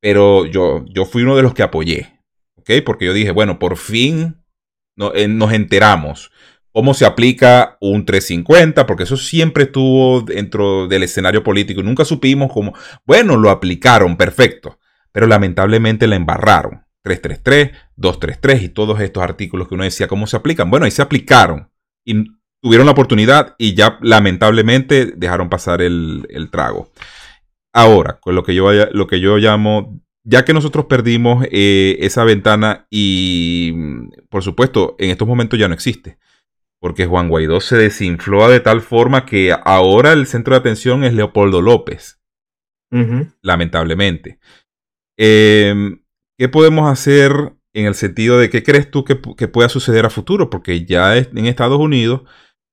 pero 0.00 0.46
yo, 0.46 0.86
yo 0.86 1.04
fui 1.04 1.22
uno 1.22 1.36
de 1.36 1.42
los 1.42 1.52
que 1.52 1.62
apoyé. 1.62 2.18
¿Ok? 2.54 2.70
Porque 2.82 3.04
yo 3.04 3.12
dije, 3.12 3.30
bueno, 3.30 3.58
por 3.58 3.76
fin 3.76 4.38
no, 4.96 5.12
nos 5.28 5.52
enteramos 5.52 6.32
cómo 6.72 6.94
se 6.94 7.04
aplica 7.04 7.76
un 7.82 8.06
350, 8.06 8.86
porque 8.86 9.02
eso 9.02 9.18
siempre 9.18 9.64
estuvo 9.64 10.22
dentro 10.22 10.88
del 10.88 11.02
escenario 11.02 11.44
político. 11.44 11.82
Nunca 11.82 12.06
supimos 12.06 12.50
cómo, 12.50 12.72
bueno, 13.04 13.36
lo 13.36 13.50
aplicaron, 13.50 14.16
perfecto, 14.16 14.78
pero 15.12 15.26
lamentablemente 15.26 16.06
la 16.06 16.16
embarraron. 16.16 16.86
333, 17.02 17.72
233 17.96 18.62
y 18.62 18.68
todos 18.68 19.00
estos 19.00 19.22
artículos 19.22 19.68
que 19.68 19.74
uno 19.74 19.84
decía 19.84 20.08
cómo 20.08 20.26
se 20.26 20.36
aplican. 20.36 20.70
Bueno, 20.70 20.84
ahí 20.84 20.90
se 20.90 21.02
aplicaron 21.02 21.70
y 22.04 22.24
tuvieron 22.62 22.86
la 22.86 22.92
oportunidad 22.92 23.54
y 23.58 23.74
ya 23.74 23.98
lamentablemente 24.02 25.06
dejaron 25.16 25.48
pasar 25.48 25.82
el, 25.82 26.48
trago. 26.50 26.90
Ahora, 27.72 28.18
con 28.20 28.34
lo 28.34 28.42
que 28.42 28.54
yo, 28.54 28.70
lo 28.72 29.06
que 29.06 29.20
yo 29.20 29.38
llamo, 29.38 30.00
ya 30.24 30.44
que 30.44 30.52
nosotros 30.52 30.86
perdimos 30.86 31.46
eh, 31.50 31.96
esa 32.00 32.24
ventana 32.24 32.86
y 32.90 33.72
por 34.28 34.42
supuesto 34.42 34.96
en 34.98 35.10
estos 35.10 35.26
momentos 35.26 35.58
ya 35.58 35.68
no 35.68 35.74
existe 35.74 36.18
porque 36.80 37.06
Juan 37.06 37.28
Guaidó 37.28 37.60
se 37.60 37.76
desinfló 37.76 38.48
de 38.48 38.60
tal 38.60 38.80
forma 38.80 39.26
que 39.26 39.54
ahora 39.64 40.12
el 40.12 40.26
centro 40.26 40.54
de 40.54 40.60
atención 40.60 41.04
es 41.04 41.12
Leopoldo 41.12 41.60
López. 41.60 42.18
Lamentablemente. 43.42 44.40
Em, 45.16 45.99
¿Qué 46.40 46.48
podemos 46.48 46.90
hacer 46.90 47.52
en 47.74 47.84
el 47.84 47.94
sentido 47.94 48.38
de 48.38 48.48
qué 48.48 48.62
crees 48.62 48.90
tú 48.90 49.04
que, 49.04 49.14
pueda 49.14 49.68
suceder 49.68 50.06
a 50.06 50.08
futuro? 50.08 50.48
Porque 50.48 50.86
ya 50.86 51.14
en 51.14 51.44
Estados 51.44 51.78
Unidos 51.78 52.22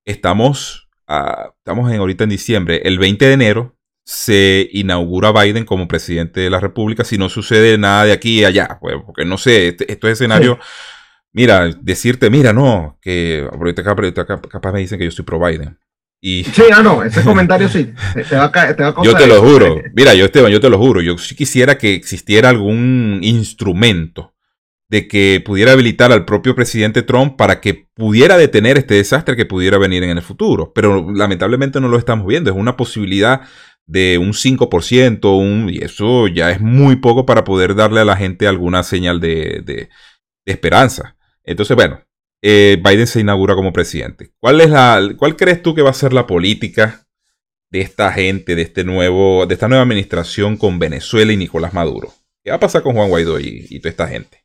estamos, 0.05 0.87
estamos 1.05 1.91
en, 1.91 1.99
ahorita 1.99 2.23
en 2.23 2.29
diciembre. 2.29 2.79
El 2.85 2.97
20 2.97 3.25
de 3.25 3.33
enero 3.33 3.75
se 4.05 4.69
inaugura 4.71 5.33
Biden 5.33 5.65
como 5.65 5.89
presidente 5.89 6.39
de 6.39 6.49
la 6.49 6.61
República 6.61 7.03
si 7.03 7.17
no 7.17 7.27
sucede 7.27 7.77
nada 7.77 8.05
de 8.05 8.13
aquí 8.13 8.39
y 8.39 8.45
allá. 8.45 8.77
Pues, 8.79 8.95
porque 9.05 9.25
no 9.25 9.37
sé, 9.37 9.67
este, 9.67 9.91
estos 9.91 10.11
escenarios 10.11 10.59
mira, 11.33 11.69
decirte, 11.81 12.29
mira, 12.29 12.53
no, 12.53 12.97
que 13.01 13.49
ahorita 13.51 13.83
capaz 13.83 14.71
me 14.71 14.79
dicen 14.79 14.97
que 14.97 15.03
yo 15.03 15.11
soy 15.11 15.25
pro 15.25 15.45
Biden. 15.45 15.77
Y, 16.21 16.43
sí, 16.53 16.63
ah, 16.73 16.81
no, 16.81 17.03
ese 17.03 17.23
comentario 17.23 17.69
sí, 17.69 17.93
te 18.27 18.35
va 18.35 18.51
a, 18.53 19.03
Yo 19.03 19.15
te 19.15 19.27
lo 19.27 19.41
juro, 19.41 19.81
mira, 19.93 20.13
yo 20.13 20.25
Esteban, 20.25 20.51
yo 20.51 20.59
te 20.59 20.69
lo 20.69 20.77
juro, 20.77 21.01
yo 21.01 21.17
sí 21.17 21.35
quisiera 21.35 21.77
que 21.77 21.93
existiera 21.93 22.49
algún 22.49 23.19
instrumento 23.21 24.33
de 24.89 25.07
que 25.07 25.41
pudiera 25.45 25.73
habilitar 25.73 26.11
al 26.11 26.25
propio 26.25 26.55
presidente 26.55 27.01
Trump 27.01 27.35
para 27.35 27.59
que 27.59 27.87
pudiera 27.93 28.37
detener 28.37 28.77
este 28.77 28.95
desastre 28.95 29.35
que 29.35 29.45
pudiera 29.45 29.77
venir 29.77 30.03
en 30.03 30.11
el 30.11 30.23
futuro. 30.23 30.71
Pero 30.73 31.11
lamentablemente 31.11 31.81
no 31.81 31.89
lo 31.89 31.97
estamos 31.97 32.25
viendo. 32.25 32.49
Es 32.49 32.55
una 32.55 32.77
posibilidad 32.77 33.41
de 33.85 34.17
un 34.17 34.31
5%, 34.33 35.37
un, 35.37 35.69
y 35.69 35.79
eso 35.79 36.27
ya 36.27 36.51
es 36.51 36.61
muy 36.61 36.97
poco 36.97 37.25
para 37.25 37.43
poder 37.43 37.75
darle 37.75 37.99
a 38.01 38.05
la 38.05 38.15
gente 38.15 38.47
alguna 38.47 38.83
señal 38.83 39.19
de, 39.19 39.61
de 39.65 39.89
esperanza. 40.45 41.17
Entonces, 41.43 41.75
bueno, 41.75 42.01
eh, 42.41 42.81
Biden 42.83 43.07
se 43.07 43.19
inaugura 43.19 43.55
como 43.55 43.73
presidente. 43.73 44.31
¿Cuál, 44.39 44.61
es 44.61 44.69
la, 44.69 45.01
¿Cuál 45.17 45.35
crees 45.35 45.61
tú 45.61 45.73
que 45.73 45.81
va 45.81 45.89
a 45.89 45.93
ser 45.93 46.13
la 46.13 46.27
política 46.27 47.05
de 47.69 47.81
esta 47.81 48.11
gente, 48.11 48.55
de, 48.55 48.61
este 48.61 48.83
nuevo, 48.83 49.45
de 49.45 49.53
esta 49.53 49.67
nueva 49.67 49.83
administración 49.83 50.57
con 50.57 50.79
Venezuela 50.79 51.31
y 51.31 51.37
Nicolás 51.37 51.73
Maduro? 51.73 52.13
¿Qué 52.43 52.51
va 52.51 52.57
a 52.57 52.61
pasar 52.61 52.83
con 52.83 52.95
Juan 52.95 53.09
Guaidó 53.09 53.39
y, 53.39 53.79
toda 53.79 53.89
esta 53.89 54.07
gente? 54.07 54.43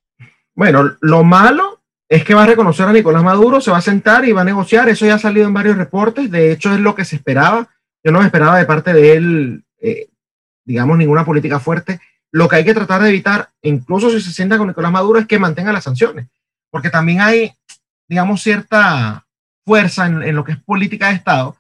Bueno, 0.55 0.97
lo 1.01 1.23
malo 1.23 1.83
es 2.09 2.25
que 2.25 2.35
va 2.35 2.43
a 2.43 2.47
reconocer 2.47 2.87
a 2.87 2.93
Nicolás 2.93 3.23
Maduro, 3.23 3.61
se 3.61 3.71
va 3.71 3.79
a 3.79 3.83
sentar 3.83 4.25
y 4.25 4.33
va 4.33 4.43
a 4.43 4.45
negociar. 4.45 4.89
Eso 4.89 5.07
ya 5.07 5.15
ha 5.15 5.19
salido 5.19 5.47
en 5.47 5.55
varios 5.55 5.77
reportes. 5.77 6.31
De 6.31 6.53
hecho, 6.53 6.73
es 6.73 6.81
lo 6.81 6.95
que 6.95 7.05
se 7.05 7.17
esperaba. 7.17 7.69
Yo 8.05 8.11
no 8.11 8.23
esperaba 8.23 8.59
de 8.59 8.67
parte 8.67 8.93
de 8.93 9.13
él, 9.13 9.65
eh, 9.81 10.09
digamos, 10.65 10.99
ninguna 10.99 11.25
política 11.25 11.61
fuerte. 11.61 12.01
Lo 12.33 12.49
que 12.49 12.57
hay 12.57 12.65
que 12.65 12.75
tratar 12.75 13.03
de 13.03 13.11
evitar, 13.11 13.51
incluso 13.63 14.11
si 14.11 14.21
se 14.21 14.33
sienta 14.33 14.59
con 14.59 14.67
Nicolás 14.67 14.93
Maduro, 14.93 15.21
es 15.21 15.27
que 15.27 15.39
mantenga 15.39 15.73
las 15.73 15.85
sanciones 15.85 16.27
porque 16.73 16.89
también 16.89 17.21
hay, 17.21 17.53
digamos, 18.13 18.43
cierta 18.43 19.25
fuerza 19.65 20.05
en, 20.05 20.35
lo 20.35 20.45
que 20.45 20.53
es 20.53 20.59
política 20.59 21.09
de 21.09 21.15
Estado, 21.15 21.57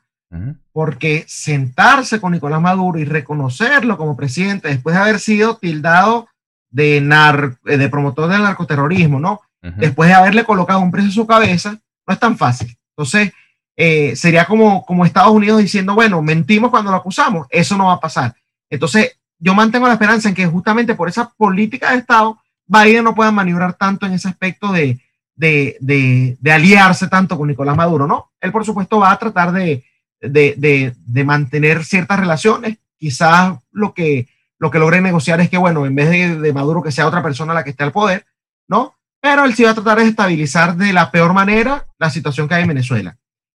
porque 0.71 1.25
sentarse 1.27 2.21
con 2.21 2.33
Nicolás 2.33 2.61
Maduro 2.61 2.99
y 2.99 3.07
reconocerlo 3.07 3.97
como 3.97 4.19
presidente 4.19 4.69
después 4.69 4.95
de 4.95 5.01
haber 5.01 5.19
sido 5.19 5.57
tildado 5.57 6.29
de, 6.71 6.99
eh, 6.99 7.77
de 7.79 7.89
promotor 7.89 8.29
del 8.31 8.43
narcoterrorismo, 8.43 9.19
¿no? 9.19 9.41
Después 9.63 10.11
de 10.11 10.15
haberle 10.15 10.45
colocado 10.45 10.81
un 10.81 10.91
precio 10.91 11.09
a 11.09 11.15
su 11.15 11.27
cabeza, 11.27 11.79
no 12.07 12.13
es 12.13 12.21
tan 12.21 12.37
fácil. 12.37 12.77
Entonces, 12.91 13.33
eh, 13.75 14.15
sería 14.15 14.45
como, 14.45 14.85
como 14.85 15.07
Estados 15.07 15.33
Unidos 15.33 15.59
diciendo, 15.59 15.95
bueno, 15.95 16.21
mentimos 16.21 16.71
cuando 16.71 16.91
lo 16.91 16.99
acusamos, 16.99 17.47
eso 17.49 17.79
no 17.79 17.87
va 17.87 17.95
a 17.95 18.01
pasar. 18.01 18.35
Entonces, 18.69 19.17
yo 19.39 19.55
mantengo 19.55 19.87
la 19.87 19.95
esperanza 19.95 20.29
en 20.29 20.35
que 20.35 20.45
justamente 20.45 20.95
por 20.95 21.09
esa 21.09 21.31
política 21.31 21.93
de 21.93 21.99
Estado 21.99 22.39
Biden 22.67 23.05
no 23.05 23.15
pueda 23.15 23.31
maniobrar 23.31 23.73
tanto 23.73 24.05
en 24.05 24.13
ese 24.13 24.29
aspecto 24.29 24.71
de, 24.71 25.01
de, 25.35 26.37
aliarse 26.45 27.09
tanto 27.09 27.37
con 27.37 27.49
Nicolás 27.49 27.77
Maduro, 27.77 28.07
¿no? 28.07 28.33
Él, 28.41 28.53
por 28.53 28.65
supuesto, 28.65 28.99
va 28.99 29.13
a 29.13 29.19
tratar 29.19 29.53
de, 29.53 29.85
de 30.21 31.25
mantener 31.25 31.85
ciertas 31.85 32.19
relaciones. 32.19 32.79
Quizás 32.97 33.59
lo 33.73 33.95
que, 33.95 34.29
lo 34.63 34.71
que 34.71 34.79
logre 34.79 35.01
negociar 35.01 35.41
es 35.41 35.51
que, 35.51 35.59
bueno, 35.59 35.87
en 35.87 35.95
vez 35.97 36.41
de, 36.41 36.53
Maduro 36.53 36.85
que 36.85 36.93
sea 36.93 37.09
otra 37.09 37.21
persona 37.21 37.53
la 37.53 37.65
que 37.65 37.71
esté 37.71 37.83
al 37.83 37.91
poder, 37.91 38.25
¿no? 38.69 38.95
Pero 39.21 39.45
él 39.45 39.55
sí 39.55 39.65
va 39.65 39.71
a 39.71 39.75
tratar 39.75 39.99
de 39.99 40.07
estabilizar 40.07 40.77
de 40.77 40.93
la 40.93 41.11
peor 41.11 41.33
manera 41.33 41.89
la 41.99 42.11
situación 42.11 42.47
que 42.47 42.55
hay 42.55 42.63
en 42.63 42.69
Venezuela. 42.69 43.17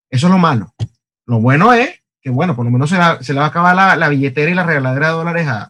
Eso 0.09 0.25
es 0.25 0.31
lo 0.31 0.39
malo. 0.39 0.73
Lo 1.27 1.39
bueno 1.39 1.73
es 1.73 2.01
que, 2.23 2.31
bueno, 2.31 2.55
por 2.55 2.65
lo 2.65 2.71
menos 2.71 2.89
se, 2.89 2.97
se 3.21 3.33
le 3.33 3.39
va 3.39 3.45
a 3.45 3.49
acabar 3.49 3.95
la, 3.95 4.09
billetera 4.09 4.49
y 4.49 4.55
la 4.55 4.63
regaladera 4.63 5.09
de 5.09 5.13
dólares 5.13 5.47
a, 5.47 5.69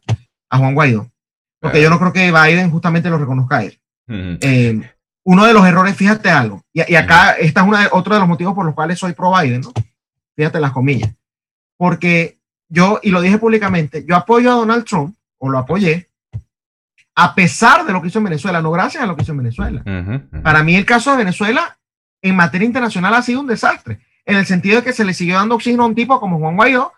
a 0.50 0.58
Juan 0.58 0.74
Guaidó. 0.74 1.12
Porque 1.60 1.82
yo 1.82 1.90
no 1.90 2.00
creo 2.00 2.14
que 2.14 2.32
Biden 2.32 2.72
justamente 2.72 3.10
lo 3.10 3.18
reconozca 3.18 3.58
a 3.58 3.64
él. 3.66 3.78
Eh, 4.08 4.90
uno 5.26 5.46
de 5.46 5.54
los 5.54 5.66
errores, 5.66 5.96
fíjate 5.96 6.30
algo, 6.30 6.62
y, 6.72 6.96
acá 6.96 7.32
esta 7.32 7.62
es 7.62 7.68
una, 7.68 7.90
otro 7.92 8.14
de 8.14 8.20
los 8.20 8.30
motivos 8.30 8.54
por 8.54 8.66
los 8.66 8.76
cuales 8.76 9.00
soy 9.00 9.14
pro 9.14 9.34
Biden, 9.34 9.62
¿no? 9.62 9.74
Fíjate 10.36 10.60
las 10.60 10.72
comillas. 10.72 11.14
Porque 11.78 12.38
yo, 12.70 13.00
y 13.02 13.10
lo 13.10 13.22
dije 13.22 13.38
públicamente, 13.38 14.06
yo 14.08 14.16
apoyo 14.16 14.52
a 14.52 14.56
Donald 14.56 14.86
Trump, 14.86 15.16
o 15.40 15.50
lo 15.50 15.58
apoyé, 15.58 16.10
a 17.16 17.34
pesar 17.34 17.86
de 17.86 17.94
lo 17.94 18.02
que 18.02 18.10
hizo 18.10 18.20
en 18.20 18.26
Venezuela, 18.26 18.62
no 18.62 18.72
gracias 18.72 19.02
a 19.02 19.06
lo 19.08 19.16
que 19.16 19.24
hizo 19.24 19.32
en 19.32 19.38
Venezuela. 19.40 19.84
Para 20.44 20.64
mí 20.64 20.76
el 20.76 20.86
caso 20.86 21.12
de 21.12 21.18
Venezuela 21.18 21.78
en 22.22 22.36
materia 22.36 22.66
internacional 22.66 23.14
ha 23.14 23.22
sido 23.22 23.40
un 23.40 23.48
desastre, 23.48 24.00
en 24.26 24.38
el 24.38 24.46
sentido 24.46 24.78
de 24.78 24.84
que 24.84 24.94
se 24.94 25.06
le 25.06 25.14
siguió 25.14 25.36
dando 25.36 25.56
oxígeno 25.56 25.84
a 25.84 25.88
un 25.88 25.96
tipo 25.96 26.20
como 26.20 26.40
Juan 26.40 26.56
Guaidó, 26.56 26.94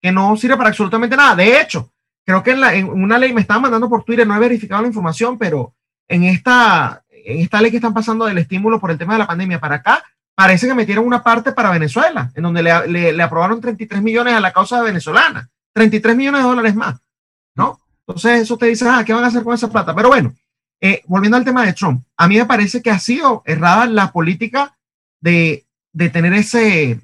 que 0.00 0.12
no 0.12 0.36
sirve 0.36 0.56
para 0.56 0.68
absolutamente 0.68 1.16
nada. 1.16 1.34
De 1.34 1.60
hecho, 1.60 1.90
creo 2.24 2.42
que 2.42 2.50
en, 2.50 2.88
una 2.88 3.18
ley 3.18 3.32
me 3.32 3.40
estaban 3.40 3.62
mandando 3.62 3.88
por 3.88 4.04
Twitter, 4.04 4.26
no 4.26 4.36
he 4.36 4.40
verificado 4.40 4.82
la 4.82 4.88
información, 4.88 5.38
pero 5.38 5.74
en 6.08 6.24
esta, 6.24 7.02
en 7.26 7.40
esta 7.40 7.60
ley 7.60 7.70
que 7.70 7.78
están 7.78 7.92
pasando 7.92 8.24
del 8.24 8.38
estímulo 8.38 8.78
por 8.78 8.90
el 8.90 8.98
tema 8.98 9.14
de 9.14 9.18
la 9.18 9.26
pandemia 9.26 9.58
para 9.58 9.76
acá, 9.76 10.04
parece 10.34 10.68
que 10.68 10.74
metieron 10.74 11.04
una 11.04 11.22
parte 11.22 11.52
para 11.52 11.70
Venezuela, 11.70 12.30
en 12.34 12.42
donde 12.42 12.62
le, 12.62 13.12
le, 13.12 13.22
aprobaron 13.22 13.60
33 13.60 14.00
millones 14.00 14.34
a 14.34 14.40
la 14.40 14.52
causa 14.52 14.80
venezolana, 14.82 15.48
33 15.72 16.16
millones 16.16 16.42
de 16.42 16.48
dólares 16.48 16.74
más, 16.76 17.00
¿no? 17.56 17.80
Entonces 18.06 18.42
eso 18.42 18.56
te 18.56 18.66
dice, 18.66 18.86
ah, 18.88 19.02
¿qué 19.04 19.12
van 19.12 19.24
a 19.24 19.26
hacer 19.26 19.42
con 19.42 19.54
esa 19.54 19.68
plata? 19.68 19.94
Pero 19.94 20.08
bueno, 20.08 20.34
eh, 20.80 21.02
volviendo 21.06 21.36
al 21.36 21.44
tema 21.44 21.66
de 21.66 21.72
Trump, 21.72 22.04
a 22.16 22.28
mí 22.28 22.36
me 22.36 22.46
parece 22.46 22.80
que 22.80 22.90
ha 22.90 22.98
sido 23.00 23.42
errada 23.44 23.86
la 23.86 24.12
política 24.12 24.76
de, 25.20 25.66
de 25.92 26.10
tener 26.10 26.32
ese, 26.34 27.00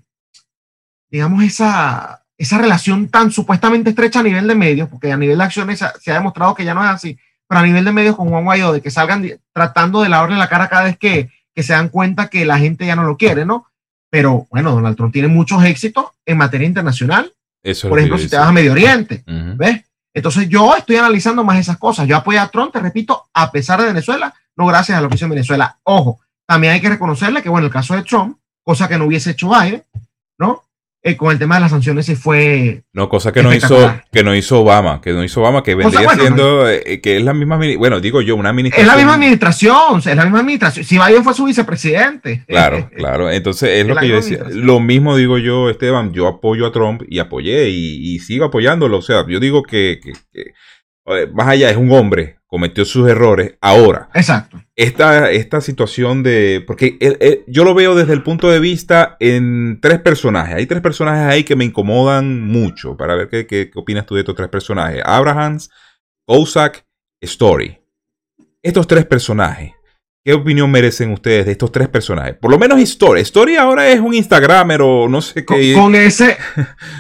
digamos, 1.11 1.43
esa, 1.43 2.23
esa 2.39 2.59
relación 2.59 3.09
tan 3.09 3.33
supuestamente 3.33 3.91
estrecha 3.91 4.21
a 4.21 4.25
nivel 4.25 4.47
de 4.47 4.55
medios, 4.55 4.89
porque 4.89 5.11
a 5.11 5.17
nivel 5.17 5.39
de 5.39 5.45
acciones 5.45 5.83
se 6.01 6.13
ha 6.13 6.15
demostrado 6.15 6.55
que 6.55 6.65
ya 6.65 6.75
no 6.75 6.85
es 6.85 6.91
así, 6.91 7.19
pero 7.53 7.61
a 7.61 7.67
nivel 7.67 7.85
de 7.85 7.93
medios 7.93 8.17
con 8.17 8.31
Juan 8.31 8.45
Guaidó, 8.45 8.73
de 8.73 8.81
que 8.81 8.91
salgan 8.91 9.29
tratando 9.53 10.01
de 10.01 10.09
lavarle 10.09 10.39
la 10.39 10.49
cara 10.49 10.71
cada 10.71 10.85
vez 10.85 10.97
que, 10.97 11.29
que 11.55 11.63
se 11.63 11.75
dan 11.75 11.91
cuenta 11.91 12.29
que 12.29 12.47
la 12.47 12.59
gente 12.59 12.87
ya 12.87 12.97
no 12.97 13.03
lo 13.03 13.19
quiere, 13.19 13.45
¿no? 13.45 13.67
Pero 14.09 14.47
bueno, 14.51 14.73
Donald 14.73 14.97
Trump 14.97 15.13
tiene 15.13 15.29
muchos 15.29 15.63
éxitos 15.63 16.07
en 16.25 16.39
materia 16.39 16.67
internacional. 16.67 17.35
Eso 17.63 17.91
Por 17.91 17.99
ejemplo, 17.99 18.17
si 18.17 18.31
te 18.31 18.39
vas 18.39 18.49
a 18.49 18.53
Medio 18.53 18.73
Oriente, 18.73 19.23
¿ves? 19.27 19.85
Entonces 20.15 20.49
yo 20.49 20.75
estoy 20.75 20.97
analizando 20.97 21.45
más 21.45 21.59
esas 21.59 21.77
cosas. 21.77 22.09
Yo 22.09 22.17
apoyo 22.17 22.41
a 22.41 22.49
Trump, 22.49 22.73
te 22.73 22.81
repito, 22.81 23.27
a 23.35 23.53
pesar 23.53 23.83
de 23.83 23.89
Venezuela, 23.89 24.33
no 24.57 24.65
gracias 24.65 24.97
a 24.97 25.03
lo 25.03 25.11
que 25.11 25.17
hizo 25.17 25.27
en 25.27 25.33
Venezuela. 25.33 25.79
Ojo, 25.83 26.21
también 26.47 26.73
hay 26.73 26.81
que 26.81 26.89
reconocerle 26.89 27.43
que, 27.43 27.51
bueno, 27.51 27.67
el 27.67 27.73
caso 27.73 27.95
de 27.95 28.03
Trump, 28.03 28.39
cosa 28.63 28.89
que 28.89 28.97
no 28.97 29.05
hubiese 29.05 29.33
hecho 29.33 29.51
Biden, 29.51 29.85
¿no? 30.39 30.65
Eh, 31.05 31.17
con 31.17 31.33
el 31.33 31.39
tema 31.39 31.57
de 31.57 31.63
las 31.63 31.73
sanciones 31.73 32.07
sí 32.07 32.15
fue. 32.15 32.85
No, 32.93 33.09
cosa 33.09 33.33
que 33.33 33.43
no 33.43 33.53
hizo, 33.53 33.93
que 34.13 34.23
no 34.23 34.37
hizo 34.37 34.61
Obama, 34.61 35.01
que 35.01 35.13
no 35.13 35.25
hizo 35.25 35.41
Obama, 35.41 35.65
que 35.65 35.75
vendría 35.75 36.09
siendo, 36.11 36.69
eh, 36.71 37.01
que 37.01 37.17
es 37.17 37.25
la 37.25 37.35
misma, 37.35 37.59
bueno, 37.77 37.99
digo 37.99 38.23
yo, 38.23 38.37
una 38.37 38.51
administración. 38.51 38.87
Es 38.87 38.93
la 38.93 38.97
misma 38.97 39.15
administración, 39.15 39.99
es 39.99 40.07
la 40.07 40.23
misma 40.23 40.41
administración. 40.41 40.85
Si 40.85 40.99
Biden 40.99 41.25
fue 41.25 41.35
su 41.35 41.45
vicepresidente. 41.45 42.45
Claro, 42.53 42.91
claro. 42.95 43.31
Entonces 43.31 43.81
es, 43.81 43.87
lo 43.87 43.97
que 43.97 44.09
yo 44.09 44.17
decía. 44.17 44.45
Lo 44.51 44.79
mismo 44.79 45.17
digo 45.17 45.39
yo, 45.39 45.71
Esteban, 45.71 46.13
yo 46.13 46.29
apoyo 46.29 46.67
a 46.67 46.73
Trump 46.73 47.03
y 47.09 47.19
apoyé 47.19 47.71
y, 47.71 48.19
sigo 48.21 48.45
apoyándolo. 48.45 48.99
O 48.99 49.03
sea, 49.03 49.25
yo 49.27 49.41
digo 49.41 49.63
que, 49.63 49.99
que 50.03 50.53
más 51.33 51.49
allá 51.49 51.71
es 51.71 51.77
un 51.77 51.91
hombre, 51.91 52.37
cometió 52.53 52.85
sus 52.85 53.09
errores. 53.09 53.55
Ahora, 53.63 54.11
exacto. 54.13 54.63
Esta, 54.77 55.31
esta 55.31 55.63
situación 55.63 56.23
de. 56.23 56.63
Porque 56.67 56.99
yo 57.47 57.65
lo 57.65 57.73
veo 57.73 57.95
desde 57.95 58.13
el 58.13 58.23
punto 58.23 58.51
de 58.51 58.61
vista 58.61 59.17
en 59.21 59.79
tres 59.81 60.01
personajes. 60.01 60.57
Hay 60.57 60.67
tres 60.67 60.83
personajes 60.83 61.33
ahí 61.33 61.45
que 61.45 61.57
me 61.57 61.65
incomodan 61.65 62.47
mucho. 62.47 62.95
Para 62.99 63.15
ver 63.15 63.31
qué, 63.31 63.47
qué, 63.47 63.71
opinas 63.75 64.05
tú 64.05 64.17
de 64.17 64.21
estos 64.21 64.35
tres 64.37 64.51
personajes: 64.51 65.01
Abrahams, 65.03 65.71
Kozak, 66.27 66.85
Story. 67.23 67.79
Estos 68.63 68.87
tres 68.87 69.07
personajes. 69.07 69.73
¿Qué 70.23 70.35
opinión 70.35 70.71
merecen 70.71 71.11
ustedes 71.11 71.47
de 71.47 71.53
estos 71.53 71.73
tres 71.73 71.89
personajes? 71.89 72.35
Por 72.35 72.51
lo 72.51 72.59
menos 72.59 72.79
Story. 72.81 73.23
Story 73.23 73.57
ahora 73.57 73.89
es 73.89 73.99
un 73.99 74.13
Instagramer 74.13 74.83
o 74.83 75.09
no 75.09 75.23
sé 75.23 75.47
qué. 75.47 75.73
Con, 75.73 75.95
ese, 75.95 76.37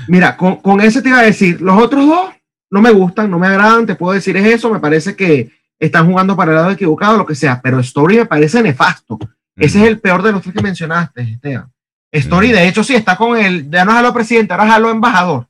mira, 0.08 0.34
con, 0.34 0.56
con, 0.56 0.80
ese 0.80 1.02
te 1.02 1.10
iba 1.10 1.18
a 1.18 1.24
decir, 1.24 1.60
los 1.60 1.76
otros 1.78 2.06
dos 2.06 2.30
no 2.72 2.80
me 2.80 2.90
gustan, 2.90 3.30
no 3.30 3.38
me 3.38 3.48
agradan, 3.48 3.84
te 3.84 3.94
puedo 3.94 4.14
decir 4.14 4.34
es 4.38 4.46
eso, 4.46 4.72
me 4.72 4.80
parece 4.80 5.14
que 5.14 5.52
están 5.78 6.06
jugando 6.06 6.34
para 6.34 6.52
el 6.52 6.56
lado 6.56 6.70
equivocado, 6.70 7.18
lo 7.18 7.26
que 7.26 7.34
sea, 7.34 7.60
pero 7.60 7.78
Story 7.80 8.16
me 8.16 8.26
parece 8.26 8.62
nefasto. 8.62 9.18
Ese 9.54 9.82
es 9.82 9.88
el 9.88 10.00
peor 10.00 10.22
de 10.22 10.32
los 10.32 10.40
tres 10.40 10.54
que 10.54 10.62
mencionaste, 10.62 11.20
Esteban. 11.20 11.70
Story, 12.10 12.50
de 12.50 12.66
hecho, 12.66 12.82
sí, 12.82 12.94
está 12.94 13.16
con 13.16 13.36
el, 13.38 13.70
ya 13.70 13.84
no 13.84 13.92
es 13.92 13.98
a 13.98 14.02
lo 14.02 14.14
presidente, 14.14 14.54
ahora 14.54 14.68
es 14.68 14.72
a 14.72 14.78
lo 14.78 14.90
embajador. 14.90 15.48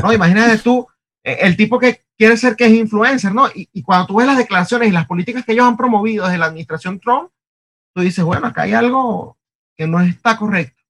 ¿no? 0.00 0.12
Imagínate 0.12 0.58
tú, 0.58 0.86
eh, 1.24 1.38
el 1.40 1.56
tipo 1.56 1.76
que 1.80 2.04
quiere 2.16 2.36
ser 2.36 2.54
que 2.54 2.66
es 2.66 2.72
influencer, 2.72 3.34
¿no? 3.34 3.48
Y, 3.52 3.82
cuando 3.82 4.06
tú 4.06 4.16
ves 4.16 4.28
las 4.28 4.38
declaraciones 4.38 4.88
y 4.88 4.92
las 4.92 5.06
políticas 5.06 5.44
que 5.44 5.52
ellos 5.52 5.66
han 5.66 5.76
promovido 5.76 6.24
desde 6.26 6.38
la 6.38 6.46
administración 6.46 7.00
Trump, 7.00 7.30
tú 7.92 8.02
dices, 8.02 8.24
bueno, 8.24 8.46
acá 8.46 8.62
hay 8.62 8.74
algo 8.74 9.36
que 9.76 9.88
no 9.88 10.00
está 10.00 10.36
correcto. 10.36 10.80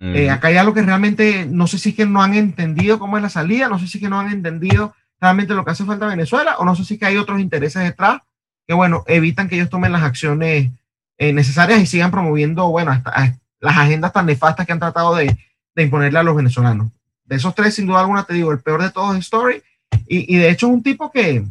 Eh, 0.00 0.28
acá 0.28 0.48
hay 0.48 0.56
algo 0.56 0.74
que 0.74 0.82
realmente, 0.82 1.46
no 1.46 1.66
sé 1.66 1.78
si 1.78 1.90
es 1.90 1.94
que 1.94 2.04
no 2.04 2.20
han 2.20 2.34
entendido 2.34 2.98
cómo 2.98 3.16
es 3.16 3.22
la 3.22 3.30
salida, 3.30 3.68
no 3.68 3.78
sé 3.78 3.86
si 3.86 3.98
es 3.98 4.02
que 4.02 4.10
no 4.10 4.18
han 4.18 4.32
entendido 4.32 4.94
realmente 5.24 5.54
lo 5.54 5.64
que 5.64 5.70
hace 5.70 5.84
falta 5.84 6.04
a 6.04 6.10
Venezuela 6.10 6.56
o 6.58 6.64
no 6.64 6.76
sé 6.76 6.84
si 6.84 6.98
que 6.98 7.06
hay 7.06 7.16
otros 7.16 7.40
intereses 7.40 7.82
detrás 7.82 8.20
que, 8.66 8.74
bueno, 8.74 9.04
evitan 9.06 9.48
que 9.48 9.56
ellos 9.56 9.70
tomen 9.70 9.92
las 9.92 10.02
acciones 10.02 10.70
eh, 11.18 11.32
necesarias 11.32 11.80
y 11.80 11.86
sigan 11.86 12.10
promoviendo, 12.10 12.68
bueno, 12.68 12.92
hasta, 12.92 13.38
las 13.60 13.76
agendas 13.76 14.12
tan 14.12 14.26
nefastas 14.26 14.66
que 14.66 14.72
han 14.72 14.78
tratado 14.78 15.14
de, 15.14 15.36
de, 15.74 15.82
imponerle 15.82 16.18
a 16.18 16.22
los 16.22 16.36
venezolanos. 16.36 16.92
De 17.24 17.36
esos 17.36 17.54
tres, 17.54 17.74
sin 17.74 17.86
duda 17.86 18.00
alguna, 18.00 18.24
te 18.24 18.34
digo, 18.34 18.52
el 18.52 18.60
peor 18.60 18.82
de 18.82 18.90
todos 18.90 19.16
es 19.16 19.24
Story 19.24 19.62
y, 20.06 20.34
y 20.34 20.38
de 20.38 20.50
hecho 20.50 20.66
es 20.66 20.72
un 20.74 20.82
tipo 20.82 21.10
que 21.10 21.42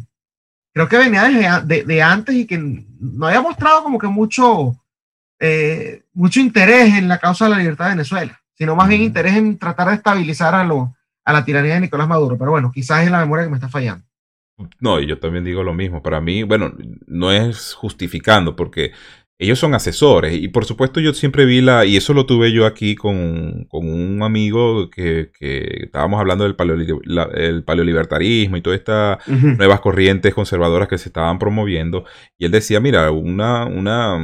creo 0.74 0.88
que 0.88 0.98
venía 0.98 1.62
desde 1.64 1.84
de, 1.84 2.02
antes 2.02 2.36
y 2.36 2.46
que 2.46 2.58
no 2.58 3.28
había 3.28 3.42
mostrado 3.42 3.84
como 3.84 3.98
que 3.98 4.08
mucho, 4.08 4.76
eh, 5.40 6.04
mucho 6.14 6.40
interés 6.40 6.94
en 6.94 7.08
la 7.08 7.20
causa 7.20 7.46
de 7.46 7.52
la 7.52 7.58
libertad 7.58 7.86
de 7.86 7.92
Venezuela, 7.92 8.40
sino 8.56 8.76
más 8.76 8.88
bien 8.88 9.02
interés 9.02 9.36
en 9.36 9.58
tratar 9.58 9.90
de 9.90 9.96
estabilizar 9.96 10.54
a 10.54 10.64
los 10.64 10.90
a 11.26 11.34
la 11.34 11.46
tiranía 11.46 11.76
de 11.76 11.82
Nicolás 11.82 12.08
Maduro. 12.08 12.38
Pero 12.38 12.52
bueno, 12.52 12.72
quizás 12.74 13.04
es 13.04 13.12
la 13.12 13.20
memoria 13.20 13.46
que 13.46 13.52
me 13.52 13.58
está 13.58 13.70
fallando. 13.70 14.06
No, 14.80 15.00
y 15.00 15.08
yo 15.08 15.20
también 15.20 15.44
digo 15.44 15.64
lo 15.64 15.74
mismo. 15.74 16.04
Para 16.04 16.22
mí, 16.22 16.44
bueno, 16.44 16.74
no 17.08 17.32
es 17.32 17.74
justificando, 17.74 18.56
porque 18.56 18.92
ellos 19.40 19.60
son 19.60 19.74
asesores. 19.74 20.34
Y 20.34 20.48
por 20.48 20.66
supuesto, 20.66 21.00
yo 21.00 21.14
siempre 21.14 21.46
vi 21.46 21.62
la. 21.62 21.86
Y 21.86 21.98
eso 21.98 22.14
lo 22.14 22.26
tuve 22.26 22.52
yo 22.52 22.66
aquí 22.66 22.96
con, 22.96 23.68
un 23.72 24.24
amigo 24.24 24.90
que, 24.90 25.32
estábamos 25.40 26.20
hablando 26.20 26.44
del 26.44 26.56
paleolibertarismo 26.56 28.58
y 28.58 28.62
todas 28.62 28.80
estas 28.80 29.28
nuevas 29.28 29.82
corrientes 29.82 30.34
conservadoras 30.34 30.88
que 30.88 30.98
se 30.98 31.10
estaban 31.10 31.40
promoviendo. 31.40 32.06
Y 32.38 32.46
él 32.46 32.52
decía: 32.52 32.80
mira, 32.80 33.12
una, 33.12 33.66
una, 33.66 34.16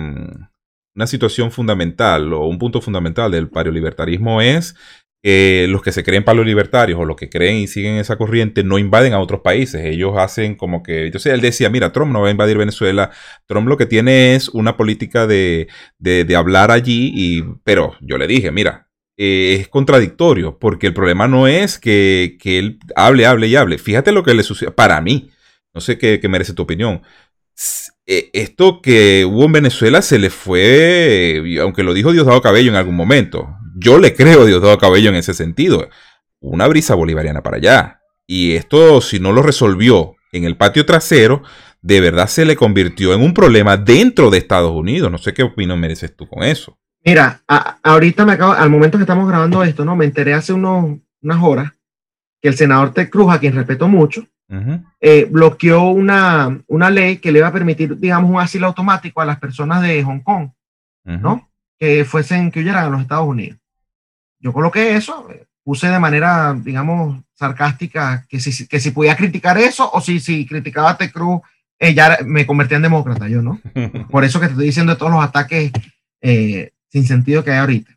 una 0.96 1.08
situación 1.08 1.52
fundamental 1.52 2.34
o 2.34 2.46
un 2.46 2.60
punto 2.60 2.82
fundamental 2.82 3.32
del 3.32 3.50
paleolibertarismo 3.50 4.42
es 4.42 4.76
los 5.22 5.82
que 5.82 5.92
se 5.92 6.04
creen 6.04 6.24
libertarios 6.46 7.00
o 7.00 7.06
los 7.06 7.18
que 7.18 7.30
creen 7.30 7.58
y 7.58 7.68
siguen 7.68 7.96
esa 7.96 8.18
corriente 8.18 8.64
no 8.64 8.78
invaden 8.80 9.14
a 9.14 9.20
otros 9.20 9.42
países. 9.42 9.84
Ellos 9.86 10.14
hacen 10.18 10.56
como 10.56 10.82
que. 10.84 11.06
Entonces 11.08 11.34
él 11.34 11.42
decía: 11.42 11.70
Mira, 11.70 11.92
Trump 11.92 12.12
no 12.12 12.22
va 12.22 12.30
a 12.30 12.32
invadir 12.32 12.58
Venezuela. 12.58 13.12
Trump 13.46 13.68
lo 13.68 13.78
que 13.78 13.86
tiene 13.86 14.36
es 14.36 14.50
una 14.50 14.78
política 14.78 15.28
de, 15.28 15.68
de, 15.98 16.36
hablar 16.36 16.72
allí. 16.72 17.12
Y, 17.14 17.44
pero 17.64 17.96
yo 18.02 18.18
le 18.18 18.28
dije: 18.28 18.52
Mira, 18.52 18.90
eh, 19.18 19.58
es 19.60 19.68
contradictorio 19.68 20.58
porque 20.60 20.88
el 20.88 20.94
problema 20.94 21.28
no 21.28 21.48
es 21.48 21.78
que, 21.80 22.38
que, 22.40 22.60
él 22.60 22.80
hable, 22.96 23.26
hable 23.26 23.48
y 23.48 23.56
hable. 23.56 23.78
Fíjate 23.78 24.12
lo 24.12 24.24
que 24.24 24.34
le 24.34 24.44
sucedió. 24.44 24.74
Para 24.76 25.02
mí, 25.02 25.30
no 25.74 25.82
sé 25.82 25.98
qué, 25.98 26.20
qué 26.22 26.30
merece 26.30 26.54
tu 26.54 26.64
opinión. 26.64 27.02
Eh, 28.12 28.32
esto 28.34 28.82
que 28.82 29.24
hubo 29.26 29.46
en 29.46 29.52
Venezuela 29.52 30.02
se 30.02 30.18
le 30.18 30.30
fue, 30.30 31.44
aunque 31.62 31.84
lo 31.84 31.94
dijo 31.94 32.12
Diosdado 32.12 32.42
Cabello 32.42 32.72
en 32.72 32.78
algún 32.78 32.96
momento, 32.96 33.56
yo 33.80 33.98
le 33.98 34.14
creo 34.14 34.42
a 34.42 34.46
Diosdado 34.46 34.78
Cabello 34.78 35.10
en 35.10 35.16
ese 35.16 35.34
sentido. 35.34 35.88
Una 36.40 36.68
brisa 36.68 36.96
bolivariana 36.96 37.42
para 37.42 37.58
allá. 37.58 38.02
Y 38.28 38.56
esto, 38.56 39.02
si 39.02 39.20
no 39.20 39.32
lo 39.32 39.42
resolvió 39.42 40.16
en 40.32 40.44
el 40.44 40.58
patio 40.58 40.86
trasero, 40.86 41.44
de 41.82 42.02
verdad 42.02 42.28
se 42.28 42.46
le 42.46 42.56
convirtió 42.56 43.14
en 43.14 43.22
un 43.22 43.34
problema 43.34 43.78
dentro 43.78 44.30
de 44.30 44.38
Estados 44.38 44.72
Unidos. 44.72 45.12
No 45.12 45.18
sé 45.18 45.34
qué 45.34 45.44
opinión 45.44 45.80
mereces 45.80 46.16
tú 46.16 46.28
con 46.28 46.44
eso. 46.44 46.78
Mira, 47.04 47.42
ahorita 47.82 48.26
me 48.26 48.34
acabo, 48.34 48.52
al 48.52 48.70
momento 48.70 48.98
que 48.98 49.04
estamos 49.04 49.28
grabando 49.28 49.64
esto, 49.64 49.86
¿no? 49.86 49.96
Me 49.96 50.06
enteré 50.06 50.34
hace 50.34 50.52
unos, 50.52 51.00
unas 51.22 51.42
horas 51.42 51.72
que 52.42 52.50
el 52.50 52.56
senador 52.56 52.94
Ted 52.94 53.10
Cruz, 53.10 53.32
a 53.32 53.40
quien 53.40 53.56
respeto 53.56 53.88
mucho, 53.88 54.26
eh, 55.00 55.28
bloqueó 55.30 55.90
una, 55.90 56.62
una 56.68 56.90
ley 56.90 57.18
que 57.18 57.32
le 57.32 57.40
iba 57.40 57.48
a 57.48 57.54
permitir, 57.54 57.98
digamos, 57.98 58.30
un 58.32 58.40
asilo 58.40 58.68
automático 58.68 59.22
a 59.22 59.26
las 59.26 59.40
personas 59.40 59.82
de 59.82 60.04
Hong 60.04 60.20
Kong, 60.20 60.50
¿no? 61.06 61.50
Que 61.80 62.04
fuesen, 62.04 62.52
que 62.52 62.60
huyeran 62.60 62.86
a 62.86 62.90
los 62.90 63.02
Estados 63.02 63.28
Unidos 63.28 63.59
yo 64.40 64.54
coloqué 64.54 64.96
eso, 64.96 65.28
puse 65.64 65.88
de 65.88 66.00
manera, 66.00 66.56
digamos, 66.58 67.22
sarcástica 67.34 68.26
que 68.28 68.40
si, 68.40 68.68
que 68.68 68.80
si 68.80 68.92
podía 68.92 69.16
criticar 69.16 69.58
eso 69.58 69.90
o 69.92 70.02
si, 70.02 70.20
si 70.20 70.46
criticaba 70.46 70.92
a 70.92 70.98
T. 70.98 71.12
Cruz, 71.12 71.42
ella 71.78 72.18
me 72.26 72.46
convertía 72.46 72.78
en 72.78 72.84
demócrata, 72.84 73.28
yo 73.28 73.42
no. 73.42 73.60
Por 74.10 74.24
eso 74.24 74.40
que 74.40 74.48
te 74.48 74.54
estoy 74.54 74.66
diciendo 74.66 74.94
de 74.94 75.00
todos 75.00 75.12
los 75.12 75.24
ataques 75.24 75.72
eh, 76.22 76.72
sin 76.90 77.06
sentido 77.06 77.44
que 77.44 77.52
hay 77.52 77.60
ahorita. 77.60 77.92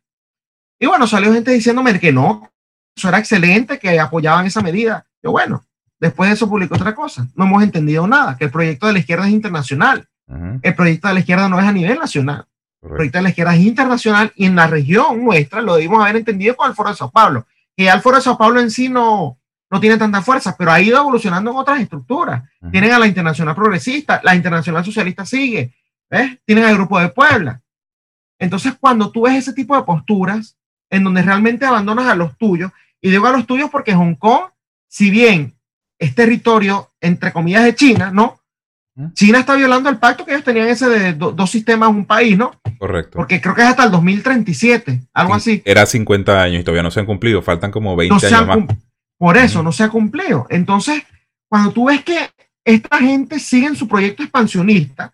Y 0.78 0.86
bueno, 0.86 1.06
salió 1.06 1.32
gente 1.32 1.50
diciéndome 1.50 1.98
que 1.98 2.12
no, 2.12 2.50
eso 2.96 3.08
era 3.08 3.18
excelente, 3.18 3.78
que 3.78 3.98
apoyaban 3.98 4.46
esa 4.46 4.62
medida. 4.62 5.06
Yo, 5.22 5.30
bueno, 5.30 5.64
después 5.98 6.28
de 6.28 6.34
eso 6.34 6.48
publicó 6.48 6.74
otra 6.74 6.94
cosa. 6.94 7.28
No 7.34 7.44
hemos 7.44 7.62
entendido 7.62 8.06
nada, 8.06 8.36
que 8.36 8.44
el 8.44 8.50
proyecto 8.50 8.86
de 8.86 8.92
la 8.92 8.98
izquierda 8.98 9.26
es 9.26 9.32
internacional. 9.32 10.08
El 10.62 10.74
proyecto 10.74 11.08
de 11.08 11.14
la 11.14 11.20
izquierda 11.20 11.48
no 11.48 11.60
es 11.60 11.66
a 11.66 11.72
nivel 11.72 11.98
nacional. 11.98 12.46
Correcto. 12.82 13.18
de 13.18 13.22
la 13.22 13.28
izquierda 13.28 13.54
es 13.54 13.62
internacional 13.62 14.32
y 14.34 14.46
en 14.46 14.56
la 14.56 14.66
región 14.66 15.24
nuestra 15.24 15.62
lo 15.62 15.76
debimos 15.76 16.02
haber 16.02 16.16
entendido 16.16 16.56
con 16.56 16.68
el 16.68 16.74
Foro 16.74 16.90
de 16.90 16.96
Sao 16.96 17.10
Paulo. 17.10 17.46
Que 17.76 17.88
el 17.88 18.00
Foro 18.00 18.16
de 18.16 18.22
Sao 18.22 18.36
Paulo 18.36 18.60
en 18.60 18.70
sí 18.70 18.88
no, 18.88 19.38
no 19.70 19.80
tiene 19.80 19.96
tanta 19.96 20.20
fuerza, 20.20 20.56
pero 20.58 20.72
ha 20.72 20.80
ido 20.80 20.98
evolucionando 20.98 21.50
en 21.50 21.56
otras 21.56 21.80
estructuras. 21.80 22.42
Tienen 22.70 22.92
a 22.92 22.98
la 22.98 23.06
Internacional 23.06 23.54
Progresista, 23.54 24.20
la 24.22 24.34
Internacional 24.34 24.84
Socialista 24.84 25.24
sigue, 25.24 25.72
¿ves? 26.10 26.38
Tienen 26.44 26.64
al 26.64 26.74
Grupo 26.74 27.00
de 27.00 27.08
Puebla. 27.08 27.62
Entonces, 28.38 28.74
cuando 28.78 29.10
tú 29.10 29.22
ves 29.22 29.36
ese 29.36 29.52
tipo 29.52 29.76
de 29.76 29.84
posturas 29.84 30.58
en 30.90 31.04
donde 31.04 31.22
realmente 31.22 31.64
abandonas 31.64 32.06
a 32.08 32.14
los 32.14 32.36
tuyos, 32.36 32.70
y 33.00 33.10
digo 33.10 33.26
a 33.26 33.32
los 33.32 33.46
tuyos 33.46 33.70
porque 33.70 33.94
Hong 33.94 34.16
Kong, 34.16 34.50
si 34.88 35.10
bien 35.10 35.54
es 35.98 36.14
territorio, 36.14 36.90
entre 37.00 37.32
comillas, 37.32 37.64
de 37.64 37.74
China, 37.74 38.10
¿no? 38.12 38.41
China 39.14 39.38
está 39.38 39.54
violando 39.56 39.88
el 39.88 39.98
pacto 39.98 40.24
que 40.24 40.32
ellos 40.32 40.44
tenían 40.44 40.68
ese 40.68 40.88
de 40.88 41.14
dos 41.14 41.50
sistemas, 41.50 41.88
un 41.88 42.04
país, 42.04 42.36
¿no? 42.36 42.52
Correcto. 42.78 43.16
Porque 43.16 43.40
creo 43.40 43.54
que 43.54 43.62
es 43.62 43.68
hasta 43.68 43.84
el 43.84 43.90
2037, 43.90 45.02
algo 45.14 45.34
así. 45.34 45.62
Era 45.64 45.86
50 45.86 46.42
años 46.42 46.60
y 46.60 46.64
todavía 46.64 46.82
no 46.82 46.90
se 46.90 47.00
han 47.00 47.06
cumplido, 47.06 47.40
faltan 47.42 47.70
como 47.70 47.96
20 47.96 48.26
años 48.26 48.46
más. 48.46 48.58
Por 49.16 49.36
eso 49.36 49.62
no 49.62 49.72
se 49.72 49.84
ha 49.84 49.88
cumplido. 49.88 50.46
Entonces, 50.50 51.02
cuando 51.48 51.70
tú 51.70 51.86
ves 51.86 52.02
que 52.04 52.30
esta 52.64 52.98
gente 52.98 53.38
sigue 53.38 53.66
en 53.68 53.76
su 53.76 53.88
proyecto 53.88 54.22
expansionista, 54.22 55.12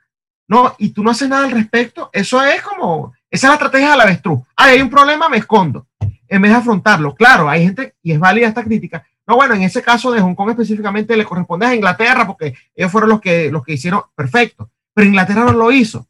¿no? 0.49 0.75
Y 0.79 0.91
tú 0.91 1.05
no 1.05 1.11
haces 1.11 1.29
nada 1.29 1.45
al 1.45 1.53
respecto, 1.53 2.11
eso 2.13 2.43
es 2.43 2.63
como, 2.63 3.13
esa 3.31 3.47
es 3.47 3.51
la 3.51 3.55
estrategia 3.55 3.91
de 3.91 3.97
la 3.97 4.03
avestruz. 4.05 4.41
Ah, 4.57 4.65
hay 4.65 4.81
un 4.81 4.91
problema, 4.91 5.29
me 5.29 5.37
escondo. 5.37 5.87
En 6.27 6.43
vez 6.43 6.51
de 6.51 6.59
afrontarlo. 6.59 7.15
Claro, 7.15 7.49
hay 7.49 7.65
gente, 7.65 7.95
y 8.03 8.13
es 8.13 8.19
válida 8.19 8.49
esta 8.49 8.65
crítica, 8.65 9.07
no, 9.29 9.37
bueno, 9.37 9.55
en 9.55 9.63
ese 9.63 9.83
caso 9.83 10.11
de 10.11 10.23
Hong 10.23 10.35
Kong 10.35 10.51
específicamente 10.51 11.15
le 11.15 11.27
corresponde 11.27 11.67
a 11.67 11.75
Inglaterra 11.75 12.27
porque 12.27 12.55
ellos 12.75 12.91
fueron 12.91 13.11
los 13.11 13.21
que, 13.21 13.51
los 13.53 13.63
que 13.63 13.75
hicieron 13.75 14.01
perfecto, 14.15 14.71
pero 14.95 15.07
Inglaterra 15.07 15.45
no 15.45 15.53
lo 15.53 15.71
hizo. 15.71 16.09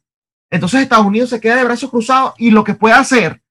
Entonces 0.49 0.81
Estados 0.81 1.05
Unidos 1.05 1.29
se 1.29 1.41
queda 1.41 1.57
de 1.57 1.65
brazos 1.65 1.89
cruzados 1.89 2.33
y 2.37 2.49
lo 2.51 2.63
que 2.63 2.75
puede 2.75 2.95
hacer, 2.95 3.41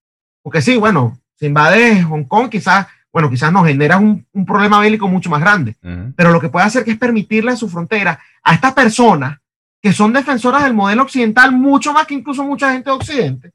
porque 0.43 0.63
sí, 0.63 0.79
bueno, 0.79 1.21
si 1.35 1.47
invade 1.47 2.03
Hong 2.03 2.25
Kong 2.25 2.49
quizás, 2.49 2.87
bueno, 3.13 3.29
quizás 3.29 3.53
nos 3.53 3.67
genera 3.67 3.99
un, 3.99 4.27
un 4.33 4.47
problema 4.47 4.81
bélico 4.81 5.07
mucho 5.07 5.29
más 5.29 5.43
grande, 5.43 5.77
pero 6.17 6.33
lo 6.33 6.41
que 6.41 6.49
puede 6.49 6.65
hacer 6.65 6.83
que 6.83 6.93
es 6.93 6.99
permitirle 6.99 7.53
a 7.53 7.57
su 7.57 7.69
frontera 7.69 8.19
a 8.43 8.55
estas 8.55 8.73
personas 8.73 9.39
que 9.83 9.93
son 9.93 10.15
defensoras 10.15 10.65
del 10.65 10.73
modelo 10.73 11.03
occidental 11.03 11.53
mucho 11.53 11.93
más 11.93 12.07
que 12.07 12.15
incluso 12.15 12.43
mucha 12.43 12.73
gente 12.73 12.89
de 12.89 12.97
Occidente, 12.97 13.53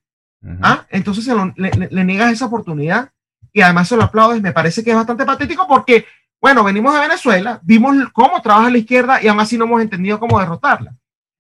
¿ah? 0.62 0.86
entonces 0.92 1.26
se 1.26 1.34
le, 1.56 1.88
le 1.90 2.04
niegas 2.04 2.32
esa 2.32 2.46
oportunidad 2.46 3.10
y 3.54 3.62
además 3.62 3.88
se 3.88 3.96
lo 3.96 4.04
aplaudes, 4.04 4.42
me 4.42 4.52
parece 4.52 4.84
que 4.84 4.90
es 4.90 4.96
bastante 4.96 5.26
patético 5.26 5.68
porque, 5.68 6.06
bueno, 6.42 6.64
venimos 6.64 6.94
de 6.94 7.02
Venezuela, 7.02 7.60
vimos 7.64 7.96
cómo 8.12 8.42
trabaja 8.42 8.72
la 8.72 8.80
izquierda 8.80 9.22
y 9.22 9.28
aún 9.28 9.40
así 9.40 9.58
no 9.58 9.66
hemos 9.66 9.82
entendido 9.82 10.20
cómo 10.20 10.40
derrotarla. 10.40 10.96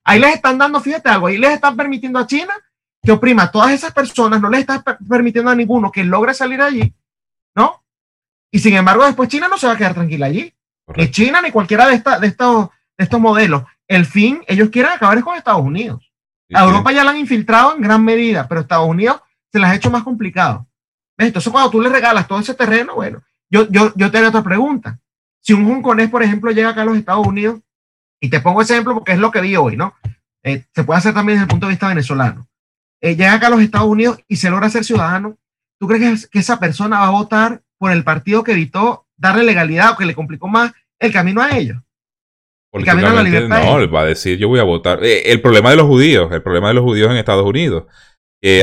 Ahí 0.05 0.19
les 0.19 0.35
están 0.35 0.57
dando, 0.57 0.79
fíjate 0.79 1.09
algo, 1.09 1.27
ahí 1.27 1.37
les 1.37 1.51
están 1.51 1.75
permitiendo 1.75 2.19
a 2.19 2.27
China 2.27 2.53
que 3.01 3.11
oprima 3.11 3.43
a 3.43 3.51
todas 3.51 3.71
esas 3.71 3.91
personas, 3.91 4.39
no 4.39 4.49
les 4.49 4.61
está 4.61 4.81
permitiendo 4.81 5.49
a 5.49 5.55
ninguno 5.55 5.91
que 5.91 6.03
logre 6.03 6.33
salir 6.33 6.61
allí, 6.61 6.93
¿no? 7.55 7.83
Y 8.51 8.59
sin 8.59 8.75
embargo, 8.75 9.03
después 9.03 9.27
China 9.29 9.47
no 9.47 9.57
se 9.57 9.65
va 9.65 9.73
a 9.73 9.77
quedar 9.77 9.95
tranquila 9.95 10.27
allí. 10.27 10.53
Ni 10.95 11.09
China 11.09 11.41
ni 11.41 11.51
cualquiera 11.51 11.87
de, 11.87 11.95
esta, 11.95 12.19
de, 12.19 12.27
estos, 12.27 12.69
de 12.97 13.03
estos 13.03 13.19
modelos. 13.19 13.63
El 13.87 14.05
fin, 14.05 14.43
ellos 14.47 14.69
quieren 14.69 14.91
acabar 14.91 15.21
con 15.23 15.35
Estados 15.35 15.65
Unidos. 15.65 16.11
a 16.53 16.63
Europa 16.63 16.91
ya 16.91 17.03
la 17.03 17.11
han 17.11 17.17
infiltrado 17.17 17.75
en 17.75 17.81
gran 17.81 18.03
medida, 18.03 18.47
pero 18.47 18.61
Estados 18.61 18.87
Unidos 18.87 19.21
se 19.51 19.59
las 19.59 19.71
ha 19.71 19.75
hecho 19.75 19.89
más 19.89 20.03
complicado. 20.03 20.67
Entonces, 21.17 21.51
cuando 21.51 21.69
tú 21.69 21.81
le 21.81 21.89
regalas 21.89 22.27
todo 22.27 22.39
ese 22.39 22.53
terreno, 22.53 22.95
bueno, 22.95 23.21
yo, 23.49 23.67
yo, 23.69 23.93
yo 23.95 24.09
te 24.09 24.17
haré 24.17 24.27
otra 24.27 24.43
pregunta. 24.43 24.99
Si 25.41 25.53
un 25.53 25.69
hongkonés, 25.69 26.09
por 26.09 26.23
ejemplo, 26.23 26.51
llega 26.51 26.69
acá 26.69 26.81
a 26.81 26.85
los 26.85 26.97
Estados 26.97 27.27
Unidos, 27.27 27.59
y 28.23 28.29
te 28.29 28.39
pongo 28.39 28.61
ese 28.61 28.73
ejemplo 28.73 28.93
porque 28.93 29.11
es 29.11 29.19
lo 29.19 29.31
que 29.31 29.41
vi 29.41 29.57
hoy, 29.57 29.75
¿no? 29.75 29.93
Eh, 30.43 30.63
se 30.73 30.85
puede 30.85 30.97
hacer 30.97 31.13
también 31.13 31.37
desde 31.37 31.43
el 31.43 31.49
punto 31.49 31.65
de 31.65 31.71
vista 31.71 31.89
venezolano. 31.89 32.47
Eh, 33.01 33.17
llega 33.17 33.33
acá 33.33 33.47
a 33.47 33.49
los 33.49 33.61
Estados 33.61 33.89
Unidos 33.89 34.17
y 34.29 34.37
se 34.37 34.49
logra 34.49 34.69
ser 34.69 34.85
ciudadano. 34.85 35.37
¿Tú 35.77 35.89
crees 35.89 36.29
que, 36.29 36.39
esa 36.39 36.57
persona 36.57 36.99
va 36.99 37.07
a 37.07 37.11
votar 37.11 37.61
por 37.77 37.91
el 37.91 38.05
partido 38.05 38.41
que 38.41 38.53
evitó 38.53 39.07
darle 39.17 39.43
legalidad 39.43 39.91
o 39.91 39.97
que 39.97 40.05
le 40.05 40.15
complicó 40.15 40.47
más 40.47 40.71
el 40.99 41.11
camino 41.11 41.41
a 41.41 41.57
ellos? 41.57 41.81
El 42.71 42.85
camino 42.85 43.09
a 43.09 43.13
la 43.13 43.23
libertad. 43.23 43.61
No, 43.61 43.91
va 43.91 44.01
a 44.01 44.05
decir 44.05 44.37
yo 44.37 44.47
voy 44.47 44.61
a 44.61 44.63
votar. 44.63 45.03
Eh, 45.03 45.31
el 45.31 45.41
problema 45.41 45.71
de 45.71 45.75
los 45.75 45.87
judíos, 45.87 46.31
el 46.31 46.41
problema 46.41 46.69
de 46.69 46.75
los 46.75 46.83
judíos 46.85 47.11
en 47.11 47.17
Estados 47.17 47.45
Unidos 47.45 47.87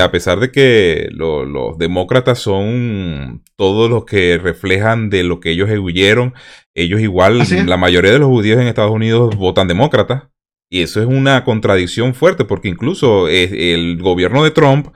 a 0.02 0.10
pesar 0.10 0.40
de 0.40 0.52
que 0.52 1.08
los 1.12 1.78
demócratas 1.78 2.38
son 2.38 3.42
todos 3.56 3.88
los 3.88 4.04
que 4.04 4.36
reflejan 4.36 5.08
de 5.08 5.22
lo 5.22 5.40
que 5.40 5.52
ellos 5.52 5.70
huyeron, 5.70 6.34
ellos 6.74 7.00
igual, 7.00 7.42
la 7.66 7.78
mayoría 7.78 8.12
de 8.12 8.18
los 8.18 8.28
judíos 8.28 8.60
en 8.60 8.66
Estados 8.66 8.92
Unidos 8.92 9.36
votan 9.36 9.68
demócratas. 9.68 10.24
Y 10.68 10.82
eso 10.82 11.00
es 11.00 11.06
una 11.06 11.44
contradicción 11.44 12.14
fuerte, 12.14 12.44
porque 12.44 12.68
incluso 12.68 13.26
el 13.28 13.98
gobierno 14.00 14.44
de 14.44 14.50
Trump 14.50 14.88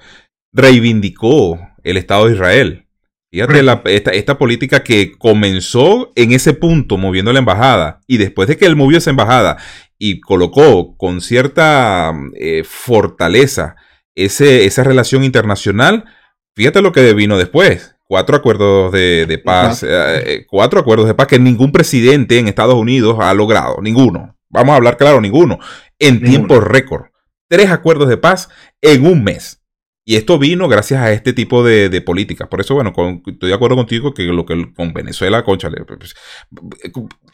reivindicó 0.52 1.58
el 1.82 1.96
Estado 1.96 2.26
de 2.26 2.34
Israel. 2.34 2.86
Fíjate 3.32 3.64
esta, 3.86 4.12
esta, 4.12 4.38
política 4.38 4.84
que 4.84 5.12
comenzó 5.18 6.12
en 6.14 6.30
ese 6.30 6.52
punto 6.52 6.96
moviendo 6.96 7.32
la 7.32 7.40
embajada 7.40 8.00
y 8.06 8.18
después 8.18 8.46
de 8.46 8.56
que 8.56 8.64
él 8.66 8.76
movió 8.76 8.98
esa 8.98 9.10
embajada 9.10 9.56
y 9.98 10.20
colocó 10.20 10.96
con 10.96 11.20
cierta 11.20 12.12
eh, 12.34 12.62
fortaleza 12.64 13.74
ese, 14.14 14.64
esa 14.64 14.84
relación 14.84 15.24
internacional, 15.24 16.04
fíjate 16.54 16.82
lo 16.82 16.92
que 16.92 17.14
vino 17.14 17.38
después. 17.38 17.96
Cuatro 18.06 18.36
acuerdos 18.36 18.92
de, 18.92 19.42
paz, 19.42 19.82
eh, 19.82 19.88
eh, 19.88 20.46
cuatro 20.46 20.78
acuerdos 20.78 21.06
de 21.06 21.14
paz 21.14 21.26
que 21.26 21.38
ningún 21.38 21.72
presidente 21.72 22.38
en 22.38 22.48
Estados 22.48 22.74
Unidos 22.74 23.16
ha 23.20 23.32
logrado, 23.32 23.78
ninguno. 23.80 24.36
Vamos 24.50 24.74
a 24.74 24.76
hablar 24.76 24.96
claro, 24.96 25.20
ninguno. 25.20 25.58
En 25.98 26.22
tiempo 26.22 26.60
récord. 26.60 27.06
Tres 27.48 27.70
acuerdos 27.70 28.08
de 28.08 28.16
paz 28.16 28.48
en 28.82 29.06
un 29.06 29.24
mes. 29.24 29.64
Y 30.06 30.16
esto 30.16 30.38
vino 30.38 30.68
gracias 30.68 31.00
a 31.00 31.12
este 31.12 31.32
tipo 31.32 31.64
de, 31.64 31.88
de 31.88 32.00
políticas. 32.02 32.46
Por 32.48 32.60
eso, 32.60 32.74
bueno, 32.74 32.92
estoy 33.26 33.48
de 33.48 33.54
acuerdo 33.54 33.76
contigo 33.76 34.12
que 34.12 34.24
lo 34.24 34.44
que 34.44 34.72
con 34.74 34.92
Venezuela, 34.92 35.42
concha, 35.42 35.70
pues, 35.70 36.14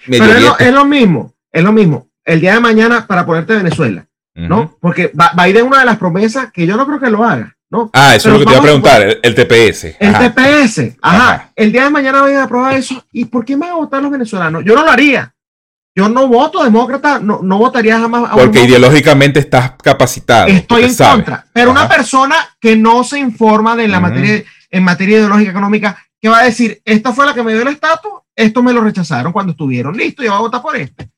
Pero 0.06 0.24
es 0.58 0.72
lo, 0.72 0.84
mismo, 0.84 1.34
es 1.50 1.64
lo 1.64 1.72
mismo. 1.72 2.08
El 2.24 2.40
día 2.40 2.54
de 2.54 2.60
mañana, 2.60 3.06
para 3.08 3.26
ponerte 3.26 3.56
Venezuela, 3.56 4.08
¿no? 4.34 4.76
Porque 4.80 5.12
Biden 5.36 5.66
una 5.66 5.80
de 5.80 5.84
las 5.84 5.98
promesas 5.98 6.50
que 6.52 6.66
yo 6.66 6.76
no 6.76 6.86
creo 6.86 7.00
que 7.00 7.10
lo 7.10 7.24
haga, 7.24 7.56
¿no? 7.70 7.90
Ah, 7.92 8.14
eso 8.14 8.28
es 8.28 8.32
lo 8.34 8.38
que 8.40 8.46
te 8.46 8.52
iba 8.52 8.60
a 8.60 8.62
preguntar, 8.62 9.18
el, 9.22 9.34
TPS. 9.34 9.96
El 9.98 10.12
TPS, 10.14 10.96
ajá. 11.02 11.52
El 11.54 11.72
día 11.72 11.84
de 11.84 11.90
mañana 11.90 12.24
Biden 12.24 12.40
aprueba 12.40 12.74
eso. 12.76 13.04
¿Y 13.12 13.24
por 13.26 13.44
qué 13.44 13.56
van 13.56 13.70
a 13.70 13.74
votar 13.74 14.02
los 14.02 14.10
venezolanos? 14.10 14.64
Yo 14.64 14.74
no 14.74 14.84
lo 14.84 14.90
haría. 14.90 15.34
Yo 15.94 16.08
no 16.08 16.28
voto 16.28 16.62
demócrata, 16.62 17.18
no, 17.18 17.40
no 17.42 17.58
votaría 17.58 17.98
jamás 17.98 18.30
a 18.30 18.36
Porque 18.36 18.62
ideológicamente 18.62 19.40
estás 19.40 19.72
capacitado. 19.82 20.46
Estoy 20.46 20.84
en 20.84 20.94
contra. 20.94 21.44
Pero 21.52 21.72
una 21.72 21.88
persona 21.88 22.36
que 22.60 22.76
no 22.76 23.02
se 23.02 23.18
informa 23.18 23.74
de 23.74 23.88
la 23.88 23.98
materia, 23.98 24.44
en 24.70 24.84
materia 24.84 25.18
ideológica 25.18 25.50
económica, 25.50 25.98
que 26.20 26.28
va 26.28 26.40
a 26.40 26.44
decir, 26.44 26.80
esta 26.84 27.12
fue 27.12 27.26
la 27.26 27.34
que 27.34 27.42
me 27.42 27.52
dio 27.52 27.62
el 27.62 27.68
estatus, 27.68 28.12
esto 28.36 28.62
me 28.62 28.72
lo 28.72 28.82
rechazaron 28.82 29.32
cuando 29.32 29.52
estuvieron. 29.52 29.96
Listo, 29.96 30.22
yo 30.22 30.30
voy 30.30 30.38
a 30.38 30.42
votar 30.42 30.62
por 30.62 30.76
este. 30.76 31.10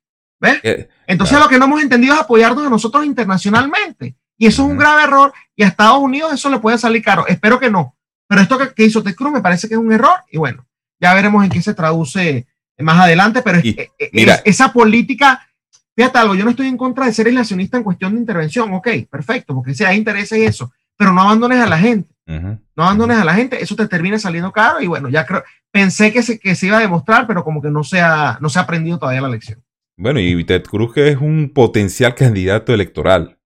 ¿Ves? 0.42 0.58
Eh, 0.64 0.88
Entonces 1.06 1.38
lo 1.38 1.48
que 1.48 1.56
no 1.56 1.66
hemos 1.66 1.80
entendido 1.80 2.14
es 2.14 2.20
apoyarnos 2.20 2.66
a 2.66 2.68
nosotros 2.68 3.06
internacionalmente. 3.06 4.16
Y 4.36 4.46
eso 4.46 4.64
es 4.64 4.70
un 4.70 4.76
grave 4.76 5.04
error. 5.04 5.32
Y 5.54 5.62
a 5.62 5.68
Estados 5.68 6.00
Unidos 6.00 6.32
eso 6.34 6.50
le 6.50 6.58
puede 6.58 6.76
salir 6.76 7.02
caro. 7.02 7.26
Espero 7.28 7.60
que 7.60 7.70
no. 7.70 7.96
Pero 8.26 8.42
esto 8.42 8.58
que, 8.58 8.84
hizo 8.84 9.02
Ted 9.02 9.14
Cruz 9.14 9.32
me 9.32 9.40
parece 9.40 9.68
que 9.68 9.74
es 9.74 9.80
un 9.80 9.92
error. 9.92 10.16
Y 10.32 10.38
bueno, 10.38 10.66
ya 11.00 11.14
veremos 11.14 11.44
en 11.44 11.50
qué 11.50 11.62
se 11.62 11.74
traduce 11.74 12.46
más 12.78 12.98
adelante, 12.98 13.42
pero 13.42 13.58
eh, 13.58 13.90
eh, 13.98 14.40
esa 14.44 14.72
política, 14.72 15.46
fíjate 15.94 16.18
algo, 16.18 16.34
yo 16.34 16.42
no 16.42 16.50
estoy 16.50 16.66
en 16.66 16.76
contra 16.76 17.06
de 17.06 17.12
ser 17.12 17.28
aislacionista 17.28 17.76
en 17.76 17.84
cuestión 17.84 18.14
de 18.14 18.20
intervención, 18.20 18.72
ok, 18.74 18.88
perfecto, 19.08 19.54
porque 19.54 19.74
si 19.74 19.84
hay 19.84 19.98
interés 19.98 20.32
en 20.32 20.42
eso, 20.42 20.72
pero 20.96 21.12
no 21.12 21.20
abandones 21.20 21.60
a 21.60 21.68
la 21.68 21.78
gente, 21.78 22.12
no 22.26 22.58
abandones 22.82 23.18
a 23.18 23.24
la 23.24 23.34
gente, 23.34 23.62
eso 23.62 23.76
te 23.76 23.86
termina 23.86 24.18
saliendo 24.18 24.50
caro. 24.50 24.80
Y 24.80 24.88
bueno, 24.88 25.08
ya 25.08 25.24
creo, 25.24 25.44
pensé 25.70 26.12
que 26.12 26.24
se, 26.24 26.40
que 26.40 26.56
se 26.56 26.66
iba 26.66 26.78
a 26.78 26.80
demostrar, 26.80 27.28
pero 27.28 27.44
como 27.44 27.62
que 27.62 27.70
no 27.70 27.84
se 27.84 28.00
ha, 28.00 28.38
no 28.40 28.48
se 28.48 28.58
ha 28.58 28.62
aprendido 28.62 28.98
todavía 28.98 29.20
la 29.20 29.28
lección. 29.28 29.62
Bueno, 29.96 30.20
y 30.20 30.42
Ted 30.44 30.64
Cruz 30.64 30.94
que 30.94 31.08
es 31.08 31.18
un 31.18 31.52
potencial 31.54 32.14
candidato 32.14 32.72
electoral 32.72 33.38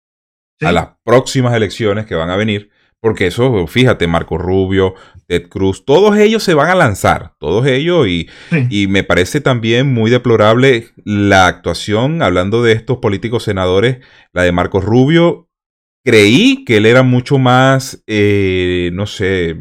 a 0.61 0.73
las 0.73 0.89
próximas 1.05 1.55
elecciones 1.55 2.07
que 2.07 2.15
van 2.15 2.31
a 2.31 2.37
venir, 2.37 2.71
porque 3.01 3.27
eso, 3.27 3.67
fíjate, 3.67 4.07
Marco 4.07 4.39
Rubio, 4.39 4.95
Ted 5.27 5.49
Cruz, 5.49 5.85
todos 5.85 6.17
ellos 6.17 6.43
se 6.43 6.55
van 6.55 6.71
a 6.71 6.75
lanzar, 6.75 7.35
todos 7.39 7.67
ellos, 7.67 8.07
y, 8.09 8.29
y, 8.71 8.87
me 8.87 9.05
parece 9.05 9.41
también 9.41 9.93
muy 9.93 10.11
deplorable 10.11 10.89
la 11.05 11.47
actuación, 11.47 12.23
hablando 12.23 12.63
de 12.63 12.73
estos 12.73 12.99
políticos 12.99 13.45
senadores, 13.45 13.99
la 14.33 14.43
de 14.43 14.53
Marco 14.53 14.81
Rubio. 14.81 15.49
Creí 16.05 16.65
que 16.65 16.77
él 16.77 16.87
era 16.87 17.03
mucho 17.03 17.37
más, 17.37 18.03
eh, 18.07 18.91
no 18.95 19.07
sé, 19.07 19.57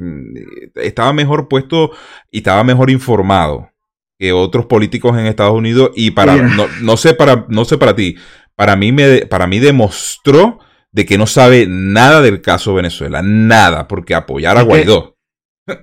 estaba 0.76 1.12
mejor 1.12 1.48
puesto 1.48 1.92
y 2.32 2.38
estaba 2.38 2.64
mejor 2.64 2.92
informado 2.92 3.72
que 4.18 4.32
otros 4.32 4.66
políticos 4.66 5.18
en 5.18 5.26
Estados 5.26 5.54
Unidos 5.54 5.92
y 5.96 6.12
para 6.12 6.38
no, 6.38 6.68
no, 6.82 6.98
sé 6.98 7.14
para 7.14 7.46
no 7.50 7.66
sé 7.66 7.78
para 7.78 7.96
ti 7.96 8.16
para 8.56 8.76
mí 8.76 8.92
me 8.92 9.26
para 9.26 9.48
mí 9.48 9.60
demostró 9.60 10.60
de 10.92 11.06
que 11.06 11.18
no 11.18 11.28
sabe 11.28 11.68
nada 11.68 12.22
del 12.22 12.42
caso 12.42 12.74
Venezuela 12.74 13.22
nada 13.22 13.88
porque 13.88 14.16
apoyar 14.16 14.58
a 14.58 14.62
Guaidó. 14.62 15.18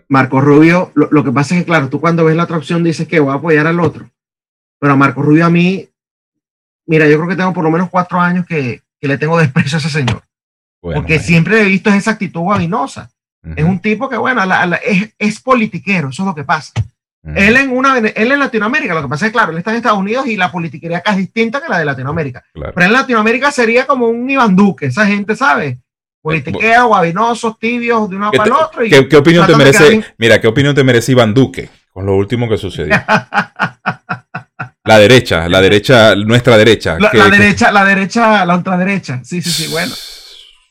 Marco 0.09 0.41
Rubio 0.41 0.93
lo, 0.95 1.24
que 1.24 1.33
pasa 1.33 1.55
es 1.55 1.61
que 1.61 1.66
claro 1.66 1.89
tú 1.89 2.01
cuando 2.01 2.24
ves 2.24 2.37
la 2.37 2.45
otra 2.45 2.57
opción 2.57 2.83
dices 2.83 3.07
que 3.07 3.20
voy 3.20 3.33
a 3.33 3.37
apoyar 3.37 3.66
al 3.66 3.80
otro 3.80 4.09
pero 4.78 4.95
a 4.95 4.97
Marco 4.97 5.22
Rubio 5.22 5.45
a 5.45 5.51
mí 5.51 5.89
mira 6.87 7.07
yo 7.09 7.16
creo 7.18 7.28
que 7.28 7.37
tengo 7.37 7.53
por 7.53 7.64
lo 7.64 7.70
menos 7.70 7.91
cuatro 7.91 8.18
años 8.18 8.47
que, 8.47 8.83
que 8.99 9.09
le 9.09 9.18
tengo 9.18 9.39
desprecio 9.39 9.76
a 9.76 9.80
ese 9.80 9.91
señor 9.91 10.22
porque 10.80 11.18
siempre 11.20 11.61
he 11.61 11.64
visto 11.64 11.91
esa 11.91 12.12
actitud 12.12 12.41
guabinosa 12.41 13.11
es 13.57 13.64
un 13.64 13.80
tipo 13.80 14.09
que 14.09 14.16
bueno 14.16 14.43
es, 14.85 15.14
es 15.18 15.41
politiquero 15.41 16.09
eso 16.09 16.22
es 16.22 16.26
lo 16.26 16.35
que 16.35 16.45
pasa 16.45 16.72
él 17.24 17.56
en 17.56 17.70
una 17.70 17.98
él 17.98 18.32
en 18.32 18.38
Latinoamérica, 18.38 18.94
lo 18.94 19.02
que 19.02 19.08
pasa 19.08 19.26
es 19.26 19.30
que, 19.30 19.34
claro, 19.34 19.52
él 19.52 19.58
está 19.58 19.70
en 19.70 19.76
Estados 19.76 19.98
Unidos 19.98 20.26
y 20.26 20.36
la 20.36 20.50
politiquería 20.50 20.98
acá 20.98 21.12
es 21.12 21.18
distinta 21.18 21.60
que 21.60 21.68
la 21.68 21.78
de 21.78 21.84
Latinoamérica. 21.84 22.42
Pero 22.52 22.82
en 22.82 22.92
Latinoamérica 22.92 23.52
sería 23.52 23.86
como 23.86 24.08
un 24.08 24.28
Iván 24.28 24.56
Duque, 24.56 24.86
esa 24.86 25.06
gente, 25.06 25.36
¿sabe? 25.36 25.78
Politiquea, 26.20 26.82
guabinosos, 26.84 27.58
tibios, 27.58 28.08
de 28.10 28.16
uno 28.16 28.30
para 28.30 28.44
el 28.44 28.52
otro. 28.52 28.82
¿qué, 29.08 29.16
opinión 29.16 29.46
te 29.46 29.56
merece? 29.56 30.04
Mira, 30.18 30.40
¿qué 30.40 30.48
opinión 30.48 30.74
te 30.74 30.84
merece 30.84 31.12
Iván 31.12 31.34
Duque 31.34 31.68
con 31.92 32.06
lo 32.06 32.16
último 32.16 32.48
que 32.48 32.58
sucedió? 32.58 32.94
La 34.84 34.98
derecha, 34.98 35.48
la 35.48 35.60
derecha, 35.60 36.16
nuestra 36.16 36.56
derecha. 36.56 36.98
La, 36.98 37.28
derecha, 37.28 37.70
la 37.70 37.84
derecha, 37.84 38.44
la 38.44 38.56
ultraderecha. 38.56 39.20
Sí, 39.22 39.40
sí, 39.40 39.50
sí, 39.50 39.70
bueno. 39.70 39.92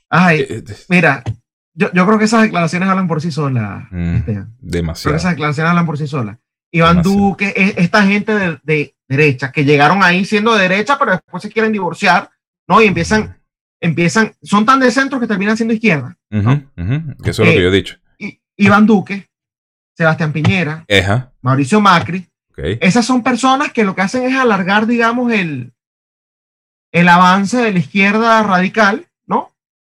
Ay, 0.09 0.41
eh, 0.41 0.63
eh, 0.67 0.75
mira, 0.89 1.23
yo, 1.73 1.89
creo 1.91 2.17
que 2.17 2.25
esas 2.25 2.43
declaraciones 2.43 2.89
hablan 2.89 3.07
por 3.07 3.21
sí 3.21 3.31
solas. 3.31 3.85
Mm, 3.91 4.19
demasiado. 4.59 5.03
Creo 5.03 5.13
que 5.13 5.17
esas 5.17 5.31
declaraciones 5.31 5.69
hablan 5.69 5.85
por 5.85 5.97
sí 5.97 6.07
solas. 6.07 6.37
Iván 6.71 7.01
Duque, 7.01 7.53
esta 7.77 8.03
gente 8.03 8.59
de, 8.63 8.95
derecha, 9.07 9.51
que 9.51 9.65
llegaron 9.65 10.03
ahí 10.03 10.23
siendo 10.23 10.53
de 10.55 10.69
derecha, 10.69 10.97
pero 10.97 11.11
después 11.11 11.43
se 11.43 11.49
quieren 11.49 11.73
divorciar, 11.73 12.29
¿no? 12.67 12.81
Y 12.81 12.87
empiezan, 12.87 13.37
empiezan, 13.81 14.33
son 14.41 14.65
tan 14.65 14.79
de 14.79 14.89
centro 14.89 15.19
que 15.19 15.27
terminan 15.27 15.57
siendo 15.57 15.73
izquierda. 15.73 16.17
Eso 16.29 17.43
es 17.43 17.49
lo 17.49 17.53
que 17.53 17.61
yo 17.61 17.67
he 17.67 17.71
dicho. 17.71 17.97
Iván 18.55 18.85
Duque, 18.85 19.27
Sebastián 19.97 20.31
Piñera, 20.31 20.85
Mauricio 21.41 21.81
Macri, 21.81 22.25
esas 22.55 23.05
son 23.05 23.23
personas 23.23 23.71
que 23.71 23.83
lo 23.83 23.95
que 23.95 24.01
hacen 24.01 24.23
es 24.23 24.35
alargar, 24.35 24.85
digamos, 24.85 25.31
el, 25.31 25.73
el 26.91 27.09
avance 27.09 27.57
de 27.57 27.73
la 27.73 27.79
izquierda 27.79 28.43
radical. 28.43 29.07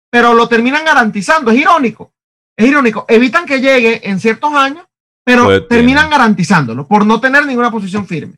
Pero 0.10 0.34
lo 0.34 0.48
terminan 0.48 0.86
garantizando, 0.86 1.52
es 1.52 1.58
irónico, 1.58 2.14
es 2.58 2.68
irónico. 2.68 3.06
Evitan 3.08 3.46
que 3.46 3.62
llegue 3.62 4.10
en 4.10 4.20
ciertos 4.20 4.54
años, 4.54 4.86
pero 5.24 5.66
terminan 5.68 6.10
garantizándolo 6.10 6.88
por 6.88 7.06
no 7.06 7.20
tener 7.20 7.46
ninguna 7.46 7.72
posición 7.72 8.08
firme. 8.08 8.36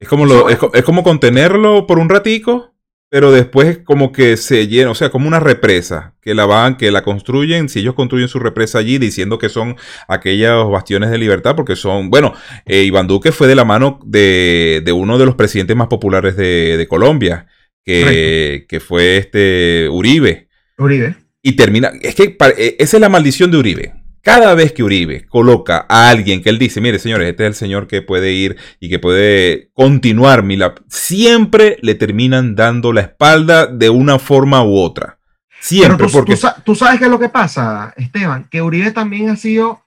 Es 0.00 0.08
como, 0.08 0.26
lo, 0.26 0.48
es, 0.48 0.58
es 0.74 0.82
como 0.82 1.04
contenerlo 1.04 1.86
por 1.86 1.98
un 1.98 2.08
ratico 2.08 2.72
pero 3.12 3.30
después 3.30 3.76
como 3.84 4.10
que 4.10 4.38
se 4.38 4.68
llena, 4.68 4.90
o 4.90 4.94
sea, 4.94 5.10
como 5.10 5.28
una 5.28 5.38
represa, 5.38 6.14
que 6.22 6.34
la 6.34 6.46
van, 6.46 6.78
que 6.78 6.90
la 6.90 7.02
construyen, 7.02 7.68
si 7.68 7.80
ellos 7.80 7.94
construyen 7.94 8.26
su 8.26 8.38
represa 8.38 8.78
allí 8.78 8.96
diciendo 8.96 9.36
que 9.36 9.50
son 9.50 9.76
aquellos 10.08 10.70
bastiones 10.70 11.10
de 11.10 11.18
libertad, 11.18 11.54
porque 11.54 11.76
son, 11.76 12.08
bueno, 12.08 12.32
eh, 12.64 12.84
Iván 12.84 13.08
Duque 13.08 13.30
fue 13.30 13.48
de 13.48 13.54
la 13.54 13.66
mano 13.66 14.00
de, 14.02 14.82
uno 14.96 15.18
de 15.18 15.26
los 15.26 15.34
presidentes 15.34 15.76
más 15.76 15.88
populares 15.88 16.38
de, 16.38 16.86
Colombia, 16.88 17.48
que, 17.84 18.64
que, 18.66 18.80
fue 18.80 19.18
este 19.18 19.90
Uribe. 19.90 20.48
Uribe. 20.78 21.16
Y 21.42 21.52
termina, 21.52 21.90
es 22.00 22.14
que 22.14 22.36
eh, 22.56 22.76
esa 22.78 22.96
es 22.96 23.00
la 23.00 23.08
maldición 23.08 23.50
de 23.50 23.58
Uribe 23.58 24.02
cada 24.22 24.54
vez 24.54 24.72
que 24.72 24.84
Uribe 24.84 25.26
coloca 25.26 25.84
a 25.88 26.08
alguien 26.08 26.42
que 26.42 26.48
él 26.48 26.58
dice, 26.58 26.80
mire 26.80 26.98
señores, 26.98 27.28
este 27.28 27.42
es 27.42 27.48
el 27.48 27.54
señor 27.54 27.88
que 27.88 28.02
puede 28.02 28.32
ir 28.32 28.56
y 28.80 28.88
que 28.88 28.98
puede 28.98 29.70
continuar 29.74 30.44
mi 30.44 30.56
siempre 30.88 31.76
le 31.82 31.96
terminan 31.96 32.54
dando 32.54 32.92
la 32.92 33.00
espalda 33.02 33.66
de 33.66 33.90
una 33.90 34.18
forma 34.18 34.62
u 34.62 34.78
otra. 34.78 35.18
Siempre. 35.60 36.06
tú, 36.06 36.12
porque... 36.12 36.38
tú, 36.64 36.74
sabes 36.74 36.98
qué 36.98 37.06
es 37.06 37.10
lo 37.10 37.18
que 37.18 37.28
pasa, 37.28 37.92
Esteban, 37.96 38.48
que 38.48 38.62
Uribe 38.62 38.92
también 38.92 39.28
ha 39.30 39.36
sido, 39.36 39.81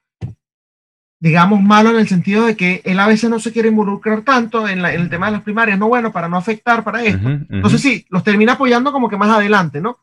digamos, 1.26 1.60
malo 1.60 1.90
en 1.90 1.96
el 1.96 2.08
sentido 2.08 2.46
de 2.46 2.56
que 2.56 2.84
él 2.86 3.00
a 3.00 3.08
veces 3.08 3.32
no 3.32 3.40
se 3.40 3.52
quiere 3.52 3.70
involucrar 3.70 4.22
tanto 4.22 4.68
en, 4.68 4.86
el 4.86 5.10
tema 5.10 5.26
de 5.26 5.32
las 5.32 5.42
primarias, 5.42 5.80
no 5.80 5.88
bueno, 5.88 6.12
para 6.12 6.30
no 6.30 6.38
afectar 6.38 6.84
para 6.84 7.04
esto. 7.04 7.28
Entonces 7.50 7.82
sí, 7.82 8.06
los 8.10 8.24
termina 8.24 8.54
apoyando 8.54 8.92
como 8.92 9.10
que 9.10 9.18
más 9.18 9.30
adelante, 9.30 9.82
¿no? 9.82 9.98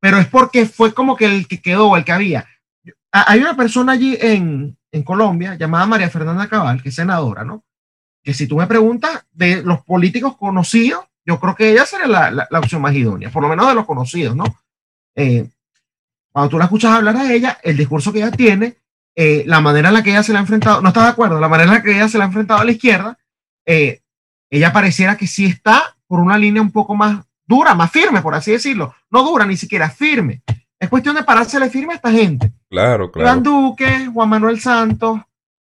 Pero 0.00 0.18
es 0.18 0.26
porque 0.26 0.66
fue 0.66 0.92
como 0.92 1.14
que 1.14 1.26
el 1.26 1.46
que 1.46 1.62
quedó, 1.62 1.96
el 1.96 2.04
que 2.04 2.10
había 2.10 2.46
hay 3.12 3.40
una 3.40 3.56
persona 3.56 3.92
allí 3.92 4.18
en, 4.20 4.76
en 4.92 5.02
Colombia 5.02 5.54
llamada 5.54 5.86
María 5.86 6.10
Fernanda 6.10 6.48
Cabal, 6.48 6.82
que 6.82 6.90
es 6.90 6.94
senadora, 6.94 7.44
¿no? 7.44 7.64
Que 8.22 8.34
si 8.34 8.46
tú 8.46 8.56
me 8.56 8.66
preguntas 8.66 9.24
de 9.32 9.62
los 9.62 9.82
políticos 9.82 10.36
conocidos, 10.36 11.04
yo 11.24 11.40
creo 11.40 11.54
que 11.54 11.70
ella 11.70 11.86
sería 11.86 12.06
la, 12.06 12.30
la, 12.50 12.58
opción 12.58 12.82
más 12.82 12.94
idónea, 12.94 13.30
por 13.30 13.42
lo 13.42 13.48
menos 13.48 13.68
de 13.68 13.74
los 13.74 13.86
conocidos, 13.86 14.36
¿no? 14.36 14.44
Eh, 15.14 15.48
cuando 16.30 16.50
tú 16.50 16.58
la 16.58 16.64
escuchas 16.64 16.92
hablar 16.92 17.16
a 17.16 17.32
ella, 17.32 17.58
el 17.62 17.76
discurso 17.76 18.12
que 18.12 18.18
ella 18.18 18.30
tiene, 18.30 18.76
eh, 19.16 19.44
la 19.46 19.60
manera 19.60 19.88
en 19.88 19.94
la 19.94 20.02
que 20.02 20.10
ella 20.10 20.22
se 20.22 20.32
la 20.32 20.38
ha 20.38 20.42
enfrentado, 20.42 20.82
no 20.82 20.88
estás 20.88 21.04
de 21.04 21.10
acuerdo, 21.10 21.40
la 21.40 21.48
manera 21.48 21.70
en 21.70 21.76
la 21.76 21.82
que 21.82 21.92
ella 21.92 22.08
se 22.08 22.18
la 22.18 22.24
ha 22.24 22.26
enfrentado 22.26 22.60
a 22.60 22.64
la 22.64 22.70
izquierda, 22.70 23.18
eh, 23.64 24.02
ella 24.50 24.72
pareciera 24.72 25.16
que 25.16 25.26
sí 25.26 25.46
está 25.46 25.96
por 26.06 26.20
una 26.20 26.38
línea 26.38 26.62
un 26.62 26.70
poco 26.70 26.94
más 26.94 27.24
dura, 27.46 27.74
más 27.74 27.90
firme, 27.90 28.20
por 28.20 28.34
así 28.34 28.52
decirlo. 28.52 28.94
No 29.10 29.24
dura, 29.24 29.46
ni 29.46 29.56
siquiera 29.56 29.90
firme. 29.90 30.42
Es 30.78 30.88
cuestión 30.88 31.16
de 31.16 31.24
parársele 31.24 31.70
firme 31.70 31.94
a 31.94 31.96
esta 31.96 32.12
gente. 32.12 32.52
Claro, 32.68 33.10
claro. 33.10 33.28
Iván 33.28 33.42
Duque, 33.42 34.06
Juan 34.12 34.28
Manuel 34.28 34.60
Santos, 34.60 35.20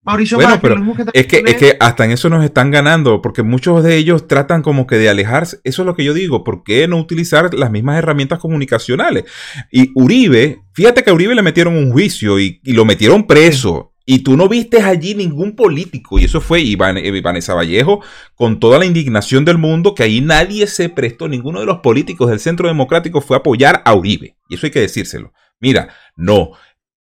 Mauricio 0.08 0.38
bueno, 0.38 0.58
pero 0.62 0.76
es 1.12 1.26
que, 1.26 1.42
es 1.44 1.56
que 1.56 1.76
hasta 1.78 2.06
en 2.06 2.12
eso 2.12 2.30
nos 2.30 2.42
están 2.42 2.70
ganando, 2.70 3.20
porque 3.20 3.42
muchos 3.42 3.84
de 3.84 3.96
ellos 3.96 4.26
tratan 4.26 4.62
como 4.62 4.86
que 4.86 4.96
de 4.96 5.10
alejarse. 5.10 5.60
Eso 5.64 5.82
es 5.82 5.86
lo 5.86 5.94
que 5.94 6.02
yo 6.02 6.14
digo, 6.14 6.44
¿por 6.44 6.62
qué 6.62 6.88
no 6.88 6.96
utilizar 6.96 7.52
las 7.52 7.70
mismas 7.70 7.98
herramientas 7.98 8.38
comunicacionales? 8.38 9.24
Y 9.70 9.90
Uribe, 9.94 10.62
fíjate 10.72 11.02
que 11.02 11.10
a 11.10 11.12
Uribe 11.12 11.34
le 11.34 11.42
metieron 11.42 11.76
un 11.76 11.92
juicio 11.92 12.40
y, 12.40 12.58
lo 12.64 12.86
metieron 12.86 13.26
preso. 13.26 13.92
Y 14.06 14.20
tú 14.20 14.38
no 14.38 14.48
viste 14.48 14.80
allí 14.80 15.14
ningún 15.14 15.54
político, 15.54 16.18
y 16.18 16.24
eso 16.24 16.40
fue 16.40 16.62
Iván, 16.62 16.96
eh, 16.96 17.20
Vanessa 17.20 17.52
Vallejo, 17.52 18.00
con 18.34 18.58
toda 18.58 18.78
la 18.78 18.86
indignación 18.86 19.44
del 19.44 19.58
mundo, 19.58 19.94
que 19.94 20.04
ahí 20.04 20.22
nadie 20.22 20.66
se 20.66 20.88
prestó, 20.88 21.28
ninguno 21.28 21.60
de 21.60 21.66
los 21.66 21.80
políticos 21.80 22.30
del 22.30 22.40
Centro 22.40 22.68
Democrático 22.68 23.20
fue 23.20 23.36
a 23.36 23.40
apoyar 23.40 23.82
a 23.84 23.94
Uribe. 23.94 24.38
Y 24.48 24.54
eso 24.54 24.64
hay 24.64 24.72
que 24.72 24.80
decírselo. 24.80 25.34
Mira, 25.60 25.88
no, 26.16 26.52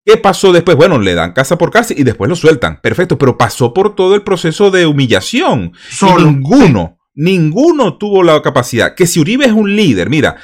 ¿Qué 0.10 0.18
pasó 0.18 0.51
después? 0.51 0.76
Bueno, 0.76 0.97
le 0.97 1.14
dan 1.14 1.34
casa 1.34 1.55
por 1.55 1.70
casa 1.70 1.93
y 1.95 2.01
después 2.01 2.28
lo 2.30 2.36
sueltan. 2.36 2.82
Perfecto, 2.82 3.20
pero 3.20 3.38
pasó 3.38 3.76
por 3.76 3.93
todo 3.93 4.16
el 4.16 4.24
proceso 4.24 4.72
de 4.72 4.88
humillación. 4.88 5.74
ninguno, 6.18 6.97
ninguno 7.14 7.95
tuvo 7.99 8.24
la 8.24 8.41
capacidad. 8.41 8.95
Que 8.95 9.05
si 9.05 9.20
Uribe 9.20 9.45
es 9.45 9.51
un 9.51 9.76
líder, 9.76 10.10
mira, 10.10 10.38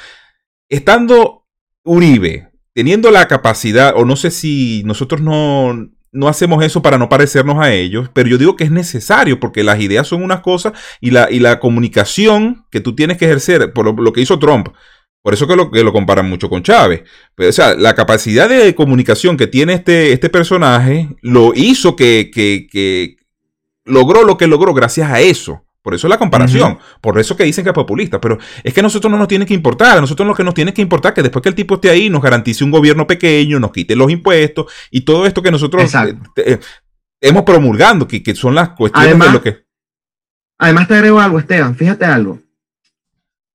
estando 0.68 1.48
Uribe, 1.82 2.52
teniendo 2.74 3.10
la 3.10 3.26
capacidad, 3.26 3.94
o 3.96 4.04
no 4.04 4.14
sé 4.14 4.30
si 4.30 4.84
nosotros 4.84 5.20
no, 5.20 5.74
no 6.12 6.28
hacemos 6.28 6.64
eso 6.64 6.80
para 6.80 6.96
no 6.96 7.08
parecernos 7.08 7.58
a 7.58 7.72
ellos, 7.72 8.08
pero 8.12 8.28
yo 8.28 8.38
digo 8.38 8.54
que 8.54 8.62
es 8.62 8.70
necesario 8.70 9.40
porque 9.40 9.64
las 9.64 9.80
ideas 9.80 10.06
son 10.06 10.22
unas 10.22 10.42
cosas 10.42 10.74
y 11.00 11.10
la, 11.10 11.28
y 11.28 11.40
la 11.40 11.58
comunicación 11.58 12.66
que 12.70 12.78
tú 12.78 12.94
tienes 12.94 13.18
que 13.18 13.24
ejercer, 13.24 13.72
por 13.72 14.00
lo 14.00 14.12
que 14.12 14.20
hizo 14.20 14.38
Trump, 14.38 14.68
por 15.26 15.34
eso 15.34 15.48
que 15.48 15.56
lo, 15.56 15.72
que 15.72 15.82
lo 15.82 15.92
comparan 15.92 16.30
mucho 16.30 16.48
con 16.48 16.62
Chávez. 16.62 17.02
Pero, 17.34 17.50
o 17.50 17.52
sea, 17.52 17.74
la 17.74 17.96
capacidad 17.96 18.48
de 18.48 18.76
comunicación 18.76 19.36
que 19.36 19.48
tiene 19.48 19.72
este, 19.72 20.12
este 20.12 20.30
personaje 20.30 21.08
lo 21.20 21.52
hizo 21.52 21.96
que, 21.96 22.30
que, 22.32 23.16
logró 23.84 24.22
lo 24.22 24.36
que 24.36 24.46
logró 24.46 24.72
gracias 24.72 25.10
a 25.10 25.20
eso. 25.20 25.64
Por 25.82 25.96
eso 25.96 26.06
la 26.06 26.16
comparación. 26.16 26.78
Por 27.00 27.18
eso 27.18 27.36
que 27.36 27.42
dicen 27.42 27.64
que 27.64 27.70
es 27.70 27.74
populista. 27.74 28.20
Pero 28.20 28.38
es 28.62 28.72
que 28.72 28.78
a 28.78 28.82
nosotros 28.84 29.10
no 29.10 29.18
nos 29.18 29.26
tiene 29.26 29.44
que 29.46 29.54
importar. 29.54 29.98
A 29.98 30.00
nosotros 30.00 30.28
lo 30.28 30.32
que 30.32 30.44
nos 30.44 30.54
tiene 30.54 30.72
que 30.72 30.80
importar 30.80 31.10
es 31.10 31.16
que 31.16 31.22
después 31.24 31.42
que 31.42 31.48
el 31.48 31.56
tipo 31.56 31.74
esté 31.74 31.90
ahí 31.90 32.08
nos 32.08 32.22
garantice 32.22 32.62
un 32.62 32.70
gobierno 32.70 33.04
pequeño, 33.08 33.58
nos 33.58 33.72
quite 33.72 33.96
los 33.96 34.12
impuestos 34.12 34.72
y 34.92 35.00
todo 35.00 35.26
esto 35.26 35.42
que 35.42 35.50
nosotros 35.50 35.92
eh, 35.92 36.16
eh, 36.36 36.60
hemos 37.20 37.42
promulgando, 37.42 38.06
que, 38.06 38.22
que, 38.22 38.36
son 38.36 38.54
las 38.54 38.68
cuestiones 38.68 39.18
de 39.18 39.32
lo 39.32 39.42
que... 39.42 39.66
Además 40.58 40.86
te 40.86 40.94
agrego 40.94 41.18
algo, 41.18 41.40
Esteban. 41.40 41.74
Fíjate 41.74 42.04
algo. 42.04 42.38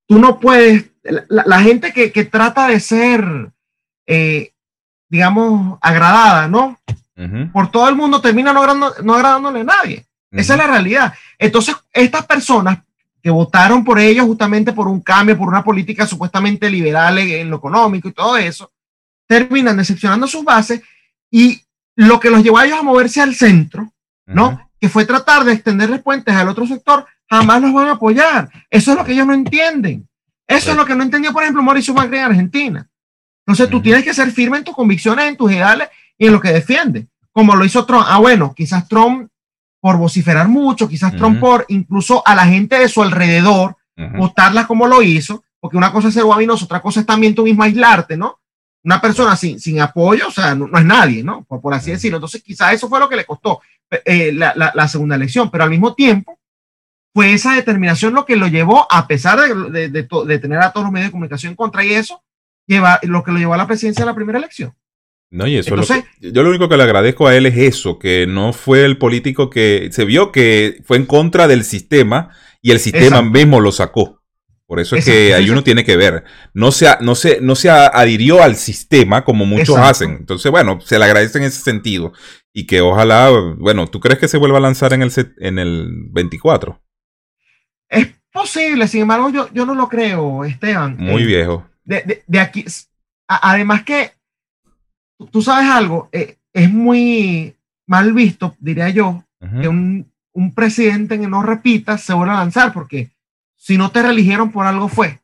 Tú 0.05 0.19
no 0.19 0.37
puedes 0.37 0.90
la, 1.03 1.61
gente 1.61 1.93
que, 1.93 2.25
trata 2.25 2.67
de 2.67 2.79
ser, 2.79 3.51
eh, 4.07 4.53
digamos, 5.09 5.77
agradada, 5.81 6.47
¿no? 6.47 6.79
Por 7.53 7.69
todo 7.69 7.87
el 7.87 7.95
mundo 7.95 8.19
termina 8.19 8.51
no, 8.51 8.65
no 9.03 9.13
agradándole 9.13 9.61
a 9.61 9.63
nadie. 9.63 10.07
Esa 10.31 10.53
es 10.53 10.59
la 10.59 10.67
realidad. 10.67 11.13
Entonces, 11.37 11.75
estas 11.93 12.25
personas 12.25 12.79
que 13.21 13.29
votaron 13.29 13.83
por 13.83 13.99
ellos 13.99 14.25
justamente 14.25 14.73
por 14.73 14.87
un 14.87 15.01
cambio, 15.01 15.37
por 15.37 15.47
una 15.47 15.63
política 15.63 16.07
supuestamente 16.07 16.69
liberal 16.69 17.17
en, 17.19 17.49
lo 17.49 17.57
económico 17.57 18.07
y 18.07 18.13
todo 18.13 18.37
eso, 18.37 18.71
terminan 19.27 19.77
decepcionando 19.77 20.27
sus 20.27 20.43
bases 20.43 20.81
y 21.29 21.61
lo 21.95 22.19
que 22.19 22.29
los 22.29 22.43
llevó 22.43 22.57
a 22.57 22.65
ellos 22.65 22.79
a 22.79 22.83
moverse 22.83 23.21
al 23.21 23.35
centro, 23.35 23.91
¿no? 24.25 24.69
Que 24.79 24.89
fue 24.89 25.05
tratar 25.05 25.43
de 25.43 25.53
extenderles 25.53 26.01
puentes 26.01 26.33
al 26.33 26.49
otro 26.49 26.65
sector, 26.65 27.05
jamás 27.29 27.61
los 27.61 27.73
van 27.73 27.89
a 27.89 27.91
apoyar. 27.91 28.49
Eso 28.69 28.91
es 28.91 28.97
lo 28.97 29.05
que 29.05 29.11
ellos 29.11 29.27
no 29.27 29.33
entienden. 29.33 30.07
Eso 30.51 30.71
es 30.71 30.77
lo 30.77 30.85
que 30.85 30.95
no 30.95 31.03
entendió, 31.03 31.33
por 31.33 31.43
ejemplo, 31.43 31.63
Mauricio 31.63 31.93
Macri 31.93 32.17
en 32.17 32.25
Argentina. 32.25 32.87
Entonces 33.45 33.69
tú 33.69 33.81
tienes 33.81 34.03
que 34.03 34.13
ser 34.13 34.31
firme 34.31 34.57
en 34.57 34.63
tus 34.63 34.75
convicciones, 34.75 35.27
en 35.27 35.35
tus 35.35 35.51
ideales 35.51 35.89
y 36.17 36.27
en 36.27 36.33
lo 36.33 36.39
que 36.39 36.53
defiendes, 36.53 37.07
como 37.31 37.55
lo 37.55 37.65
hizo 37.65 37.85
Trump. 37.85 38.05
Ah, 38.07 38.19
bueno, 38.19 38.53
quizás 38.55 38.87
Trump 38.87 39.29
por 39.79 39.97
vociferar 39.97 40.47
mucho, 40.47 40.87
quizás 40.87 41.15
Trump 41.15 41.39
por 41.39 41.65
incluso 41.69 42.21
a 42.25 42.35
la 42.35 42.45
gente 42.45 42.77
de 42.77 42.87
su 42.87 43.01
alrededor, 43.01 43.75
votarla 44.17 44.67
como 44.67 44.87
lo 44.87 45.01
hizo, 45.01 45.43
porque 45.59 45.77
una 45.77 45.91
cosa 45.91 46.07
es 46.07 46.13
ser 46.13 46.23
guabinoso, 46.23 46.65
otra 46.65 46.81
cosa 46.81 46.99
es 46.99 47.05
también 47.05 47.33
tú 47.33 47.43
mismo 47.43 47.63
aislarte, 47.63 48.15
¿no? 48.15 48.39
Una 48.83 49.01
persona 49.01 49.35
sin, 49.35 49.59
sin 49.59 49.81
apoyo, 49.81 50.27
o 50.27 50.31
sea, 50.31 50.55
no, 50.55 50.65
es 50.77 50.85
nadie, 50.85 51.23
¿no? 51.23 51.43
Por, 51.43 51.73
así 51.73 51.91
decirlo. 51.91 52.17
Entonces, 52.17 52.41
quizás 52.43 52.73
eso 52.73 52.89
fue 52.89 52.99
lo 52.99 53.09
que 53.09 53.15
le 53.15 53.25
costó 53.25 53.61
eh, 54.05 54.31
la, 54.31 54.53
la 54.55 54.87
segunda 54.87 55.15
elección, 55.15 55.51
pero 55.51 55.63
al 55.63 55.69
mismo 55.69 55.93
tiempo, 55.93 56.39
fue 57.13 57.33
esa 57.33 57.55
determinación 57.55 58.13
lo 58.13 58.25
que 58.25 58.35
lo 58.35 58.47
llevó, 58.47 58.87
a 58.89 59.07
pesar 59.07 59.39
de, 59.71 59.89
de, 59.89 60.39
tener 60.39 60.59
a 60.59 60.71
todos 60.71 60.85
los 60.85 60.93
medios 60.93 61.09
de 61.09 61.11
comunicación 61.11 61.55
contra 61.55 61.83
y 61.83 61.93
eso, 61.93 62.23
lleva, 62.67 62.99
lo 63.03 63.23
que 63.23 63.31
lo 63.31 63.37
llevó 63.37 63.53
a 63.53 63.57
la 63.57 63.67
presidencia 63.67 64.05
de 64.05 64.11
la 64.11 64.15
primera 64.15 64.39
elección. 64.39 64.73
No, 65.29 65.47
y 65.47 65.57
eso 65.57 65.75
yo 66.19 66.43
lo 66.43 66.49
único 66.49 66.67
que 66.67 66.75
le 66.75 66.83
agradezco 66.83 67.25
a 67.25 67.35
él 67.35 67.45
es 67.45 67.57
eso, 67.57 67.97
que 67.97 68.27
no 68.27 68.51
fue 68.51 68.83
el 68.83 68.97
político 68.97 69.49
que 69.49 69.89
se 69.91 70.03
vio 70.03 70.31
que 70.31 70.81
fue 70.85 70.97
en 70.97 71.05
contra 71.05 71.47
del 71.47 71.63
sistema 71.63 72.35
y 72.61 72.71
el 72.71 72.79
sistema 72.79 73.21
mismo 73.21 73.61
lo 73.61 73.71
sacó. 73.71 74.21
Por 74.67 74.79
eso 74.79 74.95
es 74.95 75.03
que 75.03 75.33
ahí 75.33 75.49
uno 75.49 75.63
tiene 75.63 75.83
que 75.83 75.97
ver. 75.97 76.23
No 76.53 76.71
se, 76.71 76.87
no 77.01 77.15
se, 77.15 77.41
no 77.41 77.55
se 77.55 77.69
adhirió 77.69 78.41
al 78.41 78.55
sistema 78.55 79.25
como 79.25 79.45
muchos 79.45 79.75
hacen. 79.75 80.11
Entonces, 80.11 80.49
bueno, 80.49 80.79
se 80.79 80.97
le 80.97 81.03
agradece 81.03 81.39
en 81.39 81.43
ese 81.43 81.61
sentido. 81.61 82.13
Y 82.53 82.67
que 82.67 82.79
ojalá, 82.79 83.29
bueno, 83.57 83.87
¿tú 83.87 83.99
crees 83.99 84.17
que 84.17 84.29
se 84.29 84.37
vuelva 84.37 84.59
a 84.59 84.61
lanzar 84.61 84.93
en 84.93 85.01
el, 85.01 85.11
en 85.39 85.59
el 85.59 85.89
24? 86.11 86.81
Es 87.91 88.07
posible, 88.31 88.87
sin 88.87 89.01
embargo, 89.01 89.29
yo, 89.29 89.49
yo 89.53 89.65
no 89.65 89.75
lo 89.75 89.87
creo, 89.89 90.45
Esteban. 90.45 90.95
Muy 90.97 91.23
Eh, 91.23 91.25
viejo. 91.25 91.67
de, 91.83 92.01
de- 92.03 92.23
de 92.25 92.39
aquí, 92.39 92.65
a- 93.27 93.51
además 93.51 93.83
que 93.83 94.11
tú- 95.31 95.41
sabes 95.41 95.69
algo, 95.69 96.09
eh, 96.11 96.37
es 96.53 96.71
muy 96.71 97.55
mal 97.87 98.13
visto, 98.13 98.55
diría 98.59 98.89
yo, 98.89 99.23
que 99.61 99.67
un, 99.67 100.11
un 100.33 100.53
presidente 100.53 101.19
que 101.19 101.27
no 101.27 101.41
repita 101.43 101.97
se 101.97 102.13
vuelva 102.13 102.35
a 102.35 102.43
lanzar, 102.43 102.71
porque 102.73 103.09
si 103.55 103.77
no 103.77 103.91
te 103.91 104.01
reeligieron 104.01 104.51
por 104.51 104.65
algo 104.65 104.87
fue. 104.87 105.19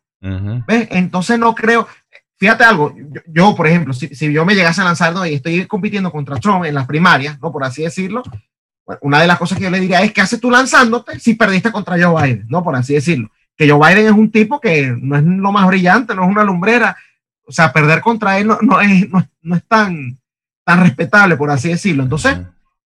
¿Ves? 0.68 0.88
Entonces 0.92 1.40
no 1.40 1.54
creo. 1.56 1.88
Fíjate 2.38 2.64
algo, 2.66 2.94
yo, 2.96 3.22
yo, 3.28 3.56
por 3.56 3.68
ejemplo, 3.68 3.94
si, 3.94 4.08
si 4.10 4.32
yo 4.34 4.44
me 4.46 4.56
llegase 4.56 4.82
a 4.82 4.86
lanzar 4.86 5.14
¿no? 5.14 5.26
y 5.26 5.36
estoy 5.36 5.66
compitiendo 5.66 6.12
contra 6.12 6.36
Trump 6.40 6.66
en 6.66 6.76
las 6.76 6.86
primarias, 6.86 7.40
¿no? 7.42 7.52
Por 7.52 7.64
así 7.64 7.84
decirlo, 7.84 8.22
bueno, 8.88 9.00
una 9.04 9.22
de 9.22 9.28
las 9.28 9.38
cosas 9.38 9.58
que 9.58 9.66
yo 9.66 9.70
le 9.70 9.80
diría 9.80 10.02
es: 10.02 10.14
¿qué 10.14 10.22
haces 10.22 10.40
tú 10.40 10.50
lanzándote 10.50 11.20
si 11.20 11.36
perdiste 11.36 11.72
contra 11.72 12.02
Joe 12.02 12.24
Biden? 12.24 12.46
¿No? 12.50 12.64
Por 12.64 12.76
así 12.76 12.94
decirlo. 12.94 13.30
Que 13.56 13.70
Joe 13.70 13.80
Biden 13.80 14.08
es 14.08 14.14
un 14.14 14.32
tipo 14.32 14.60
que 14.60 14.96
no 15.00 15.18
es 15.18 15.24
lo 15.24 15.52
más 15.52 15.68
brillante, 15.68 16.16
no 16.16 16.24
es 16.24 16.30
una 16.30 16.44
lumbrera. 16.44 16.98
O 17.46 17.52
sea, 17.52 17.72
perder 17.72 18.02
contra 18.02 18.40
él 18.40 18.48
no, 18.48 18.58
no 18.62 18.82
es, 18.82 19.10
no, 19.10 19.28
no 19.42 19.56
es 19.56 19.64
tan, 19.68 20.18
tan 20.64 20.82
respetable, 20.82 21.38
por 21.38 21.52
así 21.52 21.70
decirlo. 21.70 22.04
Entonces, 22.04 22.38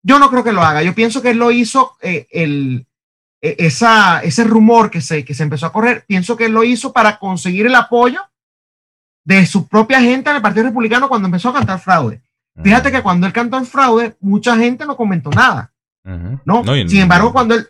yo 0.02 0.20
no 0.20 0.30
creo 0.30 0.43
que 0.43 0.52
lo 0.52 0.64
haga. 0.64 0.82
Yo 0.84 0.95
pienso 0.95 1.22
que 1.22 1.32
él 1.32 1.38
lo 1.38 1.52
hizo, 1.52 1.97
eh, 2.02 2.28
el, 2.32 2.86
eh, 3.41 3.56
esa, 3.60 4.22
ese 4.22 4.43
rumor 4.43 4.89
que 4.89 5.02
se, 5.02 5.24
que 5.24 5.34
se 5.34 5.43
empezó 5.43 5.66
a 5.66 5.72
correr, 5.72 6.06
pienso 6.08 6.36
que 6.36 6.45
él 6.45 6.54
lo 6.54 6.64
hizo 6.64 6.91
para 6.91 7.18
conseguir 7.18 7.66
el 7.68 7.76
apoyo 7.76 8.22
de 9.24 9.45
su 9.45 9.68
propia 9.68 10.02
gente 10.02 10.30
en 10.30 10.38
el 10.38 10.41
Partido 10.41 10.66
Republicano 10.66 11.08
cuando 11.08 11.28
empezó 11.28 11.50
a 11.50 11.54
cantar 11.54 11.80
fraude. 11.80 12.22
Fíjate 12.62 12.91
que 12.91 13.02
cuando 13.02 13.26
él 13.26 13.32
cantó 13.32 13.58
en 13.58 13.66
fraude, 13.66 14.18
mucha 14.20 14.58
gente 14.58 14.86
no 14.86 14.97
comentó 14.97 15.30
nada, 15.30 15.72
¿no? 16.45 16.64
y- 16.76 16.89
Sin 16.89 17.02
embargo, 17.02 17.32
cuando 17.34 17.56
él, 17.56 17.68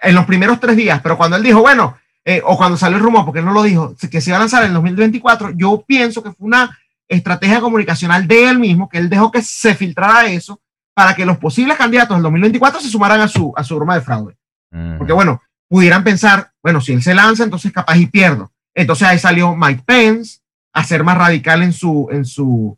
en 0.00 0.14
los 0.14 0.24
primeros 0.26 0.60
tres 0.60 0.76
días, 0.76 1.00
pero 1.02 1.16
cuando 1.16 1.36
él 1.36 1.42
dijo, 1.42 1.60
bueno, 1.60 1.96
eh, 2.24 2.40
o 2.44 2.56
cuando 2.56 2.76
salió 2.76 2.96
el 2.98 3.02
rumor, 3.02 3.24
porque 3.24 3.40
él 3.40 3.44
no 3.46 3.52
lo 3.52 3.62
dijo, 3.62 3.94
que 4.10 4.20
se 4.20 4.30
iba 4.30 4.36
a 4.36 4.40
lanzar 4.40 4.62
en 4.62 4.68
el 4.68 4.74
2024, 4.74 5.50
yo 5.56 5.82
pienso 5.86 6.22
que 6.22 6.30
fue 6.32 6.46
una 6.46 6.78
estrategia 7.08 7.60
comunicacional 7.60 8.28
de 8.28 8.48
él 8.48 8.58
mismo, 8.58 8.88
que 8.88 8.98
él 8.98 9.08
dejó 9.08 9.30
que 9.32 9.42
se 9.42 9.74
filtrara 9.74 10.26
eso 10.26 10.60
para 10.94 11.14
que 11.14 11.24
los 11.24 11.38
posibles 11.38 11.76
candidatos 11.76 12.16
del 12.16 12.22
2024 12.24 12.80
se 12.80 12.88
sumaran 12.88 13.20
a 13.20 13.28
su, 13.28 13.52
a 13.56 13.64
su 13.64 13.76
broma 13.76 13.94
de 13.94 14.00
fraude. 14.02 14.36
Ujú. 14.72 14.98
Porque 14.98 15.12
bueno, 15.12 15.40
pudieran 15.68 16.04
pensar, 16.04 16.50
bueno, 16.62 16.80
si 16.80 16.92
él 16.92 17.02
se 17.02 17.14
lanza, 17.14 17.44
entonces 17.44 17.72
capaz 17.72 17.96
y 17.96 18.06
pierdo. 18.06 18.52
Entonces 18.74 19.08
ahí 19.08 19.18
salió 19.18 19.54
Mike 19.56 19.82
Pence 19.86 20.40
a 20.72 20.84
ser 20.84 21.02
más 21.04 21.16
radical 21.16 21.62
en 21.62 21.72
su, 21.72 22.08
en 22.10 22.24
su, 22.24 22.76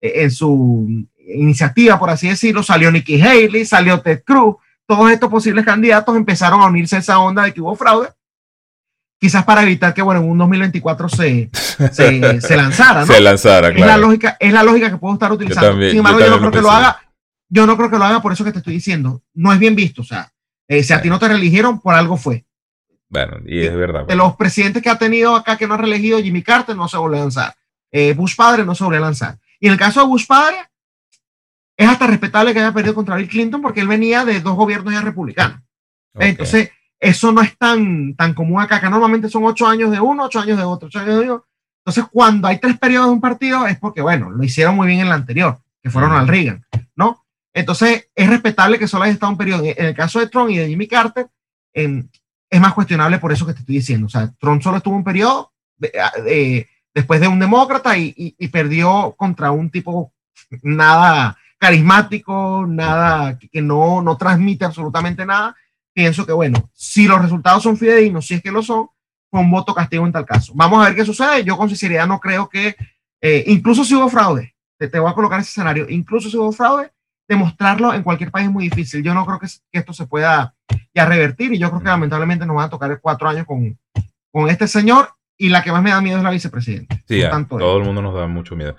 en 0.00 0.30
su 0.30 1.06
iniciativa, 1.26 1.98
por 1.98 2.10
así 2.10 2.28
decirlo. 2.28 2.62
Salió 2.62 2.90
Nikki 2.90 3.20
Haley, 3.20 3.64
salió 3.64 4.00
Ted 4.00 4.22
Cruz. 4.24 4.56
Todos 4.86 5.10
estos 5.10 5.30
posibles 5.30 5.64
candidatos 5.64 6.16
empezaron 6.16 6.60
a 6.60 6.66
unirse 6.66 6.96
a 6.96 6.98
esa 7.00 7.18
onda 7.18 7.44
de 7.44 7.52
que 7.54 7.60
hubo 7.60 7.74
fraude. 7.76 8.08
Quizás 9.20 9.44
para 9.44 9.62
evitar 9.62 9.94
que, 9.94 10.02
bueno, 10.02 10.20
en 10.20 10.28
un 10.30 10.38
2024 10.38 11.08
se, 11.08 11.48
se, 11.92 12.40
se 12.40 12.56
lanzara, 12.56 13.00
¿no? 13.00 13.06
Se 13.06 13.20
lanzara, 13.20 13.68
es 13.68 13.78
la 13.78 13.96
lógica, 13.96 14.36
es 14.40 14.52
la 14.52 14.62
lógica 14.64 14.90
que 14.90 14.96
puedo 14.96 15.14
estar 15.14 15.30
utilizando. 15.32 15.70
también- 15.70 15.90
Sin 15.90 15.98
embargo, 15.98 16.18
yo 16.18 16.26
yo, 16.26 16.30
no 16.32 16.38
creo 16.38 16.50
que 16.50 16.60
lo 16.60 16.70
haga. 16.70 17.00
Yo 17.48 17.66
no 17.66 17.76
creo 17.76 17.90
que 17.90 17.98
lo 17.98 18.04
haga 18.04 18.20
por 18.22 18.32
eso 18.32 18.44
que 18.44 18.50
te 18.52 18.58
estoy 18.58 18.74
diciendo. 18.74 19.22
No 19.34 19.52
es 19.52 19.58
bien 19.60 19.76
visto. 19.76 20.02
O 20.02 20.04
sea, 20.04 20.32
eh, 20.66 20.82
si 20.82 20.92
a 20.92 21.00
ti 21.00 21.08
no 21.08 21.18
te 21.18 21.28
reeligieron, 21.28 21.80
por 21.80 21.94
algo 21.94 22.16
fue. 22.16 22.44
Bueno, 23.08 23.36
y 23.46 23.62
es 23.62 23.76
verdad. 23.76 24.06
De 24.06 24.16
los 24.16 24.34
presidentes 24.36 24.82
que 24.82 24.88
ha 24.90 24.96
tenido 24.98 25.36
acá 25.36 25.56
que 25.56 25.66
no 25.68 25.74
ha 25.74 25.76
reelegido, 25.76 26.18
Jimmy 26.18 26.42
Carter 26.42 26.74
no 26.74 26.88
se 26.88 26.96
volvió 26.96 27.18
a 27.18 27.22
lanzar. 27.22 27.54
Eh, 27.92 28.14
Bush 28.14 28.34
padre 28.34 28.64
no 28.64 28.74
se 28.74 28.82
volvió 28.84 28.98
a 29.00 29.02
lanzar. 29.02 29.38
Y 29.60 29.66
en 29.66 29.74
el 29.74 29.78
caso 29.78 30.00
de 30.00 30.06
Bush 30.06 30.26
padre, 30.26 30.56
es 31.76 31.88
hasta 31.88 32.06
respetable 32.06 32.52
que 32.52 32.60
haya 32.60 32.72
perdido 32.72 32.94
contra 32.94 33.16
Bill 33.16 33.28
Clinton 33.28 33.62
porque 33.62 33.80
él 33.80 33.88
venía 33.88 34.24
de 34.24 34.40
dos 34.40 34.54
gobiernos 34.54 34.92
ya 34.92 35.00
republicanos. 35.00 35.58
Ok. 36.14 36.22
Entonces, 36.22 36.70
eso 37.00 37.32
no 37.32 37.40
es 37.42 37.56
tan, 37.58 38.14
tan 38.14 38.34
común 38.34 38.60
acá, 38.60 38.80
que 38.80 38.88
normalmente 38.90 39.28
son 39.28 39.44
ocho 39.44 39.66
años 39.66 39.90
de 39.90 39.98
uno, 40.00 40.24
ocho 40.24 40.40
años 40.40 40.58
de 40.58 40.64
otro, 40.64 40.86
ocho 40.88 41.00
años 41.00 41.18
de 41.20 41.30
otro. 41.30 41.46
Entonces, 41.84 42.04
cuando 42.12 42.46
hay 42.46 42.58
tres 42.58 42.78
periodos 42.78 43.08
de 43.08 43.14
un 43.14 43.20
partido, 43.20 43.66
es 43.66 43.76
porque, 43.78 44.02
bueno, 44.02 44.30
lo 44.30 44.44
hicieron 44.44 44.76
muy 44.76 44.86
bien 44.86 45.00
en 45.00 45.06
el 45.06 45.12
anterior, 45.12 45.58
que 45.82 45.90
fueron 45.90 46.12
al 46.12 46.28
Reagan, 46.28 46.64
¿no? 46.94 47.24
Entonces, 47.52 48.08
es 48.14 48.28
respetable 48.30 48.78
que 48.78 48.86
solo 48.86 49.04
haya 49.04 49.12
estado 49.14 49.32
un 49.32 49.38
periodo. 49.38 49.64
En 49.64 49.86
el 49.86 49.94
caso 49.94 50.20
de 50.20 50.28
Trump 50.28 50.50
y 50.50 50.58
de 50.58 50.68
Jimmy 50.68 50.86
Carter, 50.86 51.26
em, 51.74 52.08
es 52.48 52.60
más 52.60 52.72
cuestionable 52.72 53.18
por 53.18 53.32
eso 53.32 53.44
que 53.46 53.54
te 53.54 53.60
estoy 53.60 53.76
diciendo. 53.76 54.06
O 54.06 54.10
sea, 54.10 54.30
Trump 54.38 54.62
solo 54.62 54.76
estuvo 54.76 54.94
un 54.94 55.02
periodo 55.04 55.52
de- 55.76 55.92
de- 56.24 56.68
después 56.94 57.20
de 57.20 57.26
un 57.28 57.38
demócrata 57.40 57.96
y, 57.98 58.14
y- 58.16 58.36
y 58.38 58.48
perdió 58.48 59.14
contra 59.16 59.50
un 59.50 59.70
tipo 59.70 60.12
nada 60.62 61.36
carismático, 61.62 62.66
nada 62.68 63.38
que, 63.38 63.48
que 63.48 63.62
no, 63.62 64.02
no 64.02 64.16
transmite 64.16 64.64
absolutamente 64.64 65.24
nada. 65.24 65.54
Pienso 65.94 66.26
que, 66.26 66.32
bueno, 66.32 66.68
si 66.72 67.06
los 67.06 67.22
resultados 67.22 67.62
son 67.62 67.76
fidedignos, 67.76 68.26
si 68.26 68.34
es 68.34 68.42
que 68.42 68.50
lo 68.50 68.62
son, 68.62 68.88
un 69.30 69.50
voto 69.50 69.72
castigo 69.72 70.04
en 70.04 70.10
tal 70.12 70.26
caso. 70.26 70.52
Vamos 70.56 70.82
a 70.82 70.88
ver 70.88 70.96
qué 70.96 71.04
sucede. 71.04 71.44
Yo 71.44 71.56
con 71.56 71.68
sinceridad 71.68 72.06
no 72.08 72.18
creo 72.18 72.48
que, 72.48 72.74
eh, 73.20 73.44
incluso 73.46 73.84
si 73.84 73.94
hubo 73.94 74.08
fraude, 74.08 74.54
te, 74.76 74.88
te 74.88 74.98
voy 74.98 75.08
a 75.10 75.14
colocar 75.14 75.38
ese 75.38 75.50
escenario, 75.50 75.86
incluso 75.88 76.28
si 76.28 76.36
hubo 76.36 76.50
fraude, 76.50 76.90
demostrarlo 77.28 77.94
en 77.94 78.02
cualquier 78.02 78.32
país 78.32 78.46
es 78.46 78.52
muy 78.52 78.64
difícil. 78.64 79.02
Yo 79.04 79.14
no 79.14 79.24
creo 79.24 79.38
que, 79.38 79.46
que 79.70 79.78
esto 79.78 79.92
se 79.92 80.06
pueda 80.06 80.54
ya 80.92 81.06
revertir 81.06 81.52
y 81.52 81.58
yo 81.58 81.70
creo 81.70 81.80
que 81.80 81.88
lamentablemente 81.88 82.44
nos 82.44 82.56
van 82.56 82.66
a 82.66 82.70
tocar 82.70 82.98
cuatro 83.00 83.28
años 83.28 83.46
con, 83.46 83.78
con 84.32 84.50
este 84.50 84.66
señor 84.66 85.10
y 85.38 85.48
la 85.48 85.62
que 85.62 85.70
más 85.70 85.82
me 85.82 85.90
da 85.90 86.00
miedo 86.00 86.18
es 86.18 86.24
la 86.24 86.30
vicepresidenta. 86.30 86.98
Sí, 87.06 87.20
No 87.20 87.26
a 87.26 87.30
tanto 87.30 87.54
él. 87.54 87.60
todo 87.60 87.78
el 87.78 87.84
mundo 87.84 88.02
nos 88.02 88.14
da 88.14 88.26
mucho 88.26 88.56
miedo. 88.56 88.74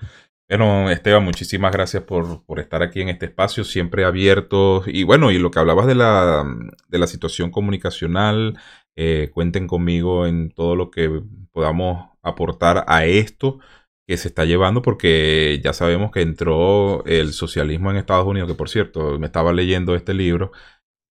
Bueno, 0.48 0.90
Esteban, 0.90 1.24
muchísimas 1.24 1.72
gracias 1.72 2.02
por, 2.02 2.44
por 2.44 2.60
estar 2.60 2.82
aquí 2.82 3.00
en 3.00 3.08
este 3.08 3.26
espacio, 3.26 3.64
siempre 3.64 4.04
abierto. 4.04 4.82
Y 4.86 5.02
bueno, 5.02 5.30
y 5.30 5.38
lo 5.38 5.50
que 5.50 5.58
hablabas 5.58 5.86
de 5.86 5.94
la, 5.94 6.44
de 6.88 6.98
la 6.98 7.06
situación 7.06 7.50
comunicacional, 7.50 8.58
eh, 8.94 9.30
cuenten 9.32 9.66
conmigo 9.66 10.26
en 10.26 10.50
todo 10.50 10.76
lo 10.76 10.90
que 10.90 11.22
podamos 11.50 12.10
aportar 12.22 12.84
a 12.88 13.06
esto 13.06 13.58
que 14.06 14.18
se 14.18 14.28
está 14.28 14.44
llevando, 14.44 14.82
porque 14.82 15.60
ya 15.64 15.72
sabemos 15.72 16.10
que 16.12 16.20
entró 16.20 17.04
el 17.06 17.32
socialismo 17.32 17.90
en 17.90 17.96
Estados 17.96 18.26
Unidos, 18.26 18.48
que 18.48 18.54
por 18.54 18.68
cierto, 18.68 19.18
me 19.18 19.26
estaba 19.26 19.52
leyendo 19.52 19.94
este 19.94 20.12
libro, 20.12 20.52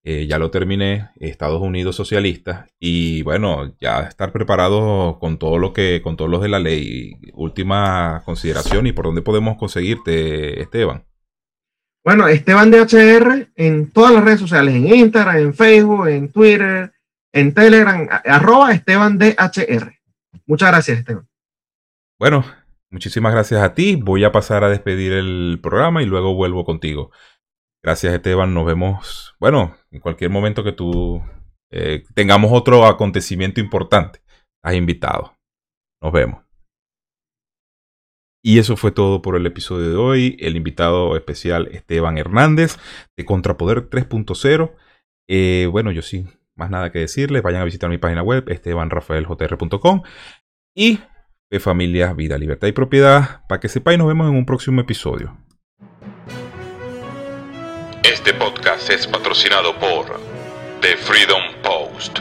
eh, 0.06 0.28
ya 0.28 0.38
lo 0.38 0.52
terminé, 0.52 1.10
Estados 1.16 1.62
Unidos 1.62 1.96
socialista, 1.96 2.68
y 2.78 3.22
bueno, 3.22 3.74
ya 3.80 4.02
estar 4.02 4.34
preparado 4.34 5.18
con 5.20 5.38
todo 5.38 5.58
lo 5.58 5.72
que, 5.72 6.02
con 6.04 6.18
todos 6.18 6.30
los 6.30 6.42
de 6.42 6.50
la 6.50 6.60
ley. 6.60 7.14
Última 7.34 8.22
consideración 8.26 8.86
y 8.86 8.92
por 8.92 9.06
dónde 9.06 9.22
podemos 9.22 9.58
conseguirte, 9.58 10.62
Esteban. 10.62 11.06
Bueno, 12.04 12.28
Esteban 12.28 12.70
DHR 12.70 13.54
en 13.56 13.92
todas 13.92 14.14
las 14.14 14.26
redes 14.26 14.42
sociales, 14.42 14.76
en 14.76 14.94
Instagram, 14.94 15.38
en 15.38 15.54
Facebook, 15.54 16.08
en 16.10 16.30
Twitter, 16.30 16.92
en 17.32 17.54
Telegram, 17.54 18.08
arroba 18.26 18.74
Esteban 18.74 19.18
DHR. 19.18 19.94
Muchas 20.46 20.70
gracias, 20.70 21.00
Esteban. 21.00 21.26
Bueno, 22.20 22.44
muchísimas 22.90 23.32
gracias 23.32 23.62
a 23.62 23.74
ti. 23.74 23.96
Voy 23.96 24.26
a 24.26 24.34
pasar 24.34 24.66
a 24.66 24.70
despedir 24.70 25.14
el 25.14 25.60
programa 25.64 26.04
y 26.04 26.06
luego 26.06 26.36
vuelvo 26.36 26.66
contigo. 26.66 27.12
Gracias, 27.84 28.14
Esteban. 28.14 28.54
Nos 28.54 28.66
vemos, 28.66 29.36
bueno, 29.40 29.76
en 29.92 30.00
cualquier 30.00 30.30
momento 30.30 30.64
que 30.64 30.72
tú 30.72 31.22
eh, 31.70 32.04
tengamos 32.14 32.52
otro 32.54 32.86
acontecimiento 32.86 33.60
importante. 33.60 34.22
Estás 34.58 34.78
invitado. 34.78 35.36
Nos 36.02 36.14
vemos. 36.14 36.44
Y 38.42 38.60
eso 38.60 38.78
fue 38.78 38.92
todo 38.92 39.22
por 39.22 39.36
el 39.36 39.46
episodio 39.46 39.90
de 39.90 39.96
hoy. 39.96 40.38
El 40.40 40.56
invitado 40.56 41.16
especial 41.16 41.68
Esteban 41.72 42.18
Hernández 42.18 42.78
de 43.18 43.26
Contrapoder 43.26 43.90
3.0. 43.90 44.76
Eh, 45.30 45.68
bueno, 45.72 45.92
yo 45.92 46.02
sí, 46.02 46.26
más 46.56 46.70
nada 46.70 46.92
que 46.92 47.00
decirles. 47.00 47.42
Vayan 47.42 47.62
a 47.62 47.66
visitar 47.66 47.90
mi 47.90 47.98
página 47.98 48.22
web, 48.22 48.46
estebanrafaeljr.com. 48.48 50.04
Y 50.76 51.00
de 51.50 51.60
familia, 51.60 52.14
vida, 52.14 52.38
libertad 52.38 52.68
y 52.68 52.74
propiedad. 52.74 53.46
Para 53.48 53.60
que 53.60 53.70
sepáis, 53.70 53.98
nos 53.98 54.08
vemos 54.08 54.30
en 54.30 54.36
un 54.36 54.46
próximo 54.46 54.82
episodio. 54.82 55.38
Este 58.04 58.34
podcast 58.34 58.90
es 58.90 59.08
patrocinado 59.08 59.74
por 59.80 60.20
The 60.82 60.98
Freedom 60.98 61.42
Post. 61.62 62.20